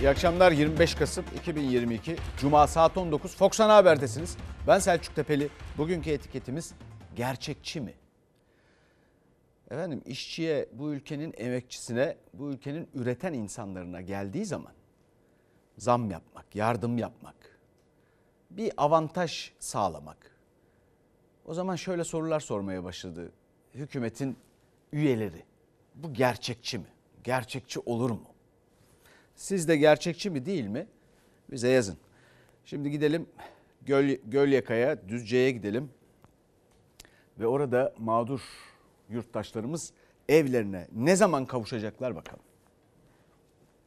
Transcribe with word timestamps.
İyi 0.00 0.08
akşamlar 0.08 0.52
25 0.52 0.94
Kasım 0.94 1.24
2022 1.36 2.16
Cuma 2.38 2.66
saat 2.66 2.98
19 2.98 3.36
Fox 3.36 3.60
Ana 3.60 3.76
Haber'desiniz. 3.76 4.36
Ben 4.66 4.78
Selçuk 4.78 5.16
Tepeli. 5.16 5.48
Bugünkü 5.78 6.10
etiketimiz 6.10 6.74
gerçekçi 7.16 7.80
mi? 7.80 7.94
Efendim 9.70 10.02
işçiye, 10.06 10.68
bu 10.72 10.92
ülkenin 10.92 11.34
emekçisine, 11.36 12.16
bu 12.34 12.50
ülkenin 12.50 12.88
üreten 12.94 13.32
insanlarına 13.32 14.00
geldiği 14.00 14.44
zaman 14.44 14.72
zam 15.78 16.10
yapmak, 16.10 16.56
yardım 16.56 16.98
yapmak, 16.98 17.60
bir 18.50 18.72
avantaj 18.76 19.52
sağlamak. 19.58 20.36
O 21.44 21.54
zaman 21.54 21.76
şöyle 21.76 22.04
sorular 22.04 22.40
sormaya 22.40 22.84
başladı 22.84 23.32
hükümetin 23.74 24.36
üyeleri. 24.92 25.44
Bu 25.94 26.14
gerçekçi 26.14 26.78
mi? 26.78 26.88
Gerçekçi 27.24 27.80
olur 27.80 28.10
mu? 28.10 28.30
Siz 29.40 29.68
de 29.68 29.76
gerçekçi 29.76 30.30
mi 30.30 30.46
değil 30.46 30.66
mi? 30.66 30.86
Bize 31.50 31.68
yazın. 31.68 31.96
Şimdi 32.64 32.90
gidelim 32.90 33.26
Göl, 33.82 34.16
Gölyaka'ya, 34.24 35.08
Düzce'ye 35.08 35.50
gidelim. 35.50 35.90
Ve 37.38 37.46
orada 37.46 37.94
mağdur 37.98 38.40
yurttaşlarımız 39.08 39.92
evlerine 40.28 40.88
ne 40.96 41.16
zaman 41.16 41.46
kavuşacaklar 41.46 42.16
bakalım. 42.16 42.42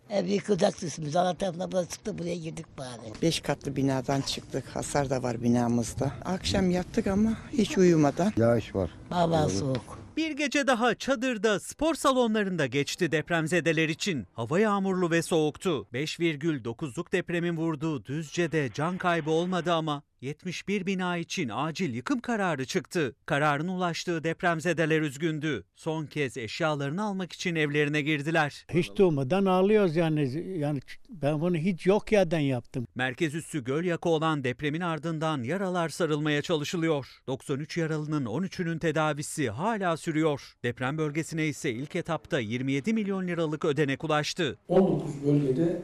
Ev 0.10 0.26
yıkılacaktı 0.26 0.86
üstümüze. 0.86 1.20
Allah 1.20 1.38
tarafına 1.38 1.72
buraya 1.72 1.86
çıktı 1.86 2.18
buraya 2.18 2.36
girdik 2.36 2.66
bari. 2.78 3.22
Beş 3.22 3.40
katlı 3.40 3.76
binadan 3.76 4.22
çıktık. 4.22 4.66
Hasar 4.76 5.10
da 5.10 5.24
var 5.24 5.44
binamızda. 5.44 6.12
Akşam 6.26 6.72
yattık 6.72 7.08
ama 7.08 7.38
hiç 7.52 7.78
uyumadan. 7.78 8.34
Yağış 8.38 8.76
var. 8.76 8.92
Hava 9.10 9.50
soğuk. 9.50 10.03
Bir 10.18 10.32
gece 10.32 10.68
daha 10.68 10.96
çadırda 10.96 11.60
spor 11.60 11.96
salonlarında 11.96 12.66
geçti 12.66 13.12
depremzedeler 13.12 13.90
için. 13.90 14.28
Hava 14.34 14.60
yağmurlu 14.60 15.12
ve 15.12 15.22
soğuktu. 15.22 15.88
5,9'luk 15.94 17.12
depremin 17.12 17.58
vurduğu 17.58 18.06
Düzce'de 18.06 18.70
can 18.74 18.98
kaybı 18.98 19.32
olmadı 19.32 19.74
ama 19.74 20.04
71 20.24 20.86
bina 20.86 21.18
için 21.18 21.50
acil 21.54 21.94
yıkım 21.94 22.20
kararı 22.20 22.66
çıktı. 22.66 23.16
Kararın 23.26 23.68
ulaştığı 23.68 24.24
depremzedeler 24.24 25.02
üzgündü. 25.02 25.64
Son 25.76 26.06
kez 26.06 26.38
eşyalarını 26.38 27.04
almak 27.04 27.34
için 27.34 27.56
evlerine 27.56 28.02
girdiler. 28.02 28.66
Hiç 28.74 28.96
durmadan 28.96 29.46
ağlıyoruz 29.46 29.96
yani. 29.96 30.44
Yani 30.60 30.80
ben 31.10 31.42
bunu 31.42 31.58
hiç 31.58 31.86
yok 31.86 32.12
yerden 32.12 32.40
yaptım. 32.40 32.88
Merkez 32.96 33.36
üssü 33.36 33.64
Gölyaka 33.64 34.10
olan 34.10 34.44
depremin 34.44 34.82
ardından 34.82 35.44
yaralar 35.44 35.90
sarılmaya 35.90 36.42
çalışılıyor. 36.42 37.08
93 37.28 37.78
yaralının 37.78 38.26
13'ünün 38.26 38.80
tedavisi 38.80 39.50
hala 39.50 39.98
sürüyor. 39.98 40.54
Deprem 40.64 40.98
bölgesine 40.98 41.48
ise 41.48 41.72
ilk 41.72 41.96
etapta 41.96 42.40
27 42.40 42.94
milyon 42.94 43.28
liralık 43.28 43.66
ödenek 43.66 44.04
ulaştı. 44.04 44.58
19 44.68 45.26
bölgede 45.26 45.82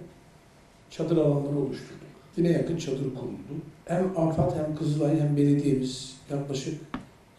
çadır 0.90 1.18
alanları 1.18 1.58
oluşturduk. 1.58 2.09
Yine 2.38 2.50
yakın 2.50 2.78
çadır 2.78 3.16
kuruldu. 3.16 3.62
Hem 3.86 4.18
AFAD 4.18 4.52
hem 4.56 4.76
Kızılay 4.76 5.20
hem 5.20 5.38
belediyemiz 5.38 6.18
yaklaşık 6.32 6.82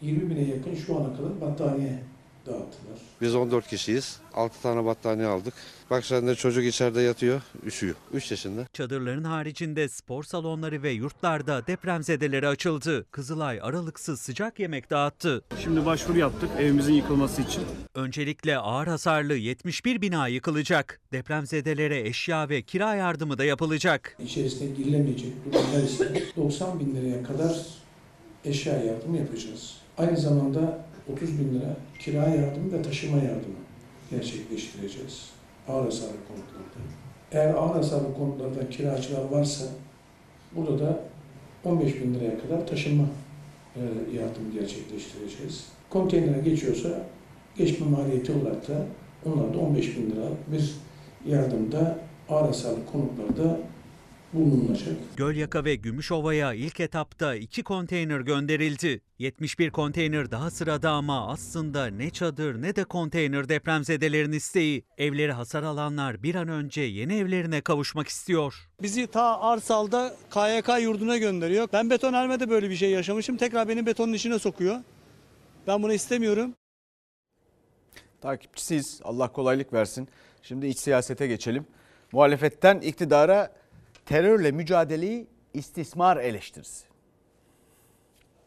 20 0.01 0.29
bine 0.29 0.41
yakın 0.41 0.75
şu 0.75 0.97
ana 0.97 1.17
kadar 1.17 1.41
battaniye 1.41 1.99
dağıttılar. 2.45 2.97
Biz 3.21 3.35
14 3.35 3.67
kişiyiz. 3.67 4.19
6 4.33 4.61
tane 4.61 4.85
battaniye 4.85 5.27
aldık. 5.27 5.53
Bak 5.89 6.05
sen 6.05 6.27
de 6.27 6.35
çocuk 6.35 6.65
içeride 6.65 7.01
yatıyor, 7.01 7.41
üşüyor. 7.65 7.95
3 8.13 8.31
yaşında. 8.31 8.67
Çadırların 8.73 9.23
haricinde 9.23 9.89
spor 9.89 10.23
salonları 10.23 10.83
ve 10.83 10.91
yurtlarda 10.91 11.67
depremzedelere 11.67 12.47
açıldı. 12.47 13.05
Kızılay 13.11 13.59
aralıksız 13.61 14.21
sıcak 14.21 14.59
yemek 14.59 14.89
dağıttı. 14.89 15.41
Şimdi 15.63 15.85
başvuru 15.85 16.17
yaptık 16.17 16.49
evimizin 16.59 16.93
yıkılması 16.93 17.41
için. 17.41 17.63
Öncelikle 17.95 18.57
ağır 18.57 18.87
hasarlı 18.87 19.35
71 19.35 20.01
bina 20.01 20.27
yıkılacak. 20.27 20.99
Depremzedelere 21.11 22.07
eşya 22.07 22.49
ve 22.49 22.61
kira 22.61 22.95
yardımı 22.95 23.37
da 23.37 23.45
yapılacak. 23.45 24.17
İçerisine 24.25 24.75
girilemeyecek 24.75 25.33
durumlar 25.45 25.83
ise 25.83 26.23
90 26.37 26.79
bin 26.79 26.95
liraya 26.95 27.23
kadar 27.23 27.65
eşya 28.45 28.73
yardımı 28.83 29.17
yapacağız. 29.17 29.77
Aynı 29.97 30.17
zamanda 30.17 30.85
30 31.13 31.39
bin 31.39 31.53
lira 31.53 31.75
kira 31.99 32.17
yardımı 32.17 32.73
ve 32.73 32.81
taşıma 32.81 33.17
yardımı 33.17 33.61
gerçekleştireceğiz. 34.11 35.29
Ağır 35.67 35.85
hasarlı 35.85 36.13
konutlarda. 36.27 36.81
Eğer 37.31 37.53
ağır 37.53 37.75
hasarlı 37.75 38.13
konutlarda 38.17 38.69
kiracılar 38.69 39.23
varsa 39.31 39.65
burada 40.55 40.79
da 40.79 40.99
15 41.65 42.01
bin 42.01 42.13
liraya 42.13 42.39
kadar 42.39 42.67
taşıma 42.67 43.03
e, 43.75 43.81
yardımı 44.17 44.51
gerçekleştireceğiz. 44.53 45.67
Konteynere 45.89 46.41
geçiyorsa 46.41 46.89
geçme 47.57 47.87
maliyeti 47.87 48.31
olarak 48.31 48.67
da 48.67 48.85
onlar 49.25 49.53
da 49.53 49.57
15 49.57 49.97
bin 49.97 50.11
lira 50.11 50.27
bir 50.51 50.75
yardımda 51.25 51.99
ağır 52.29 52.45
hasarlı 52.45 52.79
konutlarda 52.91 53.59
bulunulacak. 54.33 54.95
Gölyaka 55.17 55.65
ve 55.65 55.75
Gümüşova'ya 55.75 56.53
ilk 56.53 56.79
etapta 56.79 57.35
iki 57.35 57.63
konteyner 57.63 58.19
gönderildi. 58.19 59.01
71 59.19 59.69
konteyner 59.69 60.31
daha 60.31 60.51
sırada 60.51 60.91
ama 60.91 61.27
aslında 61.27 61.87
ne 61.87 62.09
çadır 62.09 62.61
ne 62.61 62.75
de 62.75 62.83
konteyner 62.83 63.49
depremzedelerin 63.49 64.31
isteği. 64.31 64.83
Evleri 64.97 65.31
hasar 65.31 65.63
alanlar 65.63 66.23
bir 66.23 66.35
an 66.35 66.47
önce 66.47 66.81
yeni 66.81 67.15
evlerine 67.15 67.61
kavuşmak 67.61 68.07
istiyor. 68.07 68.69
Bizi 68.81 69.07
ta 69.07 69.41
Arsal'da 69.41 70.15
KYK 70.31 70.81
yurduna 70.81 71.17
gönderiyor. 71.17 71.67
Ben 71.73 71.89
betonarmede 71.89 72.49
böyle 72.49 72.69
bir 72.69 72.75
şey 72.75 72.91
yaşamışım. 72.91 73.37
Tekrar 73.37 73.67
beni 73.67 73.85
betonun 73.85 74.13
içine 74.13 74.39
sokuyor. 74.39 74.75
Ben 75.67 75.83
bunu 75.83 75.93
istemiyorum. 75.93 76.53
Takipçisiyiz. 78.21 78.99
Allah 79.03 79.31
kolaylık 79.31 79.73
versin. 79.73 80.07
Şimdi 80.43 80.67
iç 80.67 80.79
siyasete 80.79 81.27
geçelim. 81.27 81.65
Muhalefetten 82.11 82.79
iktidara 82.79 83.60
terörle 84.11 84.51
mücadeleyi 84.51 85.27
istismar 85.53 86.17
eleştirisi. 86.17 86.85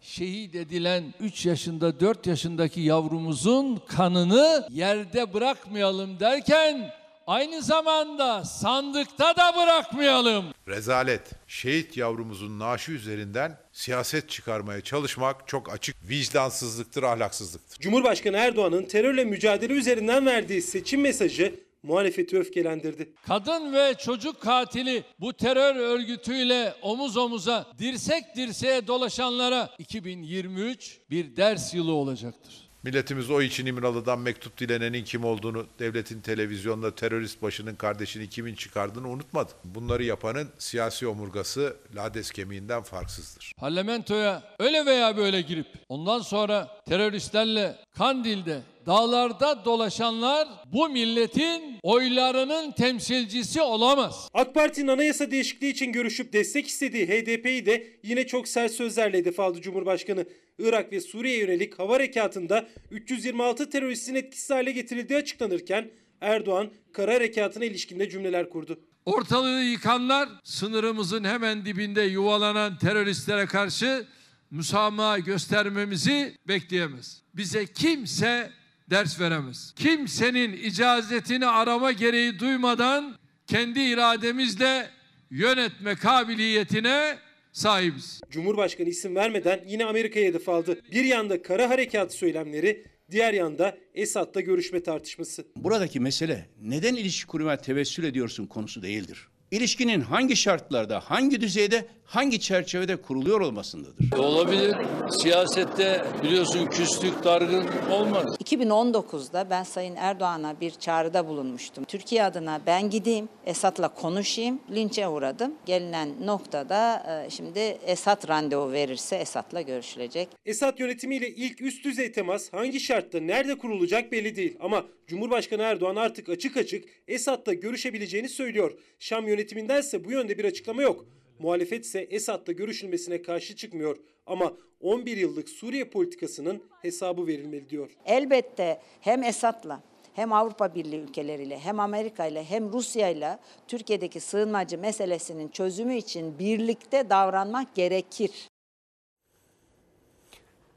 şehit 0.00 0.54
edilen 0.54 1.14
3 1.20 1.46
yaşında 1.46 2.00
4 2.00 2.26
yaşındaki 2.26 2.80
yavrumuzun 2.80 3.82
kanını 3.88 4.68
yerde 4.70 5.34
bırakmayalım 5.34 6.20
derken 6.20 6.90
aynı 7.26 7.62
zamanda 7.62 8.44
sandıkta 8.44 9.36
da 9.36 9.56
bırakmayalım. 9.56 10.44
Rezalet. 10.68 11.30
Şehit 11.46 11.96
yavrumuzun 11.96 12.58
naaşı 12.58 12.92
üzerinden 12.92 13.58
siyaset 13.72 14.28
çıkarmaya 14.30 14.80
çalışmak 14.80 15.48
çok 15.48 15.72
açık 15.72 15.96
vicdansızlıktır, 16.08 17.02
ahlaksızlıktır. 17.02 17.78
Cumhurbaşkanı 17.78 18.36
Erdoğan'ın 18.36 18.84
terörle 18.84 19.24
mücadele 19.24 19.72
üzerinden 19.72 20.26
verdiği 20.26 20.62
seçim 20.62 21.00
mesajı 21.00 21.63
muhalefeti 21.84 22.38
öfkelendirdi. 22.38 23.12
Kadın 23.26 23.72
ve 23.72 23.94
çocuk 23.98 24.40
katili 24.40 25.04
bu 25.20 25.32
terör 25.32 25.76
örgütüyle 25.76 26.74
omuz 26.82 27.16
omuza 27.16 27.66
dirsek 27.78 28.36
dirseğe 28.36 28.86
dolaşanlara 28.86 29.70
2023 29.78 31.00
bir 31.10 31.36
ders 31.36 31.74
yılı 31.74 31.92
olacaktır. 31.92 32.64
Milletimiz 32.84 33.30
o 33.30 33.42
için 33.42 33.66
İmralı'dan 33.66 34.18
mektup 34.18 34.58
dilenenin 34.58 35.04
kim 35.04 35.24
olduğunu, 35.24 35.66
devletin 35.78 36.20
televizyonda 36.20 36.94
terörist 36.94 37.42
başının 37.42 37.74
kardeşini 37.74 38.28
kimin 38.28 38.54
çıkardığını 38.54 39.08
unutmadı. 39.08 39.52
Bunları 39.64 40.04
yapanın 40.04 40.48
siyasi 40.58 41.06
omurgası 41.06 41.76
lades 41.96 42.30
kemiğinden 42.30 42.82
farksızdır. 42.82 43.52
Parlamentoya 43.56 44.42
öyle 44.58 44.86
veya 44.86 45.16
böyle 45.16 45.40
girip 45.40 45.66
ondan 45.88 46.20
sonra 46.20 46.68
teröristlerle 46.88 47.76
Kandil'de 47.96 48.60
dağlarda 48.86 49.64
dolaşanlar 49.64 50.48
bu 50.72 50.88
milletin 50.88 51.78
oylarının 51.82 52.72
temsilcisi 52.72 53.62
olamaz. 53.62 54.28
AK 54.34 54.54
Parti'nin 54.54 54.88
anayasa 54.88 55.30
değişikliği 55.30 55.70
için 55.70 55.92
görüşüp 55.92 56.32
destek 56.32 56.66
istediği 56.66 57.06
HDP'yi 57.06 57.66
de 57.66 57.86
yine 58.02 58.26
çok 58.26 58.48
sert 58.48 58.72
sözlerle 58.72 59.18
hedef 59.18 59.40
aldı 59.40 59.60
Cumhurbaşkanı. 59.60 60.24
Irak 60.58 60.92
ve 60.92 61.00
Suriye 61.00 61.38
yönelik 61.38 61.78
hava 61.78 61.94
harekatında 61.94 62.68
326 62.90 63.70
teröristin 63.70 64.14
etkisiz 64.14 64.50
hale 64.50 64.72
getirildiği 64.72 65.18
açıklanırken 65.18 65.90
Erdoğan 66.20 66.70
kara 66.92 67.14
harekatına 67.14 67.64
ilişkinde 67.64 68.10
cümleler 68.10 68.50
kurdu. 68.50 68.80
Ortalığı 69.06 69.62
yıkanlar 69.62 70.28
sınırımızın 70.44 71.24
hemen 71.24 71.64
dibinde 71.64 72.02
yuvalanan 72.02 72.78
teröristlere 72.78 73.46
karşı 73.46 74.06
müsamaha 74.50 75.18
göstermemizi 75.18 76.36
bekleyemez. 76.48 77.22
Bize 77.34 77.66
kimse 77.66 78.50
ders 78.90 79.20
veremez. 79.20 79.72
Kimsenin 79.76 80.52
icazetini 80.52 81.46
arama 81.46 81.92
gereği 81.92 82.38
duymadan 82.38 83.16
kendi 83.46 83.80
irademizle 83.80 84.90
yönetme 85.30 85.94
kabiliyetine 85.94 87.18
sahibiz. 87.52 88.20
Cumhurbaşkanı 88.30 88.88
isim 88.88 89.16
vermeden 89.16 89.64
yine 89.66 89.84
Amerika'ya 89.84 90.26
hedef 90.26 90.48
aldı. 90.48 90.80
Bir 90.92 91.04
yanda 91.04 91.42
kara 91.42 91.70
harekat 91.70 92.14
söylemleri, 92.14 92.84
diğer 93.10 93.32
yanda 93.32 93.78
Esad'la 93.94 94.40
görüşme 94.40 94.82
tartışması. 94.82 95.46
Buradaki 95.56 96.00
mesele 96.00 96.48
neden 96.62 96.94
ilişki 96.94 97.26
kurmaya 97.26 97.56
tevessül 97.56 98.04
ediyorsun 98.04 98.46
konusu 98.46 98.82
değildir. 98.82 99.28
İlişkinin 99.54 100.00
hangi 100.00 100.36
şartlarda, 100.36 101.00
hangi 101.00 101.40
düzeyde, 101.40 101.86
hangi 102.04 102.40
çerçevede 102.40 102.96
kuruluyor 102.96 103.40
olmasındadır. 103.40 104.18
Olabilir. 104.18 104.76
Siyasette 105.22 106.04
biliyorsun 106.22 106.66
küslük, 106.66 107.24
dargın 107.24 107.64
olmaz. 107.90 108.24
2019'da 108.44 109.50
ben 109.50 109.62
Sayın 109.62 109.96
Erdoğan'a 109.96 110.60
bir 110.60 110.70
çağrıda 110.70 111.28
bulunmuştum. 111.28 111.84
Türkiye 111.84 112.24
adına 112.24 112.60
ben 112.66 112.90
gideyim, 112.90 113.28
Esad'la 113.46 113.88
konuşayım. 113.88 114.60
Linçe 114.70 115.08
uğradım. 115.08 115.54
Gelinen 115.66 116.26
noktada 116.26 117.06
e, 117.26 117.30
şimdi 117.30 117.58
Esad 117.86 118.28
randevu 118.28 118.72
verirse 118.72 119.16
Esad'la 119.16 119.60
görüşülecek. 119.60 120.28
Esad 120.46 120.78
yönetimiyle 120.78 121.28
ilk 121.28 121.60
üst 121.60 121.84
düzey 121.84 122.12
temas 122.12 122.52
hangi 122.52 122.80
şartta 122.80 123.20
nerede 123.20 123.58
kurulacak 123.58 124.12
belli 124.12 124.36
değil 124.36 124.56
ama 124.60 124.84
Cumhurbaşkanı 125.06 125.62
Erdoğan 125.62 125.96
artık 125.96 126.28
açık 126.28 126.56
açık 126.56 126.84
Esad'la 127.08 127.52
görüşebileceğini 127.54 128.28
söylüyor. 128.28 128.72
Şam 128.98 129.28
yönetiminden 129.28 129.43
ise 129.52 130.04
bu 130.04 130.10
yönde 130.12 130.38
bir 130.38 130.44
açıklama 130.44 130.82
yok. 130.82 131.06
Muhalefet 131.38 131.84
ise 131.84 132.00
Esad'la 132.00 132.52
görüşülmesine 132.52 133.22
karşı 133.22 133.56
çıkmıyor 133.56 133.96
ama 134.26 134.52
11 134.80 135.16
yıllık 135.16 135.48
Suriye 135.48 135.84
politikasının 135.84 136.62
hesabı 136.82 137.26
verilmeli 137.26 137.68
diyor. 137.68 137.90
Elbette 138.06 138.80
hem 139.00 139.22
Esad'la 139.22 139.82
hem 140.14 140.32
Avrupa 140.32 140.74
Birliği 140.74 141.00
ülkeleriyle 141.00 141.58
hem 141.58 141.80
Amerika 141.80 142.26
ile 142.26 142.44
hem 142.44 142.72
Rusya 142.72 143.08
ile 143.08 143.38
Türkiye'deki 143.68 144.20
sığınmacı 144.20 144.78
meselesinin 144.78 145.48
çözümü 145.48 145.94
için 145.94 146.38
birlikte 146.38 147.10
davranmak 147.10 147.74
gerekir. 147.74 148.48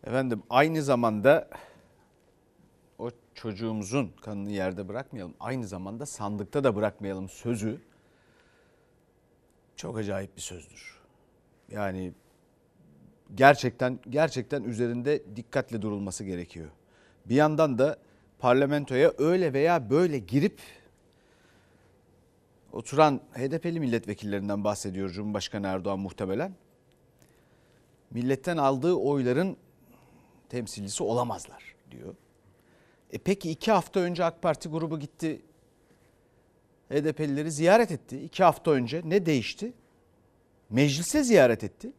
Efendim 0.04 0.44
aynı 0.50 0.84
zamanda 0.84 1.50
o 3.00 3.10
çocuğumuzun 3.36 4.12
kanını 4.22 4.52
yerde 4.52 4.88
bırakmayalım. 4.88 5.34
Aynı 5.40 5.68
zamanda 5.68 6.06
sandıkta 6.06 6.64
da 6.64 6.76
bırakmayalım 6.76 7.30
sözü 7.30 7.82
çok 9.78 9.98
acayip 9.98 10.36
bir 10.36 10.42
sözdür. 10.42 10.98
Yani 11.72 12.14
gerçekten 13.36 14.00
gerçekten 14.10 14.64
üzerinde 14.64 15.24
dikkatle 15.36 15.82
durulması 15.82 16.24
gerekiyor. 16.24 16.70
Bir 17.26 17.36
yandan 17.36 17.78
da 17.78 17.98
parlamentoya 18.40 19.14
öyle 19.18 19.54
veya 19.54 19.90
böyle 19.90 20.20
girip 20.20 20.62
oturan 22.72 23.22
HDP'li 23.34 23.80
milletvekillerinden 23.80 24.64
bahsediyor 24.64 25.10
Cumhurbaşkanı 25.10 25.68
Erdoğan 25.68 26.00
muhtemelen. 26.00 26.56
Milletten 28.12 28.58
aldığı 28.58 28.94
oyların 28.94 29.58
temsilcisi 30.50 31.04
olamazlar 31.04 31.76
diyor. 31.92 32.16
E 33.12 33.18
peki 33.18 33.52
iki 33.52 33.72
hafta 33.72 34.00
önce 34.00 34.26
AK 34.26 34.42
Parti 34.42 34.70
grubu 34.70 35.00
gitti 35.00 35.42
HDP'lileri 36.90 37.52
ziyaret 37.52 37.92
etti. 37.92 38.20
İki 38.20 38.44
hafta 38.44 38.72
önce 38.72 39.02
ne 39.06 39.26
değişti? 39.26 39.74
Meclise 40.70 41.24
ziyaret 41.24 41.64
etti. 41.64 41.92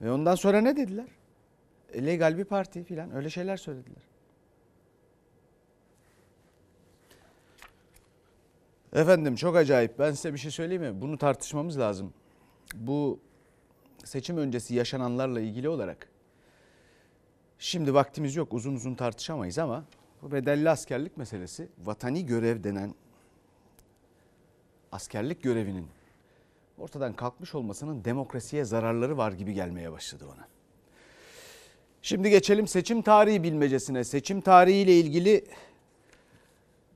Ve 0.00 0.12
ondan 0.12 0.34
sonra 0.34 0.60
ne 0.60 0.76
dediler? 0.76 1.08
E, 1.92 2.06
legal 2.06 2.38
bir 2.38 2.44
parti 2.44 2.84
filan 2.84 3.14
öyle 3.14 3.30
şeyler 3.30 3.56
söylediler. 3.56 4.02
Efendim 8.92 9.34
çok 9.34 9.56
acayip. 9.56 9.98
Ben 9.98 10.12
size 10.12 10.32
bir 10.32 10.38
şey 10.38 10.50
söyleyeyim 10.50 10.82
mi? 10.82 11.00
Bunu 11.00 11.18
tartışmamız 11.18 11.78
lazım. 11.78 12.12
Bu 12.74 13.20
seçim 14.04 14.36
öncesi 14.36 14.74
yaşananlarla 14.74 15.40
ilgili 15.40 15.68
olarak 15.68 16.10
Şimdi 17.60 17.94
vaktimiz 17.94 18.36
yok 18.36 18.54
uzun 18.54 18.74
uzun 18.74 18.94
tartışamayız 18.94 19.58
ama 19.58 19.84
bu 20.22 20.32
bedelli 20.32 20.70
askerlik 20.70 21.16
meselesi 21.16 21.68
vatani 21.84 22.26
görev 22.26 22.64
denen 22.64 22.94
askerlik 24.92 25.42
görevinin 25.42 25.86
ortadan 26.78 27.12
kalkmış 27.12 27.54
olmasının 27.54 28.04
demokrasiye 28.04 28.64
zararları 28.64 29.16
var 29.16 29.32
gibi 29.32 29.54
gelmeye 29.54 29.92
başladı 29.92 30.24
bana. 30.28 30.48
Şimdi 32.02 32.30
geçelim 32.30 32.68
seçim 32.68 33.02
tarihi 33.02 33.42
bilmecesine. 33.42 34.04
Seçim 34.04 34.40
tarihiyle 34.40 34.98
ilgili 34.98 35.44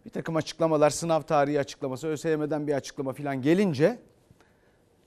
bir 0.05 0.11
takım 0.11 0.37
açıklamalar, 0.37 0.91
sınav 0.91 1.23
tarihi 1.23 1.61
açıklaması, 1.61 2.07
ÖSYM'den 2.07 2.67
bir 2.67 2.75
açıklama 2.75 3.13
falan 3.13 3.43
gelince 3.43 3.99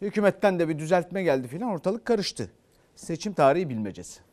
hükümetten 0.01 0.60
de 0.60 0.69
bir 0.69 0.80
düzeltme 0.80 1.24
geldi 1.24 1.48
falan 1.48 1.72
ortalık 1.72 2.06
karıştı. 2.06 2.51
Seçim 2.95 3.34
tarihi 3.34 3.69
bilmecesi. 3.69 4.26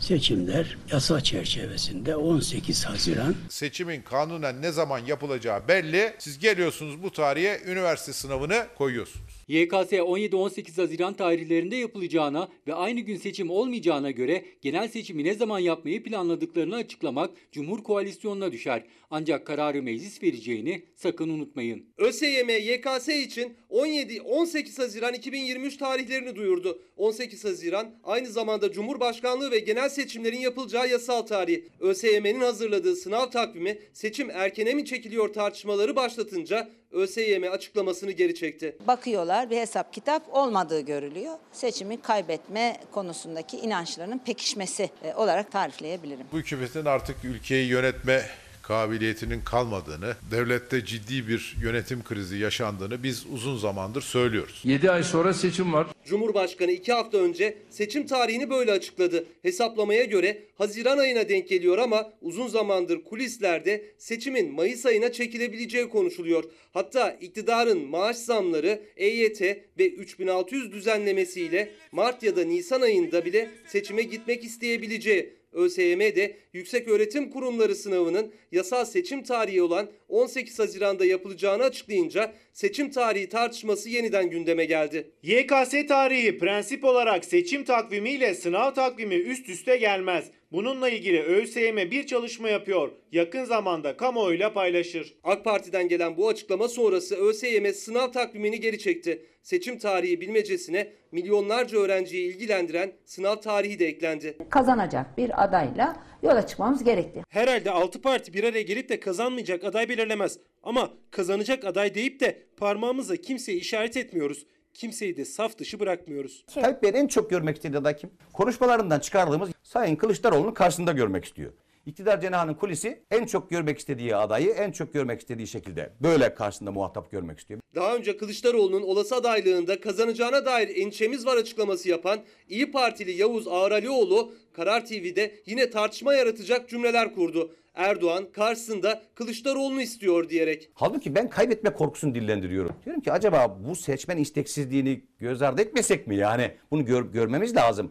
Seçimler 0.00 0.76
yasa 0.92 1.20
çerçevesinde 1.20 2.16
18 2.16 2.84
Haziran 2.84 3.34
Seçimin 3.48 4.02
kanunen 4.02 4.62
ne 4.62 4.72
zaman 4.72 4.98
yapılacağı 4.98 5.68
belli. 5.68 6.14
Siz 6.18 6.38
geliyorsunuz 6.38 7.02
bu 7.02 7.12
tarihe 7.12 7.60
üniversite 7.66 8.12
sınavını 8.12 8.66
koyuyorsunuz. 8.78 9.35
YKS 9.48 9.92
17-18 9.92 10.76
Haziran 10.76 11.14
tarihlerinde 11.14 11.76
yapılacağına 11.76 12.48
ve 12.66 12.74
aynı 12.74 13.00
gün 13.00 13.16
seçim 13.16 13.50
olmayacağına 13.50 14.10
göre 14.10 14.44
genel 14.62 14.88
seçimi 14.88 15.24
ne 15.24 15.34
zaman 15.34 15.58
yapmayı 15.58 16.02
planladıklarını 16.02 16.76
açıklamak 16.76 17.30
Cumhur 17.52 17.82
Koalisyonu'na 17.82 18.52
düşer. 18.52 18.84
Ancak 19.10 19.46
kararı 19.46 19.82
meclis 19.82 20.22
vereceğini 20.22 20.82
sakın 20.94 21.28
unutmayın. 21.28 21.86
ÖSYM 21.98 22.48
YKS 22.48 23.08
için 23.08 23.56
17-18 23.70 24.76
Haziran 24.76 25.14
2023 25.14 25.76
tarihlerini 25.76 26.36
duyurdu. 26.36 26.82
18 26.96 27.44
Haziran 27.44 27.94
aynı 28.04 28.26
zamanda 28.26 28.72
Cumhurbaşkanlığı 28.72 29.50
ve 29.50 29.58
genel 29.58 29.88
seçimlerin 29.88 30.38
yapılacağı 30.38 30.88
yasal 30.88 31.22
tarih. 31.22 31.62
ÖSYM'nin 31.80 32.40
hazırladığı 32.40 32.96
sınav 32.96 33.30
takvimi 33.30 33.78
seçim 33.92 34.30
erkene 34.30 34.74
mi 34.74 34.84
çekiliyor 34.84 35.32
tartışmaları 35.32 35.96
başlatınca 35.96 36.70
ÖSYM 36.96 37.52
açıklamasını 37.52 38.12
geri 38.12 38.34
çekti. 38.34 38.76
Bakıyorlar 38.86 39.50
bir 39.50 39.56
hesap 39.56 39.92
kitap 39.92 40.34
olmadığı 40.34 40.80
görülüyor. 40.80 41.34
Seçimi 41.52 42.00
kaybetme 42.02 42.76
konusundaki 42.92 43.56
inançlarının 43.56 44.18
pekişmesi 44.18 44.90
e, 45.04 45.14
olarak 45.14 45.52
tarifleyebilirim. 45.52 46.26
Bu 46.32 46.38
hükümetin 46.38 46.84
artık 46.84 47.24
ülkeyi 47.24 47.68
yönetme 47.68 48.22
kabiliyetinin 48.66 49.40
kalmadığını, 49.40 50.16
devlette 50.30 50.84
ciddi 50.84 51.28
bir 51.28 51.56
yönetim 51.62 52.04
krizi 52.04 52.38
yaşandığını 52.38 53.02
biz 53.02 53.26
uzun 53.32 53.56
zamandır 53.56 54.02
söylüyoruz. 54.02 54.60
7 54.64 54.90
ay 54.90 55.02
sonra 55.02 55.34
seçim 55.34 55.72
var. 55.72 55.86
Cumhurbaşkanı 56.04 56.70
iki 56.70 56.92
hafta 56.92 57.18
önce 57.18 57.58
seçim 57.70 58.06
tarihini 58.06 58.50
böyle 58.50 58.72
açıkladı. 58.72 59.26
Hesaplamaya 59.42 60.04
göre 60.04 60.42
Haziran 60.58 60.98
ayına 60.98 61.28
denk 61.28 61.48
geliyor 61.48 61.78
ama 61.78 62.12
uzun 62.22 62.46
zamandır 62.46 63.04
kulislerde 63.04 63.84
seçimin 63.98 64.52
Mayıs 64.52 64.86
ayına 64.86 65.12
çekilebileceği 65.12 65.88
konuşuluyor. 65.88 66.44
Hatta 66.72 67.10
iktidarın 67.10 67.88
maaş 67.88 68.16
zamları, 68.16 68.82
EYT 68.96 69.40
ve 69.78 69.90
3600 69.90 70.72
düzenlemesiyle 70.72 71.72
Mart 71.92 72.22
ya 72.22 72.36
da 72.36 72.44
Nisan 72.44 72.80
ayında 72.80 73.24
bile 73.24 73.50
seçime 73.66 74.02
gitmek 74.02 74.44
isteyebileceği 74.44 75.35
ÖSYM 75.56 76.00
de 76.00 76.36
Yüksek 76.52 76.88
Öğretim 76.88 77.30
Kurumları 77.30 77.74
sınavının 77.74 78.32
yasal 78.52 78.84
seçim 78.84 79.22
tarihi 79.22 79.62
olan 79.62 79.90
18 80.08 80.58
Haziran'da 80.58 81.04
yapılacağını 81.04 81.62
açıklayınca 81.64 82.32
seçim 82.52 82.90
tarihi 82.90 83.28
tartışması 83.28 83.88
yeniden 83.88 84.30
gündeme 84.30 84.64
geldi. 84.64 85.10
YKS 85.22 85.86
tarihi 85.88 86.38
prensip 86.38 86.84
olarak 86.84 87.24
seçim 87.24 87.64
takvimiyle 87.64 88.34
sınav 88.34 88.74
takvimi 88.74 89.14
üst 89.14 89.48
üste 89.48 89.76
gelmez. 89.76 90.30
Bununla 90.52 90.90
ilgili 90.90 91.22
ÖSYM 91.22 91.76
bir 91.76 92.06
çalışma 92.06 92.48
yapıyor. 92.48 92.92
Yakın 93.12 93.44
zamanda 93.44 93.96
kamuoyuyla 93.96 94.52
paylaşır. 94.52 95.14
AK 95.24 95.44
Parti'den 95.44 95.88
gelen 95.88 96.16
bu 96.16 96.28
açıklama 96.28 96.68
sonrası 96.68 97.16
ÖSYM 97.16 97.72
sınav 97.74 98.12
takvimini 98.12 98.60
geri 98.60 98.78
çekti. 98.78 99.26
Seçim 99.46 99.78
tarihi 99.78 100.20
bilmecesine 100.20 100.92
milyonlarca 101.12 101.78
öğrenciyi 101.78 102.34
ilgilendiren 102.34 102.92
sınav 103.04 103.36
tarihi 103.36 103.78
de 103.78 103.86
eklendi. 103.86 104.38
Kazanacak 104.50 105.18
bir 105.18 105.44
adayla 105.44 105.96
yola 106.22 106.46
çıkmamız 106.46 106.84
gerekti. 106.84 107.22
Herhalde 107.28 107.70
6 107.70 108.02
parti 108.02 108.34
bir 108.34 108.44
araya 108.44 108.62
gelip 108.62 108.88
de 108.88 109.00
kazanmayacak 109.00 109.64
aday 109.64 109.88
belirlemez. 109.88 110.38
Ama 110.62 110.90
kazanacak 111.10 111.64
aday 111.64 111.94
deyip 111.94 112.20
de 112.20 112.42
parmağımızla 112.56 113.16
kimseyi 113.16 113.60
işaret 113.60 113.96
etmiyoruz. 113.96 114.46
Kimseyi 114.74 115.16
de 115.16 115.24
saf 115.24 115.58
dışı 115.58 115.80
bırakmıyoruz. 115.80 116.44
Tayyip 116.54 116.82
Bey'in 116.82 116.94
en 116.94 117.06
çok 117.06 117.30
görmek 117.30 117.56
istediği 117.56 117.78
aday 117.78 117.96
kim? 117.96 118.10
Konuşmalarından 118.32 119.00
çıkardığımız 119.00 119.50
Sayın 119.62 119.96
Kılıçdaroğlu'nun 119.96 120.54
karşısında 120.54 120.92
görmek 120.92 121.24
istiyor. 121.24 121.52
İktidar 121.86 122.20
cenahının 122.20 122.54
kulisi 122.54 123.02
en 123.10 123.26
çok 123.26 123.50
görmek 123.50 123.78
istediği 123.78 124.16
adayı 124.16 124.50
en 124.50 124.72
çok 124.72 124.92
görmek 124.92 125.20
istediği 125.20 125.46
şekilde 125.46 125.92
böyle 126.02 126.34
karşısında 126.34 126.72
muhatap 126.72 127.10
görmek 127.10 127.38
istiyor. 127.38 127.60
Daha 127.74 127.96
önce 127.96 128.16
Kılıçdaroğlu'nun 128.16 128.82
olası 128.82 129.16
adaylığında 129.16 129.80
kazanacağına 129.80 130.46
dair 130.46 130.76
endişemiz 130.76 131.26
var 131.26 131.36
açıklaması 131.36 131.88
yapan 131.88 132.18
İyi 132.48 132.70
Partili 132.70 133.12
Yavuz 133.12 133.48
Ağralioğlu 133.48 134.32
Karar 134.52 134.86
TV'de 134.86 135.34
yine 135.46 135.70
tartışma 135.70 136.14
yaratacak 136.14 136.68
cümleler 136.68 137.14
kurdu. 137.14 137.52
Erdoğan 137.74 138.32
karşısında 138.32 139.02
Kılıçdaroğlu'nu 139.14 139.80
istiyor 139.80 140.28
diyerek. 140.28 140.70
Halbuki 140.74 141.14
ben 141.14 141.30
kaybetme 141.30 141.72
korkusunu 141.72 142.14
dillendiriyorum. 142.14 142.76
Diyorum 142.84 143.02
ki 143.02 143.12
acaba 143.12 143.58
bu 143.68 143.76
seçmen 143.76 144.16
isteksizliğini 144.16 145.04
göz 145.18 145.42
ardı 145.42 145.62
etmesek 145.62 146.06
mi 146.06 146.16
yani? 146.16 146.50
Bunu 146.70 146.84
gör, 146.84 147.04
görmemiz 147.04 147.56
lazım. 147.56 147.90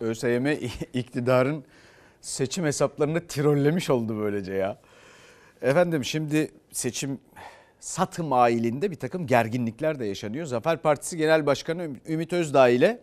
ÖSYM 0.00 0.46
iktidarın 0.94 1.64
seçim 2.20 2.64
hesaplarını 2.64 3.26
trollemiş 3.26 3.90
oldu 3.90 4.18
böylece 4.18 4.54
ya. 4.54 4.78
Efendim 5.62 6.04
şimdi 6.04 6.50
seçim 6.72 7.20
satı 7.80 8.24
mailinde 8.24 8.90
bir 8.90 8.96
takım 8.96 9.26
gerginlikler 9.26 9.98
de 9.98 10.04
yaşanıyor. 10.04 10.46
Zafer 10.46 10.82
Partisi 10.82 11.16
Genel 11.16 11.46
Başkanı 11.46 11.90
Ümit 12.08 12.32
Özdağ 12.32 12.68
ile 12.68 13.00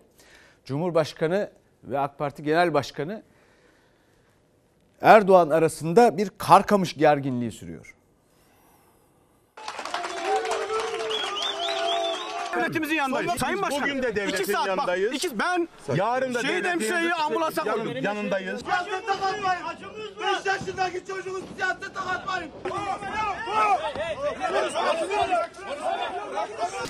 Cumhurbaşkanı 0.66 1.52
ve 1.84 2.00
AK 2.00 2.18
Parti 2.18 2.44
Genel 2.44 2.74
Başkanı 2.74 3.24
Erdoğan 5.02 5.50
arasında 5.50 6.18
bir 6.18 6.32
karkamış 6.38 6.94
gerginliği 6.94 7.52
sürüyor. 7.52 7.95
Devletimizin 12.56 12.96
yanındayız. 12.96 13.32
Sayın 13.40 13.62
Başkan. 13.62 13.82
Bugün 13.82 14.04
de 14.04 14.16
devletin 14.16 14.44
iki 14.44 14.52
saat 14.52 14.68
yanındayız. 14.68 15.12
Bak, 15.12 15.16
iki, 15.24 15.40
ben 15.40 15.68
Yarın 15.96 16.34
da 16.34 16.44
hemşireyi 16.44 16.92
yanında- 16.94 17.16
ambulansa 17.16 17.64
koydum. 17.64 18.04
yanındayız. 18.04 18.62
Siyasete 18.62 19.06
katmayın. 19.06 19.64
5 20.40 20.46
yaşındaki 20.46 21.06
çocuğu 21.08 21.42
siyasete 21.58 21.94
katmayın. 21.94 22.52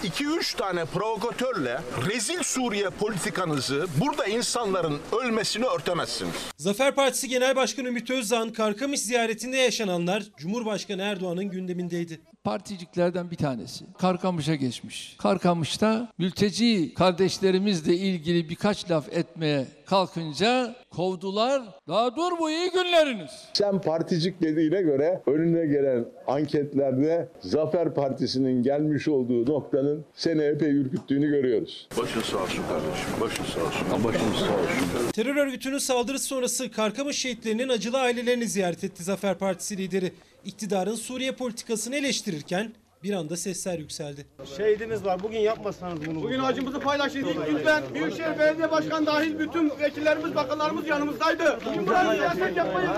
2-3 0.03 0.53
tane 0.57 0.85
provokatörle 0.85 1.79
rezil 2.09 2.43
Suriye 2.43 2.89
politikanızı 2.89 3.87
burada 4.01 4.25
insanların 4.25 4.99
ölmesini 5.21 5.65
örtemezsiniz. 5.65 6.33
Zafer 6.57 6.95
Partisi 6.95 7.27
Genel 7.27 7.55
Başkanı 7.55 7.87
Ümit 7.87 8.09
Özdağ'ın 8.09 8.49
Karkamış 8.49 8.99
ziyaretinde 8.99 9.57
yaşananlar 9.57 10.23
Cumhurbaşkanı 10.37 11.01
Erdoğan'ın 11.01 11.45
gündemindeydi. 11.45 12.21
Particiklerden 12.45 13.31
bir 13.31 13.35
tanesi. 13.35 13.85
Karkamış'a 13.97 14.55
geçmiş. 14.55 15.15
Karkamış'ta 15.19 16.11
mülteci 16.17 16.93
kardeşlerimizle 16.93 17.93
ilgili 17.95 18.49
birkaç 18.49 18.91
laf 18.91 19.13
etmeye 19.13 19.65
kalkınca 19.85 20.75
kovdular. 20.89 21.61
Daha 21.87 22.15
dur 22.15 22.31
bu 22.39 22.49
iyi 22.49 22.71
günleriniz. 22.71 23.31
Sen 23.53 23.81
particik 23.81 24.41
dediğine 24.41 24.81
göre 24.81 25.21
önüne 25.27 25.65
gelen 25.65 26.05
anketlerde 26.27 27.29
Zafer 27.39 27.93
Partisi'nin 27.93 28.63
gelmiş 28.63 29.07
olduğu 29.07 29.51
noktanın 29.51 30.05
seni 30.15 30.41
epey 30.41 30.71
ürküttüğünü 30.71 31.27
görüyoruz. 31.29 31.87
Başın 32.01 32.21
sağ 32.21 32.37
olsun 32.37 32.63
kardeşim. 32.69 33.21
Başın 33.21 33.43
sağ 33.43 33.61
olsun. 33.61 34.03
Başın 34.03 34.19
sağ 34.19 34.53
olsun. 34.53 35.11
Terör 35.13 35.35
örgütünün 35.35 35.77
saldırısı 35.77 36.25
sonrası 36.25 36.71
Karkamış 36.71 37.17
şehitlerinin 37.17 37.69
acılı 37.69 37.99
ailelerini 37.99 38.47
ziyaret 38.47 38.83
etti 38.83 39.03
Zafer 39.03 39.37
Partisi 39.37 39.77
lideri. 39.77 40.11
İktidarın 40.45 40.95
Suriye 40.95 41.31
politikasını 41.31 41.95
eleştirirken 41.95 42.73
bir 43.03 43.13
anda 43.13 43.37
sesler 43.37 43.79
yükseldi. 43.79 44.25
Şehidimiz 44.57 45.05
var. 45.05 45.23
Bugün 45.23 45.39
yapmasanız 45.39 46.05
bunu. 46.05 46.23
Bugün 46.23 46.39
acımızı 46.39 46.79
paylaştık. 46.79 47.25
Lütfen 47.53 47.83
Büyükşehir 47.93 48.39
Belediye 48.39 48.71
Başkanı 48.71 49.05
dahil 49.05 49.39
bütün 49.39 49.69
vekillerimiz, 49.79 50.35
bakanlarımız 50.35 50.87
yanımızdaydı. 50.87 51.59
Kim 51.73 51.87
buraya 51.87 52.15
siyaset 52.15 52.57
yapmayın 52.57 52.89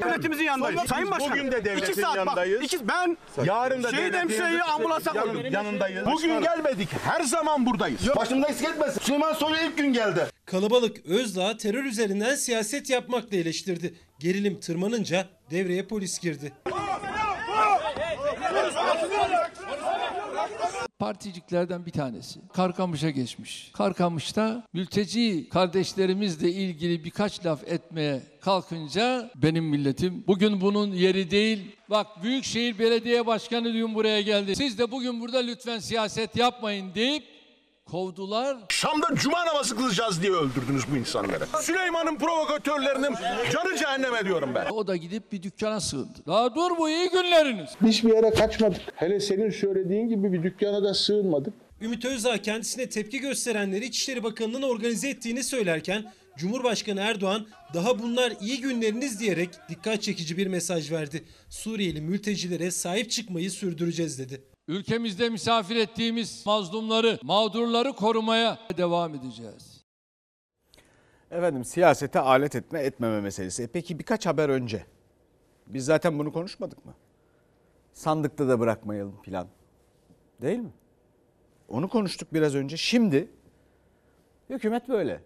Devletimizin 0.00 0.44
yanındayız. 0.44 0.80
Sayın 0.88 1.10
Başkan. 1.10 1.30
Bugün 1.30 1.52
de 1.52 1.64
devletin 1.64 1.92
iki 1.92 2.00
saat 2.00 2.16
yanındayız. 2.16 2.60
Bak, 2.60 2.64
iki, 2.64 2.88
ben 2.88 3.16
Yarın 3.44 3.82
da 3.82 3.90
şehit 3.90 4.14
hemşireyi 4.14 4.62
ambulansa 4.62 5.12
yan- 5.14 5.24
koydum. 5.32 5.52
yanındayız. 5.52 6.06
Bugün 6.06 6.40
gelmedik. 6.42 6.88
Her 7.04 7.20
zaman 7.20 7.66
buradayız. 7.66 8.00
Başımda 8.16 8.48
eksik 8.48 8.68
etmesin. 8.68 9.00
Süleyman 9.00 9.32
Soylu 9.32 9.56
ilk 9.56 9.78
gün 9.78 9.92
geldi. 9.92 10.26
Kalabalık 10.46 11.06
Özdağ 11.06 11.56
terör 11.56 11.84
üzerinden 11.84 12.34
siyaset 12.34 12.90
yapmakla 12.90 13.36
eleştirdi. 13.36 13.94
Gerilim 14.22 14.60
tırmanınca 14.60 15.26
devreye 15.50 15.82
polis 15.82 16.18
girdi. 16.18 16.52
Particiklerden 20.98 21.86
bir 21.86 21.90
tanesi. 21.90 22.40
Karkamış'a 22.52 23.10
geçmiş. 23.10 23.70
Karkamış'ta 23.72 24.66
mülteci 24.72 25.48
kardeşlerimizle 25.48 26.52
ilgili 26.52 27.04
birkaç 27.04 27.46
laf 27.46 27.68
etmeye 27.68 28.22
kalkınca 28.40 29.30
benim 29.34 29.64
milletim 29.64 30.24
bugün 30.26 30.60
bunun 30.60 30.92
yeri 30.92 31.30
değil. 31.30 31.76
Bak 31.90 32.22
Büyükşehir 32.22 32.78
Belediye 32.78 33.26
Başkanı 33.26 33.74
dün 33.74 33.94
buraya 33.94 34.20
geldi. 34.20 34.56
Siz 34.56 34.78
de 34.78 34.90
bugün 34.90 35.20
burada 35.20 35.38
lütfen 35.38 35.78
siyaset 35.78 36.36
yapmayın 36.36 36.94
deyip 36.94 37.31
kovdular. 37.92 38.56
Şam'da 38.68 39.14
cuma 39.14 39.46
namazı 39.46 39.76
kılacağız 39.76 40.22
diye 40.22 40.32
öldürdünüz 40.32 40.82
bu 40.92 40.96
insanları. 40.96 41.46
Süleyman'ın 41.60 42.18
provokatörlerinin 42.18 43.14
canı 43.52 43.78
cehenneme 43.78 44.24
diyorum 44.24 44.54
ben. 44.54 44.66
O 44.70 44.86
da 44.86 44.96
gidip 44.96 45.32
bir 45.32 45.42
dükkana 45.42 45.80
sığındı. 45.80 46.18
Daha 46.26 46.54
dur 46.54 46.78
bu 46.78 46.90
iyi 46.90 47.10
günleriniz. 47.10 47.70
Hiçbir 47.86 48.14
yere 48.14 48.30
kaçmadık. 48.30 48.80
Hele 48.94 49.20
senin 49.20 49.50
söylediğin 49.50 50.08
gibi 50.08 50.32
bir 50.32 50.42
dükkana 50.42 50.82
da 50.82 50.94
sığınmadık. 50.94 51.54
Ümit 51.80 52.04
Özdağ 52.04 52.42
kendisine 52.42 52.88
tepki 52.88 53.18
gösterenleri 53.18 53.84
İçişleri 53.84 54.22
Bakanı'nın 54.22 54.62
organize 54.62 55.08
ettiğini 55.08 55.44
söylerken 55.44 56.12
Cumhurbaşkanı 56.36 57.00
Erdoğan 57.00 57.46
daha 57.74 57.98
bunlar 57.98 58.32
iyi 58.40 58.60
günleriniz 58.60 59.20
diyerek 59.20 59.50
dikkat 59.68 60.02
çekici 60.02 60.36
bir 60.36 60.46
mesaj 60.46 60.92
verdi. 60.92 61.24
Suriyeli 61.48 62.00
mültecilere 62.00 62.70
sahip 62.70 63.10
çıkmayı 63.10 63.50
sürdüreceğiz 63.50 64.18
dedi. 64.18 64.51
Ülkemizde 64.68 65.28
misafir 65.28 65.76
ettiğimiz 65.76 66.46
mazlumları, 66.46 67.18
mağdurları 67.22 67.92
korumaya 67.92 68.58
devam 68.76 69.14
edeceğiz. 69.14 69.84
Efendim 71.30 71.64
siyasete 71.64 72.20
alet 72.20 72.56
etme 72.56 72.80
etmeme 72.80 73.20
meselesi. 73.20 73.62
E 73.62 73.66
peki 73.66 73.98
birkaç 73.98 74.26
haber 74.26 74.48
önce 74.48 74.86
biz 75.66 75.84
zaten 75.84 76.18
bunu 76.18 76.32
konuşmadık 76.32 76.86
mı? 76.86 76.94
Sandıkta 77.92 78.48
da 78.48 78.60
bırakmayalım 78.60 79.22
plan. 79.22 79.46
Değil 80.42 80.58
mi? 80.58 80.72
Onu 81.68 81.88
konuştuk 81.88 82.32
biraz 82.32 82.54
önce. 82.54 82.76
Şimdi 82.76 83.30
hükümet 84.50 84.88
böyle. 84.88 85.20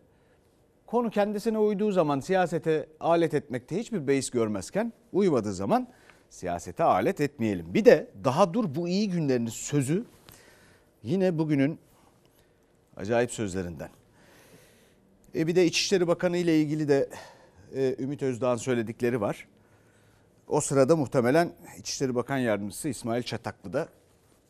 Konu 0.86 1.10
kendisine 1.10 1.58
uyduğu 1.58 1.92
zaman 1.92 2.20
siyasete 2.20 2.88
alet 3.00 3.34
etmekte 3.34 3.78
hiçbir 3.78 4.06
beis 4.06 4.30
görmezken 4.30 4.92
uymadığı 5.12 5.52
zaman 5.52 5.88
siyasete 6.30 6.84
alet 6.84 7.20
etmeyelim. 7.20 7.74
Bir 7.74 7.84
de 7.84 8.10
daha 8.24 8.54
dur 8.54 8.74
bu 8.74 8.88
iyi 8.88 9.10
günleriniz 9.10 9.54
sözü 9.54 10.04
yine 11.02 11.38
bugünün 11.38 11.78
acayip 12.96 13.30
sözlerinden. 13.30 13.90
E 15.34 15.46
bir 15.46 15.56
de 15.56 15.66
İçişleri 15.66 16.08
Bakanı 16.08 16.36
ile 16.36 16.60
ilgili 16.60 16.88
de 16.88 17.08
e, 17.74 17.96
Ümit 17.98 18.22
Özdağ'ın 18.22 18.56
söyledikleri 18.56 19.20
var. 19.20 19.48
O 20.48 20.60
sırada 20.60 20.96
muhtemelen 20.96 21.52
İçişleri 21.78 22.14
Bakan 22.14 22.38
Yardımcısı 22.38 22.88
İsmail 22.88 23.22
Çataklı 23.22 23.72
da 23.72 23.88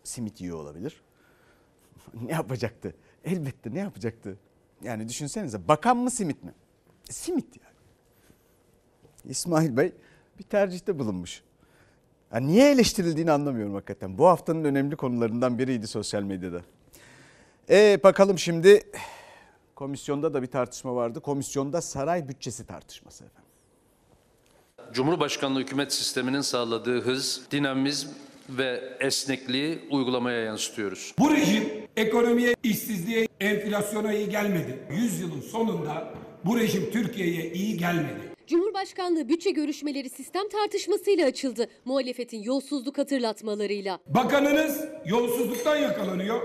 simit 0.05 0.41
yiyor 0.41 0.59
olabilir. 0.59 1.01
ne 2.23 2.33
yapacaktı? 2.33 2.95
Elbette 3.25 3.75
ne 3.75 3.79
yapacaktı? 3.79 4.39
Yani 4.83 5.09
düşünsenize 5.09 5.69
bakan 5.69 5.97
mı 5.97 6.11
simit 6.11 6.45
mi? 6.45 6.55
E, 7.09 7.13
simit 7.13 7.57
yani. 7.57 7.77
İsmail 9.25 9.77
Bey 9.77 9.93
bir 10.39 10.45
tercihte 10.45 10.99
bulunmuş. 10.99 11.43
Ya 12.35 12.41
niye 12.41 12.71
eleştirildiğini 12.71 13.33
anlamıyorum 13.33 13.75
hakikaten. 13.75 14.19
Bu 14.19 14.27
haftanın 14.27 14.65
önemli 14.65 14.97
konularından 14.97 15.59
biriydi 15.59 15.87
sosyal 15.87 16.23
medyada. 16.23 16.61
E 17.71 18.01
bakalım 18.03 18.39
şimdi 18.39 18.83
komisyonda 19.75 20.35
da 20.35 20.43
bir 20.43 20.47
tartışma 20.47 20.95
vardı. 20.95 21.21
Komisyonda 21.21 21.81
saray 21.83 22.29
bütçesi 22.29 22.67
tartışması 22.67 23.25
efendim. 23.25 23.47
Cumhurbaşkanlığı 24.93 25.61
hükümet 25.61 25.93
sisteminin 25.93 26.41
sağladığı 26.41 27.01
hız, 27.01 27.43
dinamizm 27.51 28.09
ve 28.49 28.97
esnekliği 29.01 29.89
uygulamaya 29.91 30.41
yansıtıyoruz. 30.41 31.15
Bu 31.19 31.31
rejim 31.31 31.69
ekonomiye, 31.97 32.57
işsizliğe, 32.63 33.29
enflasyona 33.41 34.13
iyi 34.13 34.29
gelmedi. 34.29 34.79
100 34.91 35.21
yılın 35.21 35.41
sonunda 35.41 36.15
bu 36.45 36.59
rejim 36.59 36.91
Türkiye'ye 36.91 37.53
iyi 37.53 37.77
gelmedi. 37.77 38.26
Cumhurbaşkanlığı 38.47 39.29
bütçe 39.29 39.51
görüşmeleri 39.51 40.11
sistem 40.11 40.49
tartışmasıyla 40.49 41.27
açıldı. 41.27 41.69
Muhalefetin 41.85 42.43
yolsuzluk 42.43 42.99
hatırlatmalarıyla. 42.99 43.99
Bakanınız 44.07 44.85
yolsuzluktan 45.07 45.77
yakalanıyor. 45.77 46.41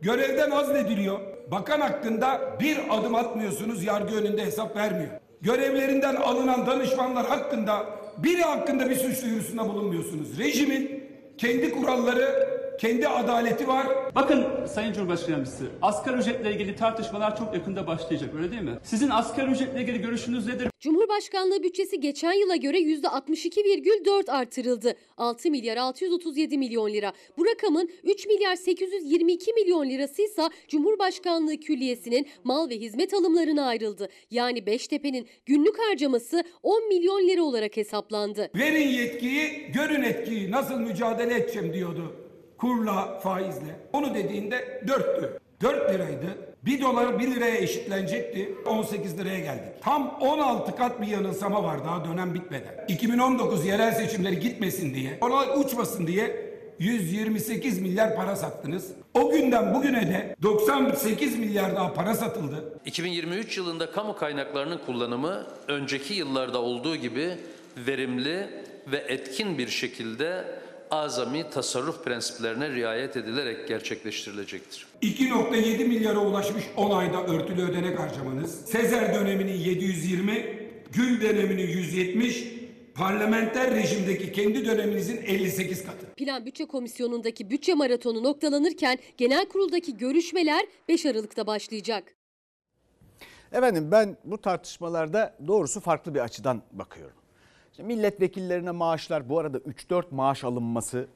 Görevden 0.00 0.50
azlediliyor. 0.50 1.20
Bakan 1.50 1.80
hakkında 1.80 2.58
bir 2.60 2.78
adım 2.90 3.14
atmıyorsunuz, 3.14 3.84
yargı 3.84 4.16
önünde 4.16 4.44
hesap 4.44 4.76
vermiyor. 4.76 5.10
Görevlerinden 5.42 6.16
alınan 6.16 6.66
danışmanlar 6.66 7.26
hakkında 7.26 7.86
biri 8.18 8.42
hakkında 8.42 8.90
bir 8.90 8.96
suç 8.96 9.22
duyurusunda 9.22 9.68
bulunmuyorsunuz. 9.68 10.38
Rejimin 10.38 11.04
kendi 11.38 11.72
kuralları, 11.72 12.48
kendi 12.80 13.08
adaleti 13.08 13.68
var. 13.68 13.86
Bakın 14.14 14.66
Sayın 14.66 14.92
Cumhurbaşkanı 14.92 15.30
Yardımcısı, 15.30 15.64
asgari 15.82 16.16
ücretle 16.16 16.52
ilgili 16.52 16.76
tartışmalar 16.76 17.36
çok 17.36 17.54
yakında 17.54 17.86
başlayacak 17.86 18.34
öyle 18.36 18.50
değil 18.50 18.62
mi? 18.62 18.78
Sizin 18.82 19.10
asgari 19.10 19.50
ücretle 19.50 19.80
ilgili 19.82 20.00
görüşünüz 20.00 20.46
nedir? 20.46 20.68
Cumhurbaşkanlığı 20.80 21.62
bütçesi 21.62 22.00
geçen 22.00 22.32
yıla 22.32 22.56
göre 22.56 22.78
%62,4 22.78 24.30
artırıldı. 24.30 24.96
6 25.16 25.50
milyar 25.50 25.76
637 25.76 26.58
milyon 26.58 26.92
lira. 26.92 27.12
Bu 27.38 27.46
rakamın 27.46 27.90
3 28.04 28.26
milyar 28.26 28.56
822 28.56 29.52
milyon 29.52 29.90
lirası 29.90 30.22
ise 30.22 30.42
Cumhurbaşkanlığı 30.68 31.56
Külliyesi'nin 31.56 32.26
mal 32.44 32.70
ve 32.70 32.74
hizmet 32.76 33.14
alımlarına 33.14 33.66
ayrıldı. 33.66 34.08
Yani 34.30 34.66
Beştepe'nin 34.66 35.26
günlük 35.46 35.78
harcaması 35.78 36.44
10 36.62 36.88
milyon 36.88 37.28
lira 37.28 37.42
olarak 37.42 37.76
hesaplandı. 37.76 38.50
Verin 38.54 38.88
yetkiyi, 38.88 39.72
görün 39.74 40.02
etkiyi. 40.02 40.50
Nasıl 40.50 40.78
mücadele 40.80 41.34
edeceğim 41.34 41.72
diyordu. 41.72 42.23
Kurla, 42.64 43.20
faizle. 43.20 43.76
Onu 43.92 44.14
dediğinde 44.14 44.82
dörttü. 44.88 45.38
4 45.62 45.94
liraydı. 45.94 46.26
1 46.62 46.80
dolar 46.80 47.18
1 47.18 47.30
liraya 47.34 47.56
eşitlenecekti. 47.56 48.54
18 48.66 49.18
liraya 49.18 49.38
geldik. 49.38 49.82
Tam 49.82 50.18
16 50.20 50.76
kat 50.76 51.00
bir 51.00 51.06
yanılsama 51.06 51.64
var 51.64 51.84
daha 51.84 52.04
dönem 52.04 52.34
bitmeden. 52.34 52.84
2019 52.88 53.66
yerel 53.66 53.92
seçimleri 53.92 54.40
gitmesin 54.40 54.94
diye, 54.94 55.18
ona 55.20 55.54
uçmasın 55.54 56.06
diye 56.06 56.54
128 56.78 57.80
milyar 57.80 58.16
para 58.16 58.36
sattınız. 58.36 58.92
O 59.14 59.30
günden 59.30 59.74
bugüne 59.74 60.02
de 60.08 60.36
98 60.42 61.38
milyar 61.38 61.76
daha 61.76 61.94
para 61.94 62.14
satıldı. 62.14 62.78
2023 62.84 63.58
yılında 63.58 63.90
kamu 63.90 64.16
kaynaklarının 64.16 64.80
kullanımı 64.86 65.46
önceki 65.68 66.14
yıllarda 66.14 66.62
olduğu 66.62 66.96
gibi 66.96 67.30
verimli 67.76 68.48
ve 68.86 68.96
etkin 68.96 69.58
bir 69.58 69.68
şekilde 69.68 70.44
azami 70.90 71.50
tasarruf 71.50 72.04
prensiplerine 72.04 72.70
riayet 72.70 73.16
edilerek 73.16 73.68
gerçekleştirilecektir. 73.68 74.86
2.7 75.02 75.84
milyara 75.84 76.18
ulaşmış 76.18 76.64
10 76.76 76.90
ayda 76.90 77.26
örtülü 77.26 77.62
ödenek 77.62 77.98
harcamanız, 78.00 78.64
Sezer 78.64 79.14
döneminin 79.14 79.58
720, 79.58 80.58
Gül 80.92 81.20
döneminin 81.20 81.66
170, 81.66 82.44
parlamenter 82.94 83.74
rejimdeki 83.74 84.32
kendi 84.32 84.66
döneminizin 84.66 85.16
58 85.16 85.84
katı. 85.86 86.06
Plan 86.16 86.46
Bütçe 86.46 86.64
Komisyonu'ndaki 86.64 87.50
bütçe 87.50 87.74
maratonu 87.74 88.22
noktalanırken 88.22 88.98
genel 89.16 89.48
kuruldaki 89.48 89.96
görüşmeler 89.96 90.66
5 90.88 91.06
Aralık'ta 91.06 91.46
başlayacak. 91.46 92.14
Efendim 93.52 93.88
ben 93.90 94.16
bu 94.24 94.38
tartışmalarda 94.40 95.36
doğrusu 95.46 95.80
farklı 95.80 96.14
bir 96.14 96.20
açıdan 96.20 96.62
bakıyorum. 96.72 97.16
İşte 97.74 97.82
milletvekillerine 97.82 98.70
maaşlar 98.70 99.28
bu 99.28 99.38
arada 99.38 99.58
3-4 99.58 100.04
maaş 100.10 100.44
alınması 100.44 101.08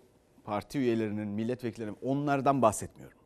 parti 0.45 0.79
üyelerinin 0.79 1.29
milletvekillerinin 1.29 1.97
onlardan 2.03 2.62
bahsetmiyorum. 2.62 3.19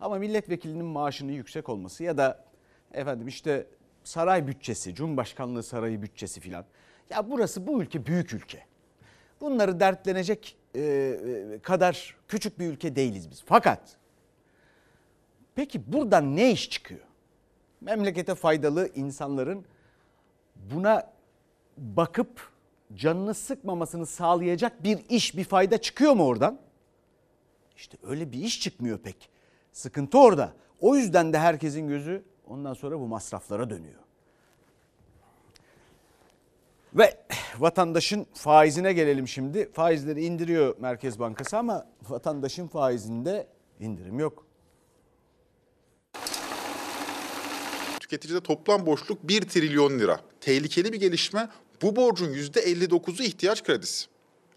Ama 0.00 0.18
milletvekilinin 0.18 0.84
maaşının 0.84 1.32
yüksek 1.32 1.68
olması 1.68 2.04
ya 2.04 2.16
da 2.16 2.44
efendim 2.92 3.28
işte 3.28 3.66
saray 4.04 4.46
bütçesi, 4.46 4.94
Cumhurbaşkanlığı 4.94 5.62
sarayı 5.62 6.02
bütçesi 6.02 6.40
filan. 6.40 6.64
Ya 7.10 7.30
burası 7.30 7.66
bu 7.66 7.82
ülke 7.82 8.06
büyük 8.06 8.32
ülke. 8.32 8.62
Bunları 9.40 9.80
dertlenecek 9.80 10.56
e, 10.76 11.58
kadar 11.62 12.16
küçük 12.28 12.58
bir 12.58 12.66
ülke 12.66 12.96
değiliz 12.96 13.30
biz. 13.30 13.42
Fakat 13.46 13.96
peki 15.54 15.92
buradan 15.92 16.36
ne 16.36 16.50
iş 16.50 16.70
çıkıyor? 16.70 17.06
Memlekete 17.80 18.34
faydalı 18.34 18.90
insanların 18.94 19.64
buna 20.56 21.12
bakıp 21.76 22.49
canını 22.94 23.34
sıkmamasını 23.34 24.06
sağlayacak 24.06 24.84
bir 24.84 24.98
iş, 25.08 25.36
bir 25.36 25.44
fayda 25.44 25.78
çıkıyor 25.78 26.12
mu 26.12 26.26
oradan? 26.26 26.58
İşte 27.76 27.98
öyle 28.02 28.32
bir 28.32 28.38
iş 28.38 28.60
çıkmıyor 28.60 28.98
pek. 28.98 29.30
Sıkıntı 29.72 30.18
orada. 30.18 30.52
O 30.80 30.96
yüzden 30.96 31.32
de 31.32 31.38
herkesin 31.38 31.88
gözü 31.88 32.24
ondan 32.46 32.74
sonra 32.74 33.00
bu 33.00 33.06
masraflara 33.06 33.70
dönüyor. 33.70 34.00
Ve 36.94 37.20
vatandaşın 37.58 38.26
faizine 38.34 38.92
gelelim 38.92 39.28
şimdi. 39.28 39.72
Faizleri 39.72 40.24
indiriyor 40.24 40.76
Merkez 40.78 41.18
Bankası 41.18 41.58
ama 41.58 41.86
vatandaşın 42.08 42.66
faizinde 42.66 43.46
indirim 43.80 44.18
yok. 44.18 44.46
Tüketicide 48.00 48.40
toplam 48.40 48.86
boşluk 48.86 49.28
1 49.28 49.42
trilyon 49.42 49.98
lira. 49.98 50.20
Tehlikeli 50.40 50.92
bir 50.92 51.00
gelişme. 51.00 51.48
Bu 51.82 51.96
borcun 51.96 52.34
%59'u 52.34 53.22
ihtiyaç 53.22 53.64
kredisi. 53.64 54.06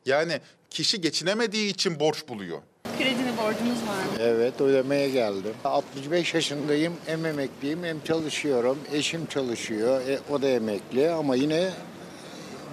Yani 0.05 0.39
kişi 0.69 1.01
geçinemediği 1.01 1.71
için 1.71 1.99
borç 1.99 2.27
buluyor. 2.27 2.61
Kredili 2.97 3.37
borcunuz 3.37 3.87
var 3.87 4.03
mı? 4.03 4.11
Evet 4.19 4.61
ödemeye 4.61 5.09
geldim. 5.09 5.53
65 5.65 6.33
yaşındayım 6.33 6.93
hem 7.05 7.25
emekliyim 7.25 7.83
hem 7.83 8.03
çalışıyorum. 8.03 8.77
Eşim 8.93 9.25
çalışıyor 9.25 10.01
e, 10.07 10.19
o 10.31 10.41
da 10.41 10.47
emekli 10.47 11.09
ama 11.09 11.35
yine 11.35 11.69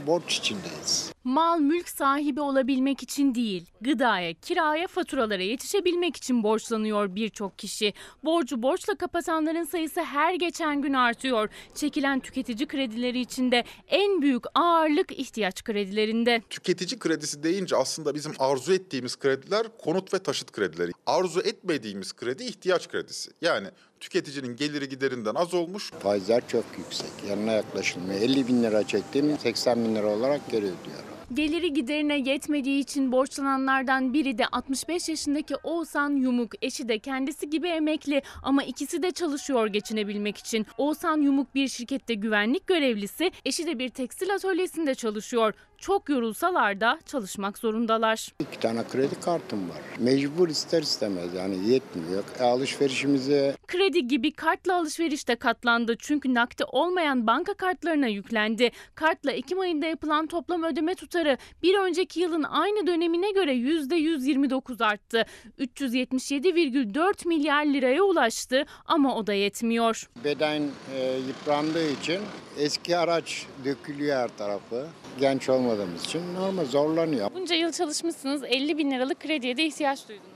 borç 0.07 0.39
içindeyiz. 0.39 1.13
Mal 1.25 1.59
mülk 1.59 1.89
sahibi 1.89 2.41
olabilmek 2.41 3.03
için 3.03 3.35
değil, 3.35 3.67
gıdaya, 3.81 4.35
kiraya, 4.35 4.87
faturalara 4.87 5.43
yetişebilmek 5.43 6.17
için 6.17 6.43
borçlanıyor 6.43 7.15
birçok 7.15 7.59
kişi. 7.59 7.95
Borcu 8.25 8.63
borçla 8.63 8.95
kapatanların 8.95 9.65
sayısı 9.65 10.01
her 10.01 10.35
geçen 10.35 10.83
gün 10.83 10.93
artıyor. 10.93 11.49
Çekilen 11.75 12.21
tüketici 12.21 12.67
kredileri 12.69 13.21
içinde 13.21 13.65
en 13.89 14.23
büyük 14.23 14.45
ağırlık 14.55 15.13
ihtiyaç 15.13 15.65
kredilerinde. 15.65 16.43
Tüketici 16.51 16.99
kredisi 16.99 17.43
deyince 17.43 17.77
aslında 17.77 18.15
bizim 18.15 18.33
arzu 18.39 18.73
ettiğimiz 18.73 19.17
krediler 19.17 19.67
konut 19.79 20.15
ve 20.15 20.19
taşıt 20.19 20.53
kredileri. 20.53 20.93
Arzu 21.07 21.41
etmediğimiz 21.41 22.13
kredi 22.13 22.45
ihtiyaç 22.45 22.89
kredisi. 22.89 23.31
Yani 23.41 23.69
tüketicinin 24.01 24.57
geliri 24.57 24.89
giderinden 24.89 25.35
az 25.35 25.55
olmuş. 25.55 25.91
Faizler 25.91 26.49
çok 26.49 26.65
yüksek. 26.79 27.11
Yanına 27.29 27.53
yaklaşılmıyor. 27.53 28.21
50 28.21 28.49
bin 28.49 28.63
lira 28.63 28.87
çektim 28.87 29.39
80 29.39 29.85
bin 29.85 29.95
lira 29.95 30.07
olarak 30.07 30.51
geri 30.51 30.65
ödüyorum. 30.65 31.11
Geliri 31.35 31.73
giderine 31.73 32.19
yetmediği 32.19 32.81
için 32.81 33.13
borçlananlardan 33.13 34.15
biri 34.15 34.39
de 34.39 34.47
65 34.47 35.09
yaşındaki 35.09 35.57
Oğuzhan 35.57 36.11
Yumuk. 36.11 36.53
Eşi 36.63 36.89
de 36.89 36.99
kendisi 36.99 37.51
gibi 37.51 37.69
emekli 37.69 38.23
ama 38.43 38.63
ikisi 38.63 39.03
de 39.03 39.11
çalışıyor 39.11 39.67
geçinebilmek 39.67 40.39
için. 40.39 40.67
Oğuzhan 40.79 41.21
Yumuk 41.21 41.55
bir 41.55 41.69
şirkette 41.69 42.15
güvenlik 42.15 42.67
görevlisi, 42.67 43.31
eşi 43.45 43.67
de 43.67 43.79
bir 43.79 43.89
tekstil 43.89 44.35
atölyesinde 44.35 44.95
çalışıyor. 44.95 45.55
Çok 45.81 46.09
yorulsalar 46.09 46.81
da 46.81 46.99
çalışmak 47.07 47.59
zorundalar. 47.59 48.29
İki 48.41 48.61
tane 48.61 48.85
kredi 48.93 49.21
kartım 49.21 49.71
var. 49.71 49.79
Mecbur 49.99 50.49
ister 50.49 50.83
istemez 50.83 51.35
yani 51.35 51.69
yetmiyor. 51.69 52.25
E, 52.41 52.43
alışverişimize 52.45 53.57
Kredi 53.67 54.07
gibi 54.09 54.33
kartla 54.33 54.77
alışveriş 54.77 55.29
de 55.29 55.37
katlandı 55.37 55.97
çünkü 55.99 56.35
nakdi 56.35 56.65
olmayan 56.65 57.27
banka 57.27 57.55
kartlarına 57.55 58.07
yüklendi. 58.07 58.71
Kartla 58.95 59.33
Ekim 59.33 59.61
ayında 59.61 59.87
yapılan 59.87 60.27
toplam 60.27 60.63
ödeme 60.63 60.95
tutarı 60.95 61.39
bir 61.63 61.79
önceki 61.79 62.21
yılın 62.21 62.43
aynı 62.43 62.87
dönemine 62.87 63.31
göre 63.31 63.55
%129 63.55 64.85
arttı. 64.85 65.25
377,4 65.59 67.29
milyar 67.29 67.65
liraya 67.67 68.03
ulaştı 68.03 68.65
ama 68.87 69.17
o 69.17 69.27
da 69.27 69.33
yetmiyor. 69.33 70.11
beden 70.25 70.63
e, 70.97 71.17
yıprandığı 71.29 71.91
için 71.91 72.21
eski 72.59 72.97
araç 72.97 73.47
dökülüyor 73.65 74.17
her 74.17 74.37
tarafı. 74.39 74.87
Genç 75.21 75.49
olmadığımız 75.71 76.05
için 76.05 76.35
normal 76.35 76.65
zorlanıyor. 76.65 77.31
Bunca 77.35 77.55
yıl 77.55 77.73
çalışmışsınız 77.73 78.43
50 78.45 78.79
bin 78.79 78.91
liralık 78.91 79.21
krediye 79.21 79.57
de 79.57 79.65
ihtiyaç 79.65 80.09
duydunuz. 80.09 80.31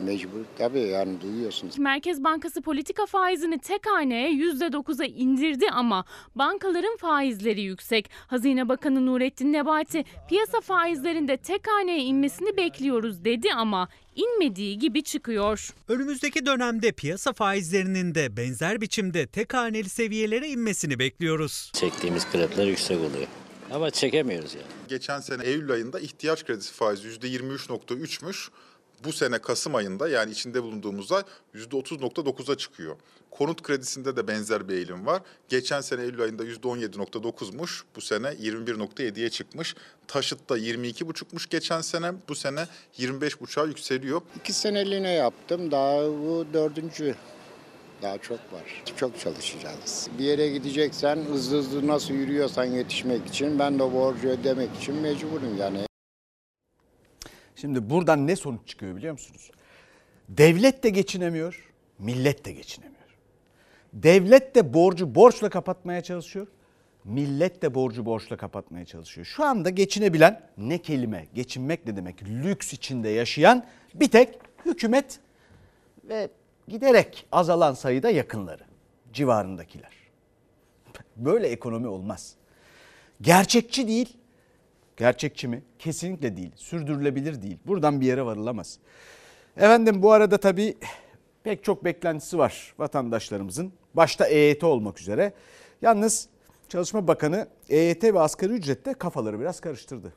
Mecbur 0.00 0.44
tabii 0.58 0.80
yani 0.80 1.20
duyuyorsunuz. 1.20 1.78
Merkez 1.78 2.24
Bankası 2.24 2.62
politika 2.62 3.06
faizini 3.06 3.58
tek 3.58 3.86
haneye 3.86 4.30
%9'a 4.30 5.04
indirdi 5.04 5.66
ama 5.72 6.04
bankaların 6.34 6.96
faizleri 6.96 7.60
yüksek. 7.60 8.10
Hazine 8.26 8.68
Bakanı 8.68 9.06
Nurettin 9.06 9.52
Nebati 9.52 10.04
piyasa 10.28 10.60
faizlerinde 10.60 11.36
tek 11.36 11.62
haneye 11.68 12.02
inmesini 12.02 12.56
bekliyoruz 12.56 13.24
dedi 13.24 13.48
ama 13.56 13.88
inmediği 14.16 14.78
gibi 14.78 15.02
çıkıyor. 15.02 15.74
Önümüzdeki 15.88 16.46
dönemde 16.46 16.92
piyasa 16.92 17.32
faizlerinin 17.32 18.14
de 18.14 18.36
benzer 18.36 18.80
biçimde 18.80 19.26
tek 19.26 19.54
haneli 19.54 19.88
seviyelere 19.88 20.48
inmesini 20.48 20.98
bekliyoruz. 20.98 21.70
Çektiğimiz 21.74 22.30
krediler 22.32 22.66
yüksek 22.66 22.98
oluyor. 22.98 23.26
Ama 23.72 23.90
çekemiyoruz 23.90 24.54
yani. 24.54 24.66
Geçen 24.88 25.20
sene 25.20 25.44
Eylül 25.44 25.70
ayında 25.70 26.00
ihtiyaç 26.00 26.44
kredisi 26.44 26.72
faizi 26.72 27.08
%23.3'müş. 27.08 28.48
Bu 29.04 29.12
sene 29.12 29.38
Kasım 29.38 29.74
ayında 29.74 30.08
yani 30.08 30.32
içinde 30.32 30.62
bulunduğumuz 30.62 31.12
ay 31.12 31.22
%30.9'a 31.54 32.56
çıkıyor. 32.56 32.96
Konut 33.30 33.62
kredisinde 33.62 34.16
de 34.16 34.28
benzer 34.28 34.68
bir 34.68 34.74
eğilim 34.74 35.06
var. 35.06 35.22
Geçen 35.48 35.80
sene 35.80 36.02
Eylül 36.02 36.20
ayında 36.20 36.44
%17.9'muş. 36.44 37.82
Bu 37.96 38.00
sene 38.00 38.26
21.7'ye 38.28 39.30
çıkmış. 39.30 39.74
Taşıtta 40.08 40.58
22.5'muş 40.58 41.50
geçen 41.50 41.80
sene. 41.80 42.12
Bu 42.28 42.34
sene 42.34 42.66
25.5'a 42.98 43.64
yükseliyor. 43.64 44.22
İki 44.36 44.52
seneliğine 44.52 45.12
yaptım. 45.12 45.70
Daha 45.70 46.02
bu 46.02 46.46
dördüncü. 46.52 47.14
Daha 48.02 48.18
çok 48.18 48.38
var. 48.52 48.82
Çok 48.96 49.20
çalışacağız. 49.20 50.08
Bir 50.18 50.24
yere 50.24 50.48
gideceksen 50.48 51.16
hızlı 51.16 51.58
hızlı 51.58 51.86
nasıl 51.86 52.14
yürüyorsan 52.14 52.64
yetişmek 52.64 53.26
için 53.26 53.58
ben 53.58 53.74
de 53.74 53.92
borcu 53.92 54.28
ödemek 54.28 54.76
için 54.76 54.94
mecburum 54.94 55.56
yani. 55.58 55.78
Şimdi 57.56 57.90
buradan 57.90 58.26
ne 58.26 58.36
sonuç 58.36 58.68
çıkıyor 58.68 58.96
biliyor 58.96 59.12
musunuz? 59.12 59.50
Devlet 60.28 60.84
de 60.84 60.90
geçinemiyor, 60.90 61.72
millet 61.98 62.44
de 62.44 62.52
geçinemiyor. 62.52 62.98
Devlet 63.92 64.54
de 64.54 64.74
borcu 64.74 65.14
borçla 65.14 65.50
kapatmaya 65.50 66.02
çalışıyor. 66.02 66.46
Millet 67.04 67.62
de 67.62 67.74
borcu 67.74 68.04
borçla 68.04 68.36
kapatmaya 68.36 68.84
çalışıyor. 68.84 69.26
Şu 69.26 69.44
anda 69.44 69.70
geçinebilen 69.70 70.40
ne 70.58 70.78
kelime, 70.78 71.26
geçinmek 71.34 71.86
ne 71.86 71.96
demek? 71.96 72.22
Lüks 72.22 72.72
içinde 72.72 73.08
yaşayan 73.08 73.66
bir 73.94 74.10
tek 74.10 74.38
hükümet 74.66 75.20
ve 76.04 76.28
giderek 76.68 77.26
azalan 77.32 77.74
sayıda 77.74 78.10
yakınları, 78.10 78.62
civarındakiler. 79.12 79.92
Böyle 81.16 81.48
ekonomi 81.48 81.88
olmaz. 81.88 82.34
Gerçekçi 83.20 83.88
değil, 83.88 84.18
Gerçekçi 84.98 85.48
mi? 85.48 85.62
Kesinlikle 85.78 86.36
değil. 86.36 86.50
Sürdürülebilir 86.56 87.42
değil. 87.42 87.58
Buradan 87.66 88.00
bir 88.00 88.06
yere 88.06 88.24
varılamaz. 88.24 88.78
Efendim 89.56 90.02
bu 90.02 90.12
arada 90.12 90.38
tabii 90.38 90.76
pek 91.44 91.64
çok 91.64 91.84
beklentisi 91.84 92.38
var 92.38 92.74
vatandaşlarımızın. 92.78 93.72
Başta 93.94 94.26
EYT 94.26 94.64
olmak 94.64 95.00
üzere. 95.00 95.32
Yalnız 95.82 96.28
Çalışma 96.68 97.08
Bakanı 97.08 97.48
EYT 97.68 98.04
ve 98.04 98.20
asgari 98.20 98.52
ücrette 98.52 98.94
kafaları 98.94 99.40
biraz 99.40 99.60
karıştırdı. 99.60 100.12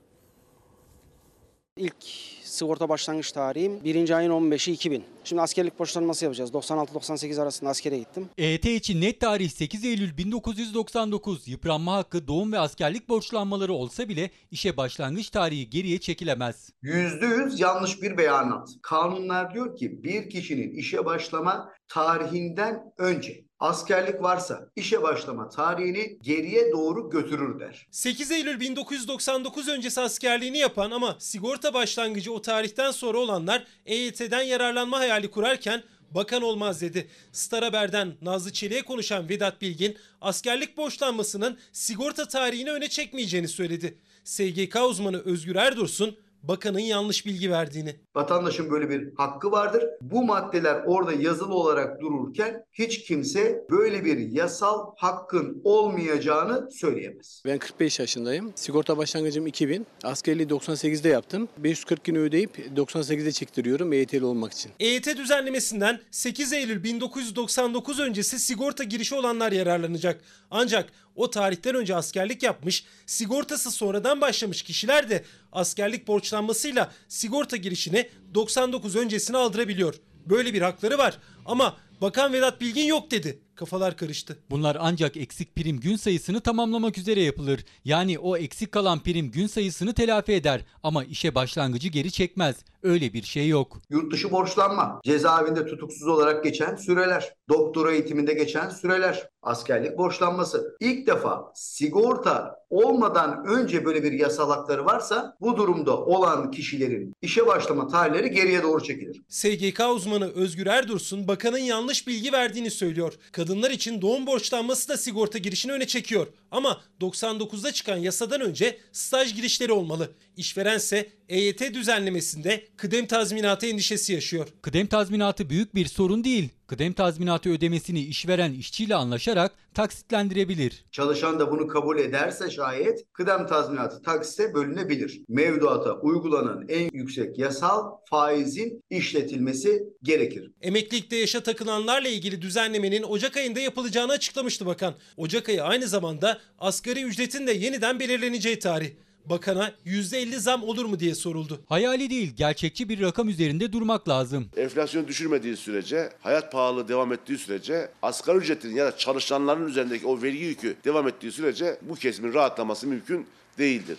İlk 1.81 1.95
sigorta 2.43 2.89
başlangıç 2.89 3.31
tarihim 3.31 3.83
1. 3.83 4.09
ayın 4.09 4.31
15'i 4.31 4.73
2000. 4.73 5.03
Şimdi 5.23 5.41
askerlik 5.41 5.79
borçlanması 5.79 6.25
yapacağız. 6.25 6.51
96-98 6.51 7.41
arasında 7.41 7.69
askere 7.69 7.97
gittim. 7.97 8.29
EYT 8.37 8.65
için 8.65 9.01
net 9.01 9.19
tarih 9.19 9.49
8 9.49 9.85
Eylül 9.85 10.17
1999. 10.17 11.47
Yıpranma 11.47 11.95
hakkı, 11.95 12.27
doğum 12.27 12.51
ve 12.51 12.59
askerlik 12.59 13.09
borçlanmaları 13.09 13.73
olsa 13.73 14.09
bile 14.09 14.29
işe 14.51 14.77
başlangıç 14.77 15.29
tarihi 15.29 15.69
geriye 15.69 15.99
çekilemez. 15.99 16.69
%100 16.83 17.61
yanlış 17.61 18.01
bir 18.01 18.17
beyanat. 18.17 18.69
Kanunlar 18.81 19.53
diyor 19.53 19.77
ki 19.77 20.03
bir 20.03 20.29
kişinin 20.29 20.71
işe 20.71 21.05
başlama 21.05 21.69
tarihinden 21.87 22.93
önce 22.97 23.45
askerlik 23.61 24.23
varsa 24.23 24.69
işe 24.75 25.03
başlama 25.03 25.49
tarihini 25.49 26.17
geriye 26.21 26.71
doğru 26.71 27.09
götürür 27.09 27.59
der. 27.59 27.87
8 27.91 28.31
Eylül 28.31 28.59
1999 28.59 29.67
öncesi 29.67 30.01
askerliğini 30.01 30.57
yapan 30.57 30.91
ama 30.91 31.15
sigorta 31.19 31.73
başlangıcı 31.73 32.33
o 32.33 32.41
tarihten 32.41 32.91
sonra 32.91 33.17
olanlar 33.17 33.67
EYT'den 33.85 34.41
yararlanma 34.41 34.99
hayali 34.99 35.31
kurarken 35.31 35.83
bakan 36.11 36.41
olmaz 36.41 36.81
dedi. 36.81 37.07
Star 37.31 37.63
Haber'den 37.63 38.13
Nazlı 38.21 38.53
Çelik'e 38.53 38.81
konuşan 38.81 39.29
Vedat 39.29 39.61
Bilgin 39.61 39.97
askerlik 40.21 40.77
borçlanmasının 40.77 41.57
sigorta 41.71 42.27
tarihini 42.27 42.71
öne 42.71 42.89
çekmeyeceğini 42.89 43.47
söyledi. 43.47 43.97
SGK 44.23 44.75
uzmanı 44.89 45.19
Özgür 45.19 45.55
Erdursun 45.55 46.17
bakanın 46.43 46.79
yanlış 46.79 47.25
bilgi 47.25 47.51
verdiğini. 47.51 47.95
Vatandaşın 48.15 48.71
böyle 48.71 48.89
bir 48.89 49.13
hakkı 49.17 49.51
vardır. 49.51 49.83
Bu 50.01 50.23
maddeler 50.25 50.81
orada 50.85 51.13
yazılı 51.13 51.53
olarak 51.53 52.01
dururken 52.01 52.63
hiç 52.71 53.03
kimse 53.03 53.65
böyle 53.71 54.05
bir 54.05 54.17
yasal 54.17 54.91
hakkın 54.97 55.61
olmayacağını 55.63 56.71
söyleyemez. 56.71 57.41
Ben 57.45 57.57
45 57.57 57.99
yaşındayım. 57.99 58.51
Sigorta 58.55 58.97
başlangıcım 58.97 59.47
2000. 59.47 59.87
Askerliği 60.03 60.47
98'de 60.47 61.09
yaptım. 61.09 61.47
540 61.57 62.03
gün 62.03 62.15
ödeyip 62.15 62.57
98'de 62.75 63.31
çektiriyorum 63.31 63.93
EYT'li 63.93 64.25
olmak 64.25 64.51
için. 64.53 64.71
EYT 64.79 65.17
düzenlemesinden 65.17 65.99
8 66.11 66.53
Eylül 66.53 66.83
1999 66.83 67.99
öncesi 67.99 68.39
sigorta 68.39 68.83
girişi 68.83 69.15
olanlar 69.15 69.51
yararlanacak. 69.51 70.21
Ancak 70.51 70.89
o 71.15 71.29
tarihten 71.29 71.75
önce 71.75 71.95
askerlik 71.95 72.43
yapmış, 72.43 72.85
sigortası 73.05 73.71
sonradan 73.71 74.21
başlamış 74.21 74.61
kişiler 74.61 75.09
de 75.09 75.23
askerlik 75.51 76.07
borçlanmasıyla 76.07 76.91
sigorta 77.07 77.57
girişini 77.57 78.09
99 78.33 78.95
öncesine 78.95 79.37
aldırabiliyor. 79.37 79.95
Böyle 80.25 80.53
bir 80.53 80.61
hakları 80.61 80.97
var 80.97 81.17
ama 81.45 81.77
Bakan 82.01 82.33
Vedat 82.33 82.61
Bilgin 82.61 82.85
yok 82.85 83.11
dedi. 83.11 83.39
Kafalar 83.55 83.97
karıştı. 83.97 84.37
Bunlar 84.49 84.77
ancak 84.79 85.17
eksik 85.17 85.55
prim 85.55 85.79
gün 85.79 85.95
sayısını 85.95 86.41
tamamlamak 86.41 86.97
üzere 86.97 87.21
yapılır. 87.21 87.65
Yani 87.85 88.19
o 88.19 88.37
eksik 88.37 88.71
kalan 88.71 88.99
prim 89.03 89.31
gün 89.31 89.47
sayısını 89.47 89.93
telafi 89.93 90.33
eder 90.33 90.65
ama 90.83 91.03
işe 91.03 91.35
başlangıcı 91.35 91.87
geri 91.87 92.11
çekmez. 92.11 92.55
Öyle 92.83 93.13
bir 93.13 93.23
şey 93.23 93.47
yok. 93.47 93.81
Yurt 93.89 94.13
dışı 94.13 94.31
borçlanma, 94.31 95.01
cezaevinde 95.03 95.65
tutuksuz 95.65 96.07
olarak 96.07 96.43
geçen 96.43 96.75
süreler, 96.75 97.33
doktora 97.49 97.91
eğitiminde 97.91 98.33
geçen 98.33 98.69
süreler, 98.69 99.27
askerlik 99.41 99.97
borçlanması. 99.97 100.77
İlk 100.79 101.07
defa 101.07 101.51
sigorta 101.55 102.55
olmadan 102.69 103.45
önce 103.47 103.85
böyle 103.85 104.03
bir 104.03 104.11
yasal 104.11 104.49
hakları 104.49 104.85
varsa 104.85 105.37
bu 105.41 105.57
durumda 105.57 105.97
olan 105.97 106.51
kişilerin 106.51 107.13
işe 107.21 107.47
başlama 107.47 107.87
tarihleri 107.87 108.31
geriye 108.31 108.63
doğru 108.63 108.83
çekilir. 108.83 109.21
SGK 109.29 109.81
uzmanı 109.95 110.31
Özgür 110.31 110.67
Erdursun 110.67 111.27
bakanın 111.27 111.57
yanlış 111.57 112.07
bilgi 112.07 112.31
verdiğini 112.31 112.71
söylüyor. 112.71 113.13
Kadınlar 113.41 113.71
için 113.71 114.01
doğum 114.01 114.27
borçlanması 114.27 114.89
da 114.89 114.97
sigorta 114.97 115.37
girişini 115.37 115.71
öne 115.71 115.87
çekiyor. 115.87 116.27
Ama 116.51 116.81
99'da 117.01 117.71
çıkan 117.71 117.97
yasadan 117.97 118.41
önce 118.41 118.77
staj 118.91 119.35
girişleri 119.35 119.71
olmalı. 119.71 120.11
İşverense 120.37 121.09
EYT 121.29 121.73
düzenlemesinde 121.73 122.67
kıdem 122.77 123.05
tazminatı 123.05 123.65
endişesi 123.65 124.13
yaşıyor. 124.13 124.47
Kıdem 124.61 124.87
tazminatı 124.87 125.49
büyük 125.49 125.75
bir 125.75 125.85
sorun 125.85 126.23
değil. 126.23 126.49
Kıdem 126.71 126.93
tazminatı 126.93 127.49
ödemesini 127.49 127.99
işveren 127.99 128.53
işçiyle 128.53 128.95
anlaşarak 128.95 129.51
taksitlendirebilir. 129.73 130.85
Çalışan 130.91 131.39
da 131.39 131.51
bunu 131.51 131.67
kabul 131.67 131.99
ederse 131.99 132.49
şayet 132.49 133.05
kıdem 133.13 133.47
tazminatı 133.47 134.01
taksite 134.01 134.53
bölünebilir. 134.53 135.21
Mevduata 135.27 135.93
uygulanan 135.93 136.65
en 136.69 136.89
yüksek 136.93 137.39
yasal 137.39 137.91
faizin 138.09 138.83
işletilmesi 138.89 139.83
gerekir. 140.03 140.51
Emeklilikte 140.61 141.15
yaşa 141.15 141.43
takılanlarla 141.43 142.07
ilgili 142.07 142.41
düzenlemenin 142.41 143.03
Ocak 143.03 143.37
ayında 143.37 143.59
yapılacağını 143.59 144.11
açıklamıştı 144.11 144.65
bakan. 144.65 144.93
Ocak 145.17 145.49
ayı 145.49 145.63
aynı 145.63 145.87
zamanda 145.87 146.39
asgari 146.59 147.03
ücretin 147.03 147.47
de 147.47 147.51
yeniden 147.51 147.99
belirleneceği 147.99 148.59
tarih. 148.59 148.91
Bakana 149.25 149.73
%50 149.85 150.39
zam 150.39 150.63
olur 150.63 150.85
mu 150.85 150.99
diye 150.99 151.15
soruldu. 151.15 151.61
Hayali 151.69 152.09
değil, 152.09 152.33
gerçekçi 152.35 152.89
bir 152.89 153.01
rakam 153.01 153.29
üzerinde 153.29 153.73
durmak 153.73 154.09
lazım. 154.09 154.49
Enflasyon 154.57 155.07
düşürmediği 155.07 155.57
sürece, 155.57 156.09
hayat 156.19 156.51
pahalı 156.51 156.87
devam 156.87 157.13
ettiği 157.13 157.37
sürece, 157.37 157.91
asgari 158.01 158.37
ücretin 158.37 158.75
ya 158.75 158.85
da 158.85 158.97
çalışanların 158.97 159.67
üzerindeki 159.67 160.07
o 160.07 160.21
vergi 160.21 160.43
yükü 160.43 160.75
devam 160.83 161.07
ettiği 161.07 161.31
sürece 161.31 161.77
bu 161.81 161.95
kesimin 161.95 162.33
rahatlaması 162.33 162.87
mümkün 162.87 163.27
değildir. 163.57 163.97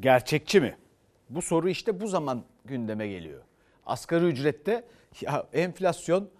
Gerçekçi 0.00 0.60
mi? 0.60 0.76
Bu 1.30 1.42
soru 1.42 1.68
işte 1.68 2.00
bu 2.00 2.08
zaman 2.08 2.44
gündeme 2.64 3.08
geliyor. 3.08 3.40
Asgari 3.86 4.24
ücrette 4.24 4.84
ya 5.20 5.46
enflasyon 5.52 6.30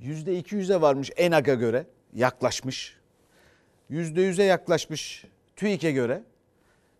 %200'e 0.00 0.80
varmış 0.80 1.10
ENAG'a 1.16 1.54
göre 1.54 1.86
yaklaşmış. 2.14 2.96
%100'e 3.90 4.44
yaklaşmış 4.44 5.24
TÜİK'e 5.60 5.92
göre. 5.92 6.22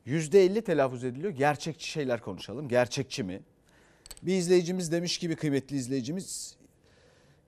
%50 0.06 0.62
telaffuz 0.62 1.04
ediliyor. 1.04 1.32
Gerçekçi 1.32 1.88
şeyler 1.88 2.20
konuşalım. 2.20 2.68
Gerçekçi 2.68 3.22
mi? 3.22 3.40
Bir 4.22 4.34
izleyicimiz 4.34 4.92
demiş 4.92 5.18
gibi 5.18 5.36
kıymetli 5.36 5.76
izleyicimiz 5.76 6.56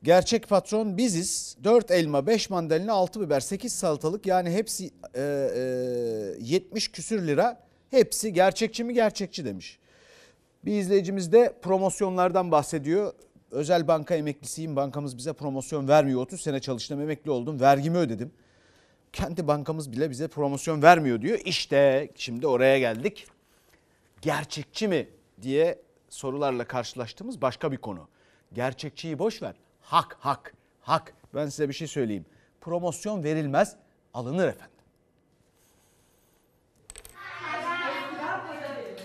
Gerçek 0.03 0.49
patron 0.49 0.97
biziz. 0.97 1.57
4 1.65 1.91
elma, 1.91 2.27
5 2.27 2.51
mandalina, 2.51 2.93
6 2.93 3.21
biber, 3.21 3.41
8 3.41 3.73
salatalık 3.73 4.27
yani 4.27 4.51
hepsi 4.51 4.91
e, 5.15 5.21
e, 5.21 6.45
70 6.45 6.89
küsür 6.89 7.27
lira. 7.27 7.61
Hepsi 7.91 8.33
gerçekçi 8.33 8.85
mi 8.85 8.95
gerçekçi 8.95 9.45
demiş. 9.45 9.79
Bir 10.65 10.73
izleyicimiz 10.73 11.33
de 11.33 11.55
promosyonlardan 11.63 12.51
bahsediyor. 12.51 13.13
Özel 13.51 13.89
banka 13.89 14.15
emeklisiyim. 14.15 14.77
Bankamız 14.77 15.17
bize 15.19 15.33
promosyon 15.33 15.89
vermiyor. 15.89 16.21
30 16.21 16.41
sene 16.41 16.61
çalıştım, 16.61 17.01
emekli 17.01 17.31
oldum. 17.31 17.61
Vergimi 17.61 17.99
ödedim. 17.99 18.33
Kendi 19.13 19.47
bankamız 19.47 19.93
bile 19.93 20.11
bize 20.11 20.29
promosyon 20.29 20.83
vermiyor 20.83 21.21
diyor. 21.21 21.39
İşte 21.45 22.09
şimdi 22.15 22.47
oraya 22.47 22.79
geldik. 22.79 23.27
Gerçekçi 24.21 24.89
mi 24.89 25.09
diye 25.43 25.83
sorularla 26.09 26.65
karşılaştığımız 26.65 27.43
başka 27.43 27.73
bir 27.73 27.77
konu. 27.77 28.09
Gerçekçiyi 28.53 29.19
boş 29.19 29.43
ver. 29.43 29.55
Hak, 29.81 30.17
hak, 30.21 30.55
hak. 30.81 31.15
Ben 31.35 31.47
size 31.47 31.69
bir 31.69 31.75
şey 31.75 31.89
söyleyeyim. 31.89 32.27
Promosyon 32.61 33.25
verilmez, 33.25 33.77
alınır 34.15 34.49
efendim. 34.49 34.77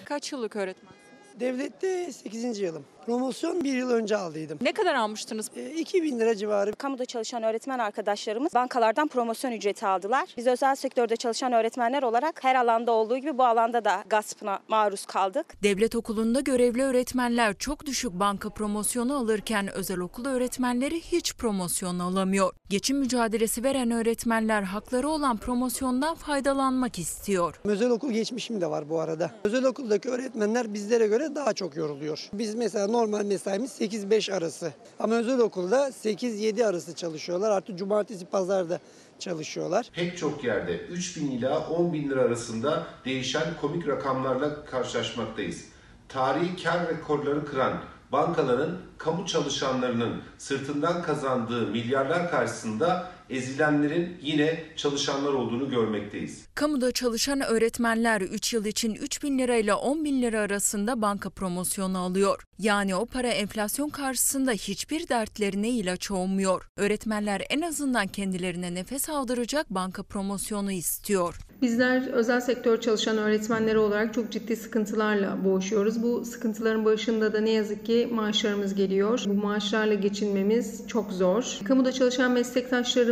Kaç 0.06 0.32
yıllık 0.32 0.56
öğretmen? 0.56 0.93
Devlette 1.39 2.12
8. 2.12 2.60
yılım. 2.60 2.86
Promosyon 3.08 3.63
bir 3.63 3.74
yıl 3.74 3.89
önce 3.89 4.17
aldıydım. 4.17 4.58
Ne 4.62 4.72
kadar 4.72 4.96
almıştınız? 4.96 5.50
E, 5.56 5.72
2000 5.72 6.20
lira 6.20 6.36
civarı. 6.36 6.72
Kamuda 6.74 7.06
çalışan 7.06 7.43
öğretmen 7.43 7.80
arkadaşlarımız 7.80 8.54
bankalardan 8.54 9.08
promosyon 9.08 9.52
ücreti 9.52 9.88
aldılar. 9.88 10.30
Biz 10.38 10.48
özel 10.48 10.76
sektörde 10.76 11.15
çalışan 11.15 11.54
öğretmenler 11.54 12.04
olarak 12.04 12.43
her 12.43 12.56
alanda 12.56 12.91
olduğu 12.91 13.17
gibi 13.17 13.38
bu 13.38 13.46
alanda 13.46 13.86
da 13.86 14.04
gaspına 14.10 14.60
maruz 14.67 15.06
kaldık. 15.06 15.46
Devlet 15.63 15.96
okulunda 15.96 16.39
görevli 16.39 16.84
öğretmenler 16.84 17.54
çok 17.54 17.86
düşük 17.86 18.12
banka 18.13 18.50
promosyonu 18.50 19.17
alırken 19.17 19.67
özel 19.74 20.00
okul 20.00 20.26
öğretmenleri 20.26 21.02
hiç 21.02 21.36
promosyon 21.36 22.00
alamıyor. 22.00 22.54
Geçim 22.70 22.98
mücadelesi 22.98 23.63
veren 23.63 23.91
öğretmenler 23.91 24.62
hakları 24.62 25.10
olan 25.10 25.38
promosyondan 25.38 26.15
faydalanmak 26.15 27.00
istiyor. 27.00 27.60
Özel 27.63 27.89
okul 27.89 28.12
geçmişim 28.12 28.62
de 28.62 28.70
var 28.70 28.89
bu 28.89 29.00
arada. 29.00 29.32
Özel 29.43 29.65
okuldaki 29.65 30.10
öğretmenler 30.10 30.74
bizlere 30.74 31.08
göre 31.08 31.36
daha 31.36 31.54
çok 31.54 31.76
yoruluyor. 31.76 32.30
Biz 32.34 32.56
mesela 32.56 32.96
normal 32.97 33.25
mesaimiz 33.25 33.81
8-5 33.81 34.33
arası. 34.33 34.73
Ama 34.99 35.15
özel 35.15 35.39
okulda 35.39 35.88
8-7 35.88 36.65
arası 36.65 36.95
çalışıyorlar. 36.95 37.51
Artık 37.51 37.77
cumartesi 37.77 38.25
pazarda 38.25 38.79
çalışıyorlar. 39.19 39.89
Pek 39.93 40.17
çok 40.17 40.43
yerde 40.43 40.77
3 40.77 41.17
bin 41.17 41.31
ila 41.31 41.69
10 41.69 41.93
bin 41.93 42.10
lira 42.10 42.21
arasında 42.21 42.88
değişen 43.05 43.43
komik 43.62 43.88
rakamlarla 43.88 44.65
karşılaşmaktayız. 44.65 45.65
Tarihi 46.10 46.63
kar 46.63 46.89
rekorları 46.89 47.45
kıran 47.45 47.73
bankaların 48.12 48.77
kamu 48.97 49.25
çalışanlarının 49.25 50.21
sırtından 50.38 51.01
kazandığı 51.01 51.67
milyarlar 51.67 52.31
karşısında 52.31 53.12
ezilenlerin 53.30 54.18
yine 54.22 54.63
çalışanlar 54.76 55.34
olduğunu 55.34 55.70
görmekteyiz. 55.70 56.46
Kamuda 56.56 56.92
çalışan 56.92 57.42
öğretmenler 57.42 58.22
3 58.22 58.54
yıl 58.54 58.66
için 58.66 58.94
3 58.94 59.24
bin 59.24 59.40
lira 59.40 59.56
ile 59.56 59.74
10 59.74 60.06
bin 60.06 60.22
lira 60.22 60.40
arasında 60.40 61.02
banka 61.02 61.30
promosyonu 61.30 61.98
alıyor. 61.98 62.44
Yani 62.60 62.96
o 62.96 63.06
para 63.06 63.28
enflasyon 63.28 63.90
karşısında 63.90 64.52
hiçbir 64.52 65.10
dertlerine 65.10 65.70
ilaç 65.70 66.12
olmuyor. 66.12 66.66
Öğretmenler 66.78 67.42
en 67.50 67.62
azından 67.62 68.08
kendilerine 68.08 68.74
nefes 68.74 69.10
aldıracak 69.10 69.70
banka 69.70 70.04
promosyonu 70.04 70.72
istiyor. 70.72 71.40
Bizler 71.62 72.08
özel 72.08 72.42
sektör 72.42 72.82
çalışan 72.82 73.18
öğretmenleri 73.18 73.78
olarak 73.78 74.13
çok 74.13 74.32
ciddi 74.32 74.56
sıkıntılarla 74.56 75.46
boğuşuyoruz. 75.46 76.04
Bu 76.04 76.26
sıkıntıların 76.26 76.86
başında 76.86 77.34
da 77.34 77.42
ne 77.42 77.50
yazık 77.50 77.86
ki 77.86 78.10
maaşlarımız 78.12 78.76
geliyor. 78.76 79.24
Bu 79.28 79.34
maaşlarla 79.34 79.94
geçinmemiz 79.94 80.88
çok 80.88 81.12
zor. 81.12 81.60
Kamuda 81.63 81.92
çalışan 81.92 82.36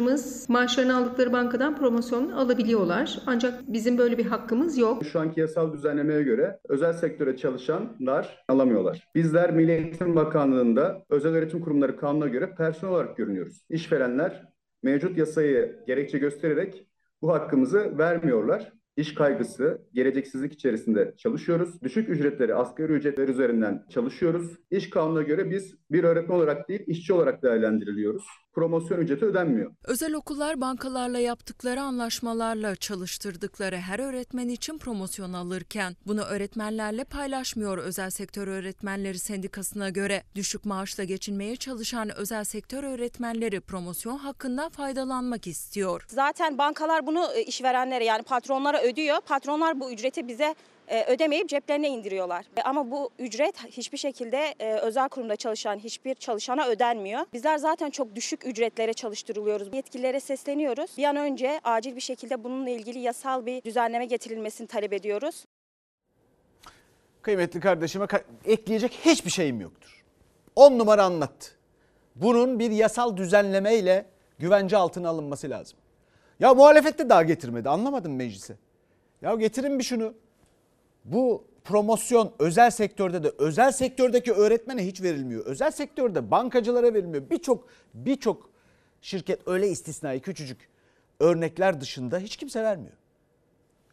meslektaşlarımız 0.06 0.50
maaşlarını 0.50 0.98
aldıkları 0.98 1.34
bankadan 1.34 1.78
promosyon 1.78 2.32
alabiliyorlar. 2.32 3.20
Ancak 3.26 3.74
bizim 3.74 3.98
böyle 3.98 4.18
bir 4.18 4.26
hakkımız 4.26 4.78
yok. 4.78 5.06
Şu 5.06 5.20
anki 5.20 5.40
yasal 5.40 5.74
düzenlemeye 5.74 6.24
göre 6.24 6.60
özel 6.70 6.94
sektöre 6.94 7.38
çalışanlar 7.38 8.44
alamıyorlar. 8.48 9.08
Bizler 9.16 9.52
Milli 9.52 9.72
Eğitim 9.72 10.16
Bakanlığı'nda 10.16 11.06
özel 11.10 11.34
öğretim 11.34 11.62
kurumları 11.62 11.98
kanuna 11.98 12.28
göre 12.28 12.56
personel 12.58 12.94
olarak 12.94 13.18
görünüyoruz. 13.18 13.66
İşverenler 13.70 14.44
mevcut 14.84 15.18
yasayı 15.18 15.76
gerekçe 15.88 16.18
göstererek 16.18 16.88
bu 17.22 17.34
hakkımızı 17.34 17.98
vermiyorlar. 17.98 18.72
İş 18.98 19.14
kaygısı, 19.14 19.82
geleceksizlik 19.94 20.54
içerisinde 20.54 21.14
çalışıyoruz. 21.18 21.82
Düşük 21.82 22.10
ücretleri, 22.10 22.56
asgari 22.56 22.94
ücretler 22.94 23.28
üzerinden 23.28 23.86
çalışıyoruz. 23.90 24.58
İş 24.72 24.90
kanununa 24.90 25.22
göre 25.22 25.50
biz 25.50 25.76
bir 25.92 26.04
öğretmen 26.04 26.36
olarak 26.36 26.70
değil, 26.70 26.84
işçi 26.88 27.14
olarak 27.14 27.44
değerlendiriliyoruz. 27.44 28.24
Promosyon 28.56 29.00
ücreti 29.00 29.26
ödenmiyor. 29.26 29.72
Özel 29.84 30.14
okullar 30.14 30.62
bankalarla 30.62 31.20
yaptıkları 31.20 31.82
anlaşmalarla 31.82 32.76
çalıştırdıkları 32.76 33.78
her 33.78 34.00
öğretmen 34.00 34.50
için 34.50 34.78
promosyon 34.78 35.34
alırken 35.34 35.96
bunu 36.08 36.22
öğretmenlerle 36.22 37.04
paylaşmıyor 37.04 37.78
özel 37.78 38.10
sektör 38.10 38.48
öğretmenleri 38.48 39.20
sendikasına 39.20 39.90
göre. 39.90 40.24
Düşük 40.36 40.66
maaşla 40.66 41.04
geçinmeye 41.04 41.56
çalışan 41.56 42.18
özel 42.18 42.44
sektör 42.44 42.84
öğretmenleri 42.84 43.62
promosyon 43.62 44.18
hakkından 44.18 44.70
faydalanmak 44.70 45.48
istiyor. 45.48 46.06
Zaten 46.08 46.58
bankalar 46.58 47.08
bunu 47.08 47.26
e, 47.36 47.44
işverenlere 47.44 48.06
yani 48.06 48.24
patronlara 48.24 48.82
ödüyor. 48.82 49.22
Patronlar 49.22 49.80
bu 49.80 49.92
ücreti 49.92 50.28
bize 50.28 50.56
ödemeyip 50.94 51.50
ceplerine 51.50 51.90
indiriyorlar. 51.90 52.46
E, 52.58 52.62
Ama 52.62 52.92
bu 52.92 53.10
ücret 53.20 53.64
hiçbir 53.64 53.98
şekilde 53.98 54.56
e, 54.60 54.74
özel 54.74 55.10
kurumda 55.10 55.36
çalışan 55.36 55.78
hiçbir 55.80 56.16
çalışana 56.16 56.68
ödenmiyor. 56.68 57.22
Bizler 57.34 57.58
zaten 57.58 57.90
çok 57.90 58.16
düşük 58.16 58.46
ücretlere 58.48 58.94
çalıştırılıyoruz. 58.94 59.74
Yetkililere 59.74 60.20
sesleniyoruz. 60.20 60.92
Bir 60.98 61.04
an 61.04 61.16
önce 61.16 61.60
acil 61.64 61.96
bir 61.96 62.02
şekilde 62.02 62.44
bununla 62.44 62.70
ilgili 62.70 63.00
yasal 63.00 63.46
bir 63.46 63.64
düzenleme 63.64 64.06
getirilmesini 64.06 64.68
talep 64.68 64.94
ediyoruz. 64.94 65.46
Kıymetli 67.22 67.60
kardeşime 67.60 68.06
ka- 68.06 68.24
ekleyecek 68.46 68.92
hiçbir 69.06 69.30
şeyim 69.32 69.62
yoktur. 69.62 70.04
10 70.56 70.80
numara 70.80 71.04
anlattı. 71.04 71.48
Bunun 72.16 72.60
bir 72.60 72.72
yasal 72.72 73.18
düzenlemeyle 73.18 74.06
güvence 74.40 74.78
altına 74.78 75.10
alınması 75.10 75.50
lazım. 75.50 75.78
Ya 76.40 76.54
muhalefette 76.54 77.10
daha 77.10 77.24
getirmedi. 77.24 77.70
Anlamadım 77.70 78.16
meclise. 78.16 78.56
Ya 79.22 79.36
getirin 79.36 79.80
bir 79.80 79.84
şunu. 79.84 80.14
Bu 81.06 81.48
promosyon 81.64 82.34
özel 82.40 82.72
sektörde 82.72 83.24
de 83.24 83.32
özel 83.38 83.72
sektördeki 83.72 84.34
öğretmene 84.34 84.86
hiç 84.86 85.02
verilmiyor. 85.02 85.46
Özel 85.46 85.72
sektörde 85.72 86.32
bankacılara 86.32 86.94
verilmiyor. 86.94 87.30
Birçok 87.30 87.70
birçok 87.94 88.50
şirket 89.02 89.48
öyle 89.48 89.70
istisnai 89.70 90.20
küçücük 90.20 90.70
örnekler 91.20 91.82
dışında 91.82 92.20
hiç 92.20 92.38
kimse 92.38 92.64
vermiyor. 92.64 92.94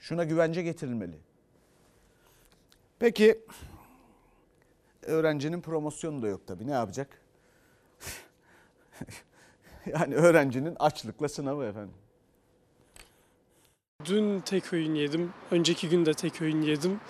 Şuna 0.00 0.24
güvence 0.24 0.62
getirilmeli. 0.62 1.16
Peki 2.98 3.44
öğrencinin 5.02 5.60
promosyonu 5.60 6.22
da 6.22 6.28
yok 6.28 6.46
tabii. 6.46 6.66
Ne 6.66 6.72
yapacak? 6.72 7.20
yani 9.86 10.14
öğrencinin 10.14 10.76
açlıkla 10.78 11.28
sınavı 11.28 11.64
efendim. 11.64 12.01
Dün 14.06 14.40
tek 14.40 14.72
öğün 14.72 14.94
yedim. 14.94 15.32
Önceki 15.50 15.88
gün 15.88 16.06
de 16.06 16.14
tek 16.14 16.42
öğün 16.42 16.62
yedim. 16.62 17.00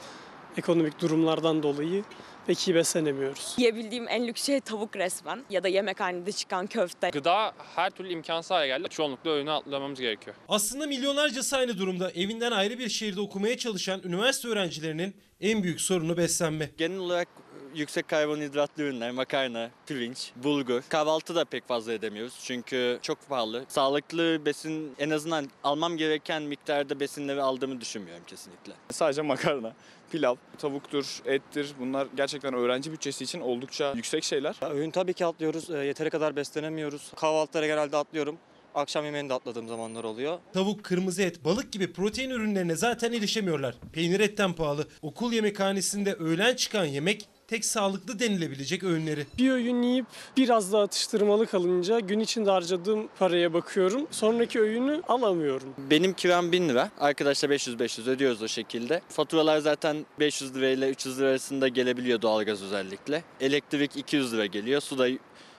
Ekonomik 0.56 1.00
durumlardan 1.00 1.62
dolayı 1.62 2.04
pek 2.46 2.68
iyi 2.68 2.74
beslenemiyoruz. 2.74 3.54
Yiyebildiğim 3.58 4.08
en 4.08 4.26
lüks 4.28 4.46
şey 4.46 4.60
tavuk 4.60 4.96
resmen 4.96 5.44
ya 5.50 5.62
da 5.62 5.68
yemekhanede 5.68 6.32
çıkan 6.32 6.66
köfte. 6.66 7.10
Gıda 7.10 7.52
her 7.74 7.90
türlü 7.90 8.08
imkansız 8.08 8.50
hale 8.50 8.66
geldi. 8.66 8.88
Çoğunlukla 8.88 9.30
öğünü 9.30 9.50
atlamamız 9.50 10.00
gerekiyor. 10.00 10.36
Aslında 10.48 10.86
milyonlarcası 10.86 11.56
aynı 11.56 11.78
durumda. 11.78 12.10
Evinden 12.10 12.52
ayrı 12.52 12.78
bir 12.78 12.88
şehirde 12.88 13.20
okumaya 13.20 13.58
çalışan 13.58 14.00
üniversite 14.04 14.48
öğrencilerinin 14.48 15.14
en 15.40 15.62
büyük 15.62 15.80
sorunu 15.80 16.16
beslenme. 16.16 16.70
Genel 16.78 16.98
olarak 16.98 17.28
yüksek 17.74 18.08
karbonhidratlı 18.08 18.82
ürünler, 18.82 19.10
makarna, 19.10 19.70
pirinç, 19.86 20.30
bulgur. 20.36 20.82
Kahvaltı 20.88 21.34
da 21.34 21.44
pek 21.44 21.68
fazla 21.68 21.92
edemiyoruz 21.92 22.34
çünkü 22.44 22.98
çok 23.02 23.28
pahalı. 23.28 23.64
Sağlıklı 23.68 24.46
besin 24.46 24.94
en 24.98 25.10
azından 25.10 25.50
almam 25.64 25.96
gereken 25.96 26.42
miktarda 26.42 27.00
besinleri 27.00 27.42
aldığımı 27.42 27.80
düşünmüyorum 27.80 28.24
kesinlikle. 28.26 28.72
Sadece 28.90 29.22
makarna, 29.22 29.72
pilav, 30.12 30.36
tavuktur, 30.58 31.20
ettir 31.24 31.72
bunlar 31.80 32.08
gerçekten 32.16 32.54
öğrenci 32.54 32.92
bütçesi 32.92 33.24
için 33.24 33.40
oldukça 33.40 33.92
yüksek 33.96 34.24
şeyler. 34.24 34.56
Öğün 34.74 34.90
tabii 34.90 35.14
ki 35.14 35.26
atlıyoruz. 35.26 35.70
E, 35.70 35.76
Yeteri 35.78 36.10
kadar 36.10 36.36
beslenemiyoruz. 36.36 37.12
Kahvaltılara 37.16 37.66
genelde 37.66 37.96
atlıyorum. 37.96 38.36
Akşam 38.74 39.04
yemeğini 39.04 39.28
de 39.28 39.34
atladığım 39.34 39.68
zamanlar 39.68 40.04
oluyor. 40.04 40.38
Tavuk, 40.52 40.84
kırmızı 40.84 41.22
et, 41.22 41.44
balık 41.44 41.72
gibi 41.72 41.92
protein 41.92 42.30
ürünlerine 42.30 42.76
zaten 42.76 43.12
erişemiyorlar. 43.12 43.74
Peynir 43.92 44.20
etten 44.20 44.52
pahalı. 44.52 44.86
Okul 45.02 45.32
yemekhanesinde 45.32 46.14
öğlen 46.14 46.56
çıkan 46.56 46.84
yemek 46.84 47.28
tek 47.52 47.64
sağlıklı 47.64 48.18
denilebilecek 48.18 48.84
öğünleri. 48.84 49.26
Bir 49.38 49.50
öğün 49.50 49.82
yiyip 49.82 50.06
biraz 50.36 50.72
da 50.72 50.80
atıştırmalı 50.80 51.46
kalınca 51.46 52.00
gün 52.00 52.20
içinde 52.20 52.50
harcadığım 52.50 53.08
paraya 53.18 53.54
bakıyorum. 53.54 54.06
Sonraki 54.10 54.60
öğünü 54.60 55.02
alamıyorum. 55.08 55.74
Benim 55.90 56.12
kiram 56.12 56.52
1000 56.52 56.68
lira. 56.68 56.90
Arkadaşlar 57.00 57.50
500-500 57.50 58.10
ödüyoruz 58.10 58.42
o 58.42 58.48
şekilde. 58.48 59.00
Faturalar 59.08 59.58
zaten 59.58 60.06
500 60.20 60.56
lira 60.56 60.68
ile 60.68 60.90
300 60.90 61.18
lira 61.18 61.28
arasında 61.28 61.68
gelebiliyor 61.68 62.22
doğalgaz 62.22 62.62
özellikle. 62.62 63.22
Elektrik 63.40 63.96
200 63.96 64.32
lira 64.32 64.46
geliyor. 64.46 64.80
Su 64.80 64.98
da 64.98 65.08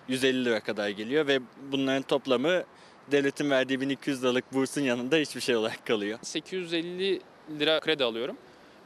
150 0.07 0.45
lira 0.45 0.59
kadar 0.59 0.89
geliyor 0.89 1.27
ve 1.27 1.39
bunların 1.71 2.03
toplamı 2.03 2.63
devletin 3.11 3.49
verdiği 3.49 3.81
1200 3.81 4.23
liralık 4.23 4.53
bursun 4.53 4.81
yanında 4.81 5.15
hiçbir 5.15 5.41
şey 5.41 5.55
olarak 5.55 5.85
kalıyor. 5.85 6.19
850 6.21 7.21
lira 7.59 7.79
kredi 7.79 8.03
alıyorum. 8.03 8.37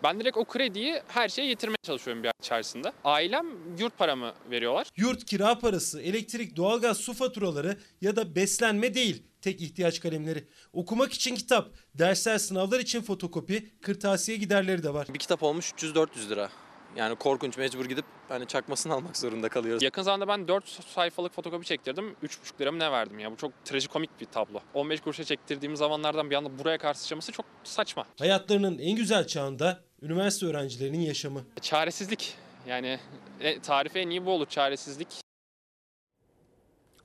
Ben 0.04 0.20
direkt 0.20 0.38
o 0.38 0.46
krediyi 0.46 1.02
her 1.08 1.30
şeye 1.30 1.48
getirmeye 1.48 1.76
çalışıyorum 1.84 2.24
bir 2.24 2.28
ay 2.28 2.34
içerisinde. 2.42 2.92
Ailem 3.04 3.46
yurt 3.80 3.98
paramı 3.98 4.34
veriyorlar. 4.52 4.88
Yurt 4.98 5.26
kira 5.26 5.60
parası, 5.60 6.02
elektrik, 6.02 6.56
doğalgaz, 6.56 6.98
su 6.98 7.14
faturaları 7.14 7.78
ya 8.02 8.16
da 8.16 8.36
beslenme 8.36 8.94
değil 8.94 9.24
tek 9.42 9.62
ihtiyaç 9.62 10.00
kalemleri. 10.00 10.48
Okumak 10.74 11.14
için 11.14 11.36
kitap, 11.36 11.70
dersler, 11.96 12.38
sınavlar 12.38 12.80
için 12.80 13.02
fotokopi, 13.02 13.80
kırtasiye 13.82 14.38
giderleri 14.38 14.84
de 14.84 14.94
var. 14.94 15.08
Bir 15.14 15.20
kitap 15.20 15.44
olmuş 15.44 15.72
300-400 15.72 16.30
lira. 16.30 16.50
Yani 16.96 17.16
korkunç 17.16 17.58
mecbur 17.58 17.86
gidip 17.86 18.06
hani 18.30 18.48
çakmasını 18.48 18.94
almak 18.94 19.18
zorunda 19.18 19.50
kalıyoruz. 19.50 19.84
Yakın 19.84 20.02
zamanda 20.02 20.28
ben 20.28 20.48
4 20.48 20.68
sayfalık 20.68 21.34
fotokopi 21.34 21.66
çektirdim. 21.66 22.16
3,5 22.24 22.62
lira 22.62 22.72
mı 22.72 22.80
ne 22.80 22.92
verdim 22.92 23.20
ya? 23.20 23.32
Bu 23.32 23.36
çok 23.38 23.66
trajikomik 23.66 24.22
bir 24.22 24.26
tablo. 24.26 24.60
15 24.74 25.02
kuruşa 25.02 25.24
çektirdiğim 25.24 25.76
zamanlardan 25.76 26.30
bir 26.30 26.36
anda 26.36 26.60
buraya 26.60 26.78
karşı 26.78 27.00
sıçraması 27.00 27.32
çok 27.32 27.46
saçma. 27.64 28.06
Hayatlarının 28.20 28.80
en 28.80 28.96
güzel 28.96 29.28
çağında 29.28 29.87
üniversite 30.02 30.46
öğrencilerinin 30.46 31.00
yaşamı. 31.00 31.44
Çaresizlik. 31.62 32.36
Yani 32.68 33.00
e, 33.40 33.60
tarifi 33.60 34.00
en 34.00 34.10
iyi 34.10 34.26
bu 34.26 34.32
olur 34.32 34.46
çaresizlik. 34.46 35.08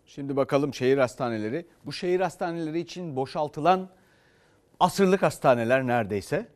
Şimdi 0.07 0.37
bakalım 0.37 0.75
şehir 0.75 0.99
hastaneleri. 0.99 1.67
Bu 1.87 1.93
şehir 1.93 2.21
hastaneleri 2.21 2.81
için 2.81 3.17
boşaltılan 3.17 3.89
asırlık 4.81 5.23
hastaneler 5.23 5.87
neredeyse. 5.87 6.49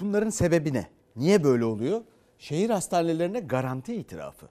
Bunların 0.00 0.30
sebebi 0.30 0.72
ne? 0.72 0.90
Niye 1.16 1.44
böyle 1.44 1.64
oluyor? 1.64 2.02
Şehir 2.38 2.70
hastanelerine 2.70 3.40
garanti 3.40 3.94
itirafı. 3.94 4.48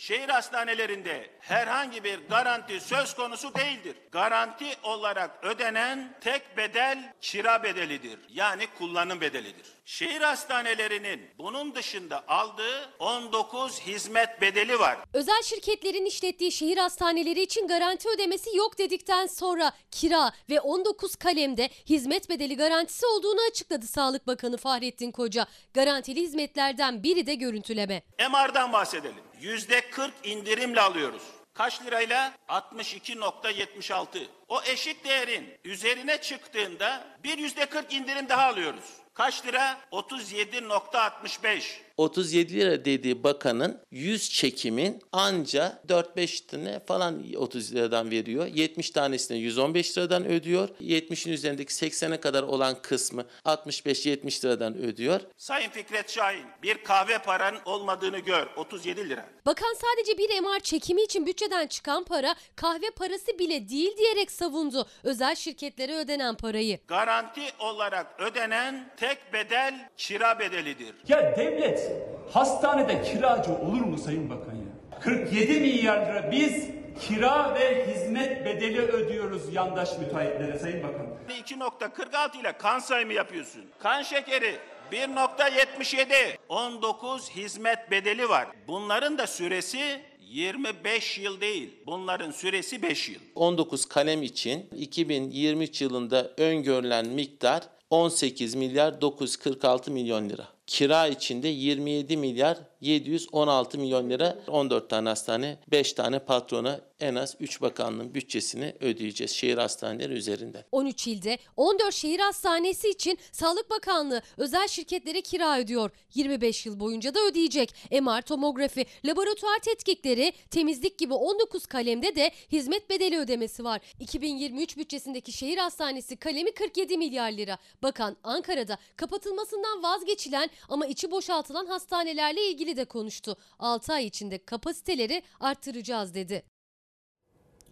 Şehir 0.00 0.28
hastanelerinde 0.28 1.30
herhangi 1.40 2.04
bir 2.04 2.18
garanti 2.28 2.80
söz 2.80 3.14
konusu 3.14 3.54
değildir. 3.54 3.96
Garanti 4.12 4.66
olarak 4.82 5.44
ödenen 5.44 6.14
tek 6.20 6.56
bedel 6.56 7.12
kira 7.20 7.62
bedelidir. 7.62 8.18
Yani 8.30 8.66
kullanım 8.78 9.20
bedelidir. 9.20 9.66
Şehir 9.84 10.20
hastanelerinin 10.20 11.30
bunun 11.38 11.74
dışında 11.74 12.24
aldığı 12.28 12.90
19 12.98 13.80
hizmet 13.80 14.40
bedeli 14.40 14.78
var. 14.78 14.98
Özel 15.12 15.42
şirketlerin 15.42 16.04
işlettiği 16.04 16.52
şehir 16.52 16.78
hastaneleri 16.78 17.42
için 17.42 17.68
garanti 17.68 18.08
ödemesi 18.08 18.56
yok 18.56 18.78
dedikten 18.78 19.26
sonra 19.26 19.72
kira 19.90 20.32
ve 20.50 20.60
19 20.60 21.16
kalemde 21.16 21.68
hizmet 21.88 22.28
bedeli 22.28 22.56
garantisi 22.56 23.06
olduğunu 23.06 23.40
açıkladı 23.50 23.86
Sağlık 23.86 24.26
Bakanı 24.26 24.56
Fahrettin 24.56 25.12
Koca. 25.12 25.46
Garantili 25.74 26.20
hizmetlerden 26.20 27.02
biri 27.02 27.26
de 27.26 27.34
görüntüleme. 27.34 28.02
MR'dan 28.30 28.72
bahsedelim. 28.72 29.29
%40 29.40 30.10
indirimle 30.24 30.80
alıyoruz. 30.80 31.22
kaç 31.54 31.82
lirayla? 31.82 32.32
62.76. 32.48 34.26
O 34.48 34.62
eşik 34.62 35.04
değerin 35.04 35.58
üzerine 35.64 36.20
çıktığında 36.20 37.06
bir 37.24 37.38
yüzde 37.38 37.66
40 37.66 37.92
indirim 37.92 38.28
daha 38.28 38.42
alıyoruz. 38.46 38.84
Kaç 39.14 39.46
lira? 39.46 39.80
37.65. 39.92 41.62
37 42.00 42.54
lira 42.54 42.84
dediği 42.84 43.24
bakanın 43.24 43.80
100 43.90 44.30
çekimin 44.30 45.02
anca 45.12 45.82
4-5 45.88 46.46
tane 46.46 46.80
falan 46.80 47.24
30 47.36 47.74
liradan 47.74 48.10
veriyor. 48.10 48.46
70 48.46 48.90
tanesini 48.90 49.38
115 49.38 49.98
liradan 49.98 50.26
ödüyor. 50.26 50.68
70'in 50.68 51.32
üzerindeki 51.32 51.72
80'e 51.72 52.20
kadar 52.20 52.42
olan 52.42 52.82
kısmı 52.82 53.24
65-70 53.44 54.44
liradan 54.44 54.76
ödüyor. 54.76 55.20
Sayın 55.36 55.70
Fikret 55.70 56.10
Şahin 56.10 56.44
bir 56.62 56.84
kahve 56.84 57.18
paran 57.18 57.54
olmadığını 57.64 58.18
gör 58.18 58.46
37 58.56 59.08
lira. 59.08 59.26
Bakan 59.46 59.74
sadece 59.74 60.18
bir 60.18 60.40
MR 60.40 60.60
çekimi 60.60 61.02
için 61.02 61.26
bütçeden 61.26 61.66
çıkan 61.66 62.04
para 62.04 62.34
kahve 62.56 62.90
parası 62.96 63.38
bile 63.38 63.68
değil 63.68 63.96
diyerek 63.96 64.30
savundu 64.30 64.86
özel 65.02 65.34
şirketlere 65.34 65.96
ödenen 65.96 66.34
parayı. 66.34 66.78
Garanti 66.86 67.42
olarak 67.58 68.20
ödenen 68.20 68.90
tek 68.96 69.32
bedel 69.32 69.88
kira 69.96 70.38
bedelidir. 70.38 70.94
Ya 71.08 71.36
devlet 71.36 71.89
hastanede 72.32 73.02
kiracı 73.02 73.52
olur 73.52 73.80
mu 73.80 73.98
Sayın 73.98 74.30
Bakan 74.30 74.54
ya? 74.54 75.00
47 75.00 75.60
milyar 75.60 76.06
lira 76.06 76.30
biz 76.32 76.66
kira 77.00 77.54
ve 77.54 77.86
hizmet 77.86 78.44
bedeli 78.46 78.80
ödüyoruz 78.80 79.54
yandaş 79.54 79.98
müteahhitlere 79.98 80.58
Sayın 80.58 80.82
Bakan. 80.82 81.06
2.46 81.28 82.40
ile 82.40 82.52
kan 82.52 82.78
sayımı 82.78 83.12
yapıyorsun. 83.12 83.62
Kan 83.78 84.02
şekeri 84.02 84.56
1.77. 84.92 86.36
19 86.48 87.30
hizmet 87.30 87.90
bedeli 87.90 88.28
var. 88.28 88.48
Bunların 88.68 89.18
da 89.18 89.26
süresi 89.26 90.00
25 90.20 91.18
yıl 91.18 91.40
değil. 91.40 91.70
Bunların 91.86 92.30
süresi 92.30 92.82
5 92.82 93.08
yıl. 93.08 93.20
19 93.34 93.86
kalem 93.86 94.22
için 94.22 94.68
2023 94.76 95.82
yılında 95.82 96.30
öngörülen 96.38 97.06
miktar 97.06 97.62
18 97.90 98.54
milyar 98.54 99.00
946 99.00 99.90
milyon 99.90 100.28
lira. 100.28 100.48
Kira 100.70 101.06
içinde 101.08 101.48
27 101.48 102.16
milyar 102.16 102.58
716 102.80 103.78
milyon 103.78 104.10
lira 104.10 104.38
14 104.46 104.90
tane 104.90 105.08
hastane 105.08 105.58
5 105.70 105.92
tane 105.92 106.18
patrona 106.18 106.80
en 107.00 107.14
az 107.14 107.36
3 107.40 107.60
bakanlığın 107.60 108.14
bütçesini 108.14 108.74
ödeyeceğiz 108.80 109.30
şehir 109.30 109.58
hastaneleri 109.58 110.12
üzerinden. 110.12 110.64
13 110.72 111.06
ilde 111.06 111.38
14 111.56 111.94
şehir 111.94 112.18
hastanesi 112.20 112.88
için 112.88 113.18
Sağlık 113.32 113.70
Bakanlığı 113.70 114.22
özel 114.36 114.68
şirketlere 114.68 115.20
kira 115.20 115.58
ödüyor. 115.58 115.90
25 116.14 116.66
yıl 116.66 116.80
boyunca 116.80 117.14
da 117.14 117.20
ödeyecek. 117.30 117.74
MR, 117.90 118.22
tomografi, 118.22 118.86
laboratuvar 119.04 119.58
tetkikleri, 119.58 120.32
temizlik 120.50 120.98
gibi 120.98 121.14
19 121.14 121.66
kalemde 121.66 122.16
de 122.16 122.30
hizmet 122.52 122.90
bedeli 122.90 123.18
ödemesi 123.18 123.64
var. 123.64 123.80
2023 124.00 124.76
bütçesindeki 124.76 125.32
şehir 125.32 125.58
hastanesi 125.58 126.16
kalemi 126.16 126.52
47 126.52 126.98
milyar 126.98 127.32
lira. 127.32 127.58
Bakan 127.82 128.16
Ankara'da 128.24 128.78
kapatılmasından 128.96 129.82
vazgeçilen 129.82 130.50
ama 130.68 130.86
içi 130.86 131.10
boşaltılan 131.10 131.66
hastanelerle 131.66 132.48
ilgili 132.48 132.69
de 132.76 132.84
konuştu. 132.84 133.36
6 133.58 133.92
ay 133.92 134.06
içinde 134.06 134.44
kapasiteleri 134.44 135.22
arttıracağız 135.40 136.14
dedi. 136.14 136.42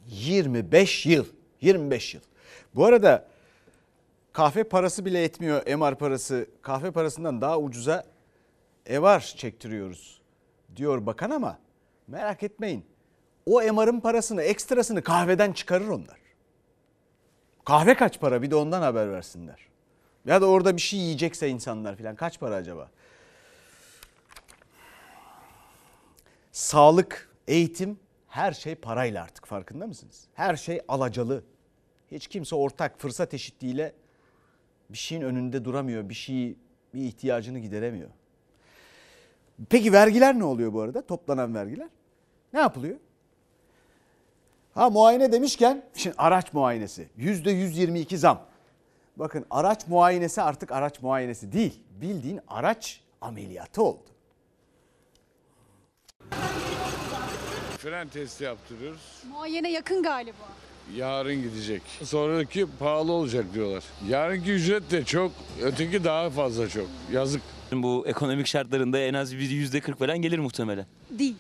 25 0.07 1.07
yıl. 1.07 1.27
25 1.61 2.15
yıl. 2.15 2.21
Bu 2.75 2.85
arada 2.85 3.29
kahve 4.33 4.65
parası 4.65 5.05
bile 5.05 5.25
etmiyor 5.25 5.77
MR 5.77 5.95
parası. 5.95 6.47
Kahve 6.63 6.91
parasından 6.91 7.41
daha 7.41 7.59
ucuza 7.59 8.05
MR 8.91 9.21
çektiriyoruz 9.21 10.21
diyor 10.77 11.07
bakan 11.07 11.31
ama 11.31 11.59
merak 12.07 12.43
etmeyin. 12.43 12.85
O 13.47 13.63
MR'ın 13.63 14.01
parasını 14.01 14.43
ekstrasını 14.43 15.03
kahveden 15.03 15.53
çıkarır 15.53 15.89
onlar. 15.89 16.19
Kahve 17.65 17.95
kaç 17.95 18.21
para 18.21 18.43
bir 18.43 18.51
de 18.51 18.57
ondan 18.57 18.83
haber 18.83 19.13
versinler. 19.13 19.69
Ya 20.27 20.41
da 20.41 20.47
orada 20.47 20.77
bir 20.77 20.81
şey 20.81 21.01
yiyecekse 21.01 21.49
insanlar 21.49 21.97
filan 21.97 22.17
kaç 22.17 22.41
para 22.41 22.55
acaba? 22.55 22.91
Sağlık, 26.59 27.29
eğitim 27.49 27.99
her 28.29 28.53
şey 28.53 28.75
parayla 28.75 29.25
artık 29.25 29.47
farkında 29.47 29.87
mısınız? 29.87 30.25
Her 30.35 30.57
şey 30.57 30.81
alacalı. 30.89 31.45
Hiç 32.11 32.27
kimse 32.27 32.57
ortak 32.57 33.01
fırsat 33.01 33.35
eşitliğiyle 33.35 33.93
bir 34.91 34.99
şeyin 34.99 35.23
önünde 35.23 35.65
duramıyor. 35.65 36.09
Bir 36.09 36.15
şeyi 36.15 36.57
bir 36.95 37.01
ihtiyacını 37.03 37.59
gideremiyor. 37.59 38.09
Peki 39.71 39.93
vergiler 39.93 40.39
ne 40.39 40.45
oluyor 40.45 40.73
bu 40.73 40.81
arada? 40.81 41.07
Toplanan 41.07 41.55
vergiler. 41.55 41.89
Ne 42.53 42.61
yapılıyor? 42.61 42.97
Ha 44.75 44.91
muayene 44.91 45.33
demişken 45.33 45.85
şimdi 45.95 46.17
araç 46.19 46.53
muayenesi 46.53 47.09
%122 47.19 48.17
zam. 48.17 48.47
Bakın 49.17 49.47
araç 49.51 49.87
muayenesi 49.87 50.43
artık 50.43 50.73
araç 50.73 51.03
muayenesi 51.03 51.53
değil. 51.53 51.83
Bildiğin 52.01 52.41
araç 52.49 53.01
ameliyatı 53.21 53.83
oldu. 53.83 54.18
Fren 57.79 58.09
testi 58.09 58.45
yaptırıyoruz. 58.45 59.01
Muayene 59.31 59.71
yakın 59.71 60.03
galiba. 60.03 60.37
Yarın 60.97 61.43
gidecek. 61.43 61.83
Sonraki 62.05 62.67
pahalı 62.79 63.13
olacak 63.13 63.45
diyorlar. 63.55 63.85
Yarınki 64.09 64.53
ücret 64.53 64.91
de 64.91 65.05
çok, 65.05 65.33
öteki 65.63 66.05
daha 66.05 66.31
fazla 66.31 66.69
çok. 66.69 66.87
Yazık. 67.13 67.43
Bu 67.73 68.05
ekonomik 68.07 68.47
şartlarında 68.47 68.99
en 68.99 69.15
az 69.15 69.35
bir 69.35 69.51
yüzde 69.51 69.81
40 69.81 69.99
falan 69.99 70.19
gelir 70.19 70.39
muhtemelen. 70.39 70.87
Değil. 71.11 71.37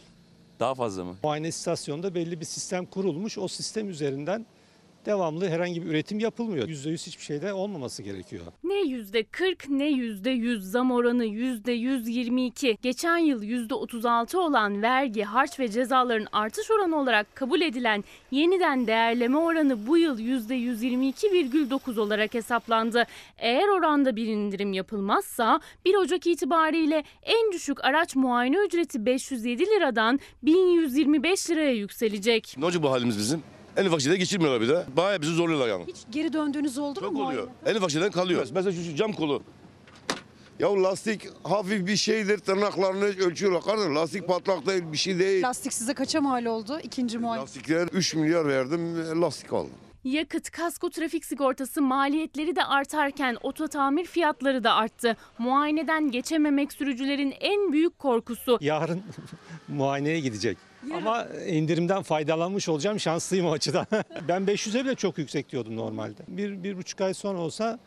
Daha 0.60 0.74
fazla 0.74 1.04
mı? 1.04 1.16
Muayene 1.22 1.48
istasyonunda 1.48 2.14
belli 2.14 2.40
bir 2.40 2.44
sistem 2.44 2.86
kurulmuş. 2.86 3.38
O 3.38 3.48
sistem 3.48 3.90
üzerinden 3.90 4.46
devamlı 5.08 5.48
herhangi 5.48 5.82
bir 5.82 5.90
üretim 5.90 6.18
yapılmıyor. 6.18 6.68
%100 6.68 7.06
hiçbir 7.06 7.24
şeyde 7.24 7.52
olmaması 7.52 8.02
gerekiyor. 8.02 8.42
Ne 8.64 8.80
yüzde 8.80 9.22
40 9.22 9.68
ne 9.68 9.88
yüzde 9.88 10.30
100 10.30 10.70
zam 10.70 10.90
oranı 10.90 11.24
yüzde 11.24 11.72
122. 11.72 12.78
Geçen 12.82 13.18
yıl 13.18 13.42
yüzde 13.42 13.74
36 13.74 14.40
olan 14.40 14.82
vergi, 14.82 15.22
harç 15.22 15.60
ve 15.60 15.68
cezaların 15.68 16.26
artış 16.32 16.70
oranı 16.70 16.96
olarak 16.96 17.36
kabul 17.36 17.60
edilen 17.60 18.04
yeniden 18.30 18.86
değerleme 18.86 19.38
oranı 19.38 19.86
bu 19.86 19.98
yıl 19.98 20.18
yüzde 20.18 20.54
122,9 20.54 22.00
olarak 22.00 22.34
hesaplandı. 22.34 23.04
Eğer 23.38 23.68
oranda 23.68 24.16
bir 24.16 24.26
indirim 24.26 24.72
yapılmazsa 24.72 25.60
1 25.84 25.94
Ocak 25.94 26.26
itibariyle 26.26 27.04
en 27.22 27.52
düşük 27.52 27.84
araç 27.84 28.16
muayene 28.16 28.56
ücreti 28.66 29.06
507 29.06 29.66
liradan 29.66 30.20
1125 30.42 31.50
liraya 31.50 31.72
yükselecek. 31.72 32.54
Ne 32.58 32.64
olacak 32.64 32.82
bu 32.82 32.90
halimiz 32.90 33.18
bizim? 33.18 33.42
En 33.78 33.86
ufak 33.86 34.00
şeyden 34.00 34.18
geçirmiyorlar 34.18 34.60
bir 34.60 34.68
de. 34.68 34.86
Bayağı 34.96 35.22
bizi 35.22 35.32
zorluyorlar 35.32 35.68
yani. 35.68 35.84
Hiç 35.86 35.96
geri 36.10 36.32
döndüğünüz 36.32 36.78
oldu 36.78 37.00
Çok 37.00 37.12
mu? 37.12 37.24
oluyor. 37.24 37.48
En 37.66 37.74
ufak 37.74 37.90
şeyden 37.90 38.10
kalıyor. 38.10 38.46
Mesela 38.54 38.72
şu, 38.72 38.84
şu 38.84 38.96
cam 38.96 39.12
kolu. 39.12 39.42
Ya 40.58 40.82
lastik 40.82 41.28
hafif 41.44 41.86
bir 41.86 41.96
şeydir 41.96 42.38
tırnaklarını 42.38 43.04
ölçüyorlar. 43.04 43.62
Kardeşim 43.62 43.96
lastik 43.96 44.28
patlak 44.28 44.66
değil 44.66 44.82
bir 44.92 44.96
şey 44.96 45.18
değil. 45.18 45.42
Lastik 45.42 45.72
size 45.72 45.94
kaça 45.94 46.20
mal 46.20 46.44
oldu 46.44 46.80
ikinci 46.82 47.18
muayene? 47.18 47.42
Lastikler 47.42 47.88
3 47.92 48.14
milyar 48.14 48.48
verdim 48.48 48.96
lastik 49.22 49.52
aldım. 49.52 49.70
Yakıt, 50.04 50.50
kasko, 50.50 50.90
trafik 50.90 51.24
sigortası 51.24 51.82
maliyetleri 51.82 52.56
de 52.56 52.64
artarken 52.64 53.36
oto 53.42 53.68
tamir 53.68 54.04
fiyatları 54.04 54.64
da 54.64 54.74
arttı. 54.74 55.16
Muayeneden 55.38 56.10
geçememek 56.10 56.72
sürücülerin 56.72 57.34
en 57.40 57.72
büyük 57.72 57.98
korkusu. 57.98 58.58
Yarın 58.60 59.02
muayeneye 59.68 60.20
gidecek. 60.20 60.58
Ama 60.94 61.26
indirimden 61.46 62.02
faydalanmış 62.02 62.68
olacağım 62.68 63.00
şanslıyım 63.00 63.46
o 63.46 63.52
açıdan. 63.52 63.86
ben 64.28 64.42
500'e 64.42 64.84
bile 64.84 64.94
çok 64.94 65.18
yüksek 65.18 65.52
diyordum 65.52 65.76
normalde. 65.76 66.22
Bir, 66.28 66.62
bir 66.62 66.76
buçuk 66.76 67.00
ay 67.00 67.14
sonra 67.14 67.38
olsa 67.38 67.78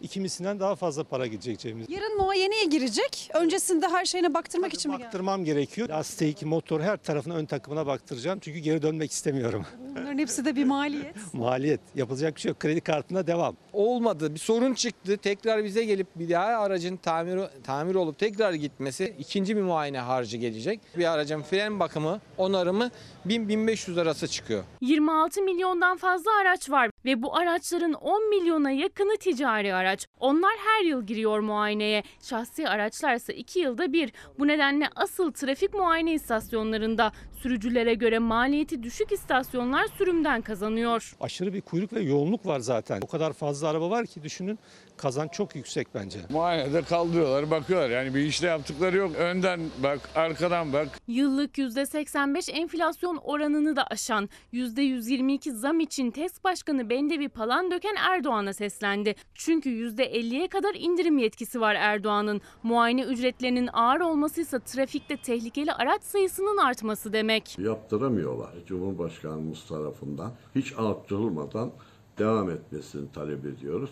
ikimisinden 0.00 0.60
daha 0.60 0.76
fazla 0.76 1.04
para 1.04 1.26
gidecek 1.26 1.58
cebimize. 1.58 1.92
Yarın 1.94 2.16
muayeneye 2.18 2.64
girecek. 2.64 3.30
Öncesinde 3.34 3.88
her 3.88 4.04
şeyine 4.04 4.34
baktırmak 4.34 4.74
için 4.74 4.90
mi 4.90 4.96
geldi? 4.96 5.04
Baktırmam 5.06 5.44
gerekiyor. 5.44 5.88
Lastik, 5.88 6.42
motor 6.42 6.80
her 6.80 6.96
tarafına 6.96 7.34
ön 7.34 7.46
takımına 7.46 7.86
baktıracağım. 7.86 8.38
Çünkü 8.38 8.58
geri 8.58 8.82
dönmek 8.82 9.12
istemiyorum. 9.12 9.66
Bunların 9.88 10.18
hepsi 10.18 10.44
de 10.44 10.56
bir 10.56 10.64
maliyet. 10.64 11.14
Maliyet. 11.34 11.80
Yapılacak 11.94 12.36
bir 12.36 12.40
şey 12.40 12.48
yok. 12.48 12.60
Kredi 12.60 12.80
kartına 12.80 13.26
devam. 13.26 13.56
Olmadı. 13.72 14.34
Bir 14.34 14.38
sorun 14.40 14.74
çıktı. 14.74 15.16
Tekrar 15.16 15.64
bize 15.64 15.84
gelip 15.84 16.06
bir 16.16 16.30
daha 16.30 16.44
aracın 16.46 16.96
tamir 16.96 17.40
tamir 17.64 17.94
olup 17.94 18.18
tekrar 18.18 18.52
gitmesi 18.52 19.14
ikinci 19.18 19.56
bir 19.56 19.62
muayene 19.62 19.98
harcı 19.98 20.36
gelecek. 20.36 20.80
Bir 20.96 21.12
aracın 21.12 21.42
fren 21.42 21.80
bakımı, 21.80 22.20
onarımı 22.36 22.90
1000-1500 23.26 24.00
arası 24.00 24.28
çıkıyor. 24.28 24.64
26 24.80 25.42
milyondan 25.42 25.96
fazla 25.96 26.30
araç 26.42 26.70
var 26.70 26.90
ve 27.04 27.22
bu 27.22 27.36
araçların 27.36 27.92
10 27.92 28.28
milyona 28.28 28.70
yakını 28.70 29.16
ticari 29.16 29.74
araç. 29.74 30.06
Onlar 30.20 30.52
her 30.58 30.84
yıl 30.84 31.06
giriyor 31.06 31.40
muayeneye. 31.40 32.02
Şahsi 32.22 32.68
araçlarsa 32.68 33.32
2 33.32 33.60
yılda 33.60 33.92
bir. 33.92 34.12
Bu 34.38 34.46
nedenle 34.46 34.88
asıl 34.96 35.32
trafik 35.32 35.74
muayene 35.74 36.12
istasyonlarında 36.12 37.12
Sürücülere 37.42 37.94
göre 37.94 38.18
maliyeti 38.18 38.82
düşük 38.82 39.12
istasyonlar 39.12 39.86
sürümden 39.98 40.42
kazanıyor. 40.42 41.16
Aşırı 41.20 41.54
bir 41.54 41.60
kuyruk 41.60 41.92
ve 41.92 42.00
yoğunluk 42.00 42.46
var 42.46 42.60
zaten. 42.60 43.00
O 43.02 43.06
kadar 43.06 43.32
fazla 43.32 43.68
araba 43.68 43.90
var 43.90 44.06
ki 44.06 44.22
düşünün 44.22 44.58
kazanç 44.96 45.32
çok 45.32 45.56
yüksek 45.56 45.88
bence. 45.94 46.18
Muayenede 46.30 46.82
kaldırıyorlar, 46.82 47.50
bakıyorlar. 47.50 47.90
Yani 47.90 48.14
bir 48.14 48.20
işte 48.20 48.46
yaptıkları 48.46 48.96
yok. 48.96 49.16
Önden 49.16 49.60
bak, 49.82 50.00
arkadan 50.14 50.72
bak. 50.72 50.88
Yıllık 51.08 51.58
%85 51.58 52.52
enflasyon 52.52 53.16
oranını 53.16 53.76
da 53.76 53.86
aşan 53.86 54.28
%122 54.52 55.52
zam 55.52 55.80
için 55.80 56.10
TES 56.10 56.44
Başkanı 56.44 56.87
Bendevi 56.90 57.28
Palandöken 57.28 57.94
Erdoğan'a 58.10 58.52
seslendi. 58.52 59.14
Çünkü 59.34 59.70
%50'ye 59.70 60.48
kadar 60.48 60.74
indirim 60.74 61.18
yetkisi 61.18 61.60
var 61.60 61.74
Erdoğan'ın. 61.74 62.40
Muayene 62.62 63.02
ücretlerinin 63.02 63.68
ağır 63.72 64.00
olması 64.00 64.40
ise 64.40 64.60
trafikte 64.60 65.16
tehlikeli 65.16 65.72
araç 65.72 66.02
sayısının 66.02 66.56
artması 66.56 67.12
demek. 67.12 67.58
Yaptıramıyorlar 67.58 68.50
Cumhurbaşkanımız 68.66 69.66
tarafından. 69.66 70.32
Hiç 70.54 70.72
arttırılmadan 70.78 71.70
devam 72.18 72.50
etmesini 72.50 73.12
talep 73.12 73.46
ediyoruz. 73.46 73.90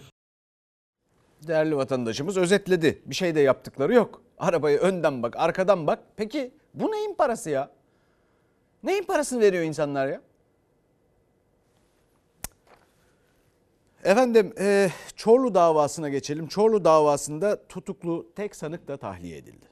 Değerli 1.48 1.76
vatandaşımız 1.76 2.36
özetledi. 2.36 3.02
Bir 3.06 3.14
şey 3.14 3.34
de 3.34 3.40
yaptıkları 3.40 3.94
yok. 3.94 4.22
Arabayı 4.38 4.78
önden 4.78 5.22
bak, 5.22 5.36
arkadan 5.36 5.86
bak. 5.86 5.98
Peki 6.16 6.50
bu 6.74 6.92
neyin 6.92 7.14
parası 7.14 7.50
ya? 7.50 7.70
Neyin 8.82 9.02
parasını 9.02 9.40
veriyor 9.40 9.64
insanlar 9.64 10.08
ya? 10.08 10.20
Efendim 14.06 14.52
e, 14.60 14.88
Çorlu 15.16 15.54
davasına 15.54 16.08
geçelim. 16.08 16.46
Çorlu 16.46 16.84
davasında 16.84 17.66
tutuklu 17.68 18.32
tek 18.36 18.56
sanık 18.56 18.88
da 18.88 18.96
tahliye 18.96 19.36
edildi. 19.36 19.66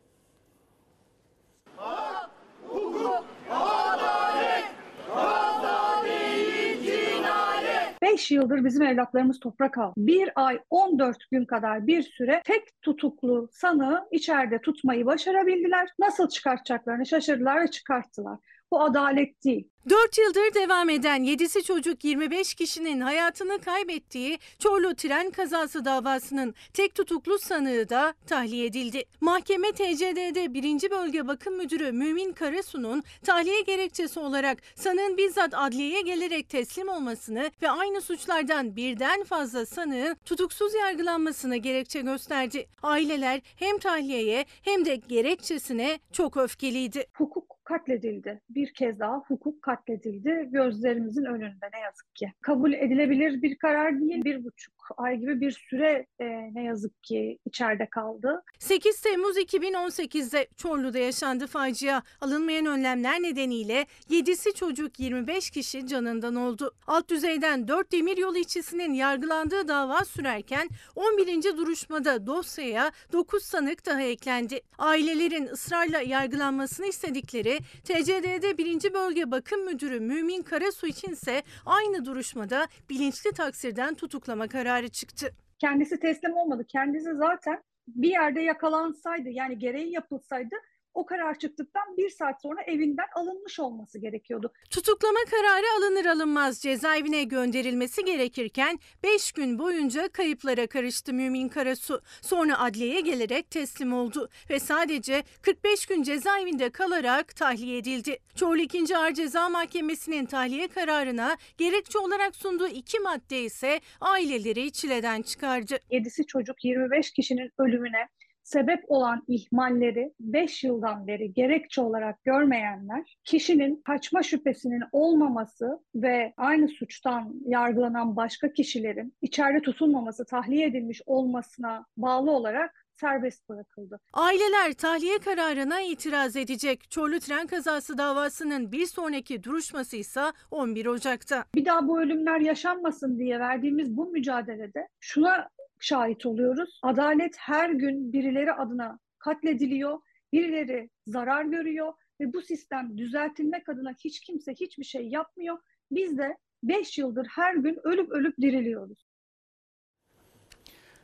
5 8.03 8.31
yıldır 8.31 8.65
bizim 8.65 8.83
evlatlarımız 8.83 9.41
toprak 9.41 9.79
aldı. 9.79 9.93
Bir 9.97 10.31
ay 10.35 10.59
14 10.71 11.17
gün 11.31 11.45
kadar 11.45 11.87
bir 11.87 12.03
süre 12.03 12.43
tek 12.45 12.83
tutuklu 12.83 13.49
sanığı 13.53 14.09
içeride 14.11 14.61
tutmayı 14.61 15.07
başarabildiler. 15.07 15.89
Nasıl 15.99 16.29
çıkartacaklarını 16.29 17.07
şaşırdılar 17.07 17.63
ve 17.63 17.69
çıkarttılar. 17.69 18.39
Bu 18.71 18.83
adalet 18.83 19.45
değil. 19.45 19.69
4 19.91 20.19
yıldır 20.19 20.55
devam 20.55 20.91
eden 20.91 21.25
7'si 21.25 21.63
çocuk 21.63 22.05
25 22.05 22.55
kişinin 22.55 23.01
hayatını 23.01 23.59
kaybettiği 23.61 24.39
Çorlu 24.59 24.95
tren 24.95 25.31
kazası 25.31 25.85
davasının 25.85 26.55
tek 26.73 26.95
tutuklu 26.95 27.39
sanığı 27.39 27.89
da 27.89 28.15
tahliye 28.27 28.67
edildi. 28.67 29.05
Mahkeme 29.21 29.73
TCD'de 29.73 30.55
1. 30.55 30.91
Bölge 30.91 31.29
Bakım 31.29 31.57
Müdürü 31.57 31.93
Mümin 31.93 32.33
Karasu'nun 32.33 33.03
tahliye 33.25 33.61
gerekçesi 33.61 34.21
olarak 34.21 34.59
sanığın 34.75 35.17
bizzat 35.17 35.55
adliyeye 35.55 36.01
gelerek 36.01 36.49
teslim 36.49 36.89
olmasını 36.89 37.51
ve 37.63 37.71
aynı 37.71 38.01
suçlardan 38.01 38.77
birden 38.77 39.25
fazla 39.25 39.67
sanığın 39.67 40.17
tutuksuz 40.25 40.75
yargılanmasını 40.75 41.57
gerekçe 41.57 42.01
gösterdi. 42.01 42.67
Aileler 42.83 43.41
hem 43.57 43.79
tahliyeye 43.79 44.45
hem 44.63 44.85
de 44.85 44.97
gerekçesine 44.97 45.99
çok 46.13 46.37
öfkeliydi. 46.37 47.07
Hukuk 47.17 47.44
katledildi. 47.65 48.41
Bir 48.51 48.75
kez 48.75 49.01
daha 49.01 49.19
hukuk 49.19 49.63
katledildi 49.63 50.49
gözlerimizin 50.51 51.25
önünde 51.25 51.69
ne 51.75 51.81
yazık 51.81 52.15
ki. 52.15 52.33
Kabul 52.41 52.73
edilebilir 52.73 53.43
bir 53.43 53.57
karar 53.57 54.01
değil. 54.01 54.25
Bir 54.25 54.45
buçuk 54.45 54.75
ay 54.97 55.17
gibi 55.17 55.41
bir 55.41 55.51
süre 55.51 56.07
e, 56.21 56.25
ne 56.55 56.65
yazık 56.65 57.03
ki 57.05 57.39
içeride 57.47 57.87
kaldı. 57.87 58.43
8 58.59 59.01
Temmuz 59.01 59.39
2018'de 59.39 60.49
Çorlu'da 60.57 60.99
yaşandı 60.99 61.47
facia. 61.47 62.03
Alınmayan 62.21 62.67
önlemler 62.67 63.23
nedeniyle 63.23 63.87
7'si 64.11 64.55
çocuk 64.55 65.01
25 65.01 65.51
kişi 65.51 65.87
canından 65.87 66.35
oldu. 66.35 66.75
Alt 66.87 67.09
düzeyden 67.09 67.69
4 67.69 67.93
demiryolu 67.93 68.39
işçisinin 68.39 68.93
yargılandığı 68.93 69.69
dava 69.69 70.05
sürerken 70.05 70.69
11. 70.97 71.57
duruşmada 71.57 72.27
dosyaya 72.27 72.93
9 73.13 73.43
sanık 73.45 73.87
daha 73.87 74.03
eklendi. 74.03 74.61
Ailelerin 74.79 75.47
ısrarla 75.47 76.01
yargılanmasını 76.01 76.87
istedikleri 76.87 77.54
TCD'de 77.85 78.59
1. 78.59 78.95
Bölge 78.95 79.31
Bakım 79.31 79.65
Müdürü 79.65 80.01
Mümin 80.01 80.43
Karasu 80.43 80.87
içinse 80.87 81.43
aynı 81.67 82.05
duruşmada 82.05 82.67
bilinçli 82.91 83.33
taksirden 83.33 83.95
tutuklama 83.95 84.49
kararı 84.49 84.89
çıktı. 84.89 85.35
Kendisi 85.59 86.01
teslim 86.01 86.37
olmadı. 86.37 86.65
Kendisi 86.69 87.15
zaten 87.15 87.63
bir 87.87 88.11
yerde 88.11 88.41
yakalansaydı 88.41 89.29
yani 89.29 89.59
gereği 89.59 89.93
yapılsaydı 89.93 90.55
o 90.95 91.07
karar 91.07 91.39
çıktıktan 91.39 91.97
bir 91.97 92.11
saat 92.11 92.43
sonra 92.43 92.63
evinden 92.63 93.07
alınmış 93.15 93.61
olması 93.61 93.99
gerekiyordu. 93.99 94.53
Tutuklama 94.71 95.21
kararı 95.31 95.67
alınır 95.79 96.05
alınmaz 96.07 96.61
cezaevine 96.61 97.25
gönderilmesi 97.25 98.05
gerekirken 98.05 98.79
5 99.03 99.33
gün 99.33 99.59
boyunca 99.59 100.09
kayıplara 100.09 100.67
karıştı 100.67 101.13
Mümin 101.13 101.49
Karasu. 101.49 102.03
Sonra 102.23 102.59
adliyeye 102.59 103.01
gelerek 103.01 103.51
teslim 103.51 103.93
oldu 103.93 104.29
ve 104.51 104.61
sadece 104.61 105.23
45 105.43 105.87
gün 105.87 106.03
cezaevinde 106.03 106.71
kalarak 106.71 107.37
tahliye 107.37 107.79
edildi. 107.79 108.19
Çorlu 108.35 108.63
2. 108.63 108.97
Ağır 108.97 109.13
Ceza 109.13 109.49
Mahkemesi'nin 109.49 110.27
tahliye 110.27 110.69
kararına 110.69 111.37
gerekçe 111.59 111.99
olarak 111.99 112.37
sunduğu 112.37 112.69
iki 112.69 112.99
madde 112.99 113.43
ise 113.43 113.81
aileleri 114.01 114.73
çileden 114.73 115.23
çıkardı. 115.23 115.79
7'si 115.91 116.27
çocuk 116.27 116.65
25 116.65 117.11
kişinin 117.11 117.51
ölümüne 117.59 118.09
sebep 118.45 118.85
olan 118.89 119.23
ihmalleri 119.29 120.13
5 120.21 120.65
yıldan 120.65 121.07
beri 121.07 121.33
gerekçe 121.33 121.81
olarak 121.81 122.25
görmeyenler, 122.25 123.17
kişinin 123.25 123.83
kaçma 123.85 124.23
şüphesinin 124.23 124.83
olmaması 124.93 125.79
ve 125.95 126.35
aynı 126.37 126.69
suçtan 126.69 127.35
yargılanan 127.47 128.17
başka 128.17 128.53
kişilerin 128.53 129.15
içeride 129.23 129.61
tutulmaması, 129.61 130.25
tahliye 130.25 130.67
edilmiş 130.67 131.03
olmasına 131.07 131.87
bağlı 131.97 132.31
olarak 132.31 132.85
serbest 133.01 133.49
bırakıldı. 133.49 134.01
Aileler 134.13 134.73
tahliye 134.73 135.19
kararına 135.19 135.81
itiraz 135.81 136.37
edecek. 136.37 136.91
Çorlu 136.91 137.21
tren 137.21 137.47
kazası 137.47 137.99
davasının 137.99 138.73
bir 138.73 138.87
sonraki 138.87 139.43
duruşması 139.45 139.97
ise 139.97 140.23
11 140.51 140.87
Ocak'ta. 140.87 141.45
Bir 141.55 141.65
daha 141.65 141.89
bu 141.89 142.01
ölümler 142.01 142.41
yaşanmasın 142.41 143.19
diye 143.19 143.41
verdiğimiz 143.41 143.97
bu 143.97 144.07
mücadelede 144.07 144.89
şuna 145.01 145.49
şahit 145.85 146.27
oluyoruz. 146.27 146.81
Adalet 146.83 147.37
her 147.39 147.71
gün 147.71 148.13
birileri 148.13 148.53
adına 148.53 148.99
katlediliyor, 149.19 149.99
birileri 150.33 150.91
zarar 151.07 151.45
görüyor 151.45 151.93
ve 152.21 152.33
bu 152.33 152.43
sistem 152.43 152.99
düzeltilmek 152.99 153.69
adına 153.69 153.93
hiç 154.05 154.21
kimse 154.21 154.53
hiçbir 154.53 154.85
şey 154.85 155.09
yapmıyor. 155.09 155.59
Biz 155.91 156.19
de 156.19 156.37
5 156.63 156.99
yıldır 156.99 157.27
her 157.27 157.55
gün 157.55 157.79
ölüp 157.85 158.11
ölüp 158.11 158.39
diriliyoruz. 158.41 159.07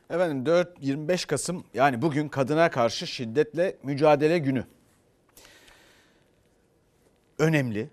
Efendim 0.09 0.45
4 0.45 0.77
25 0.81 1.25
Kasım 1.25 1.63
yani 1.73 2.01
bugün 2.01 2.29
kadına 2.29 2.71
karşı 2.71 3.07
şiddetle 3.07 3.77
mücadele 3.83 4.39
günü. 4.39 4.65
Önemli. 7.39 7.89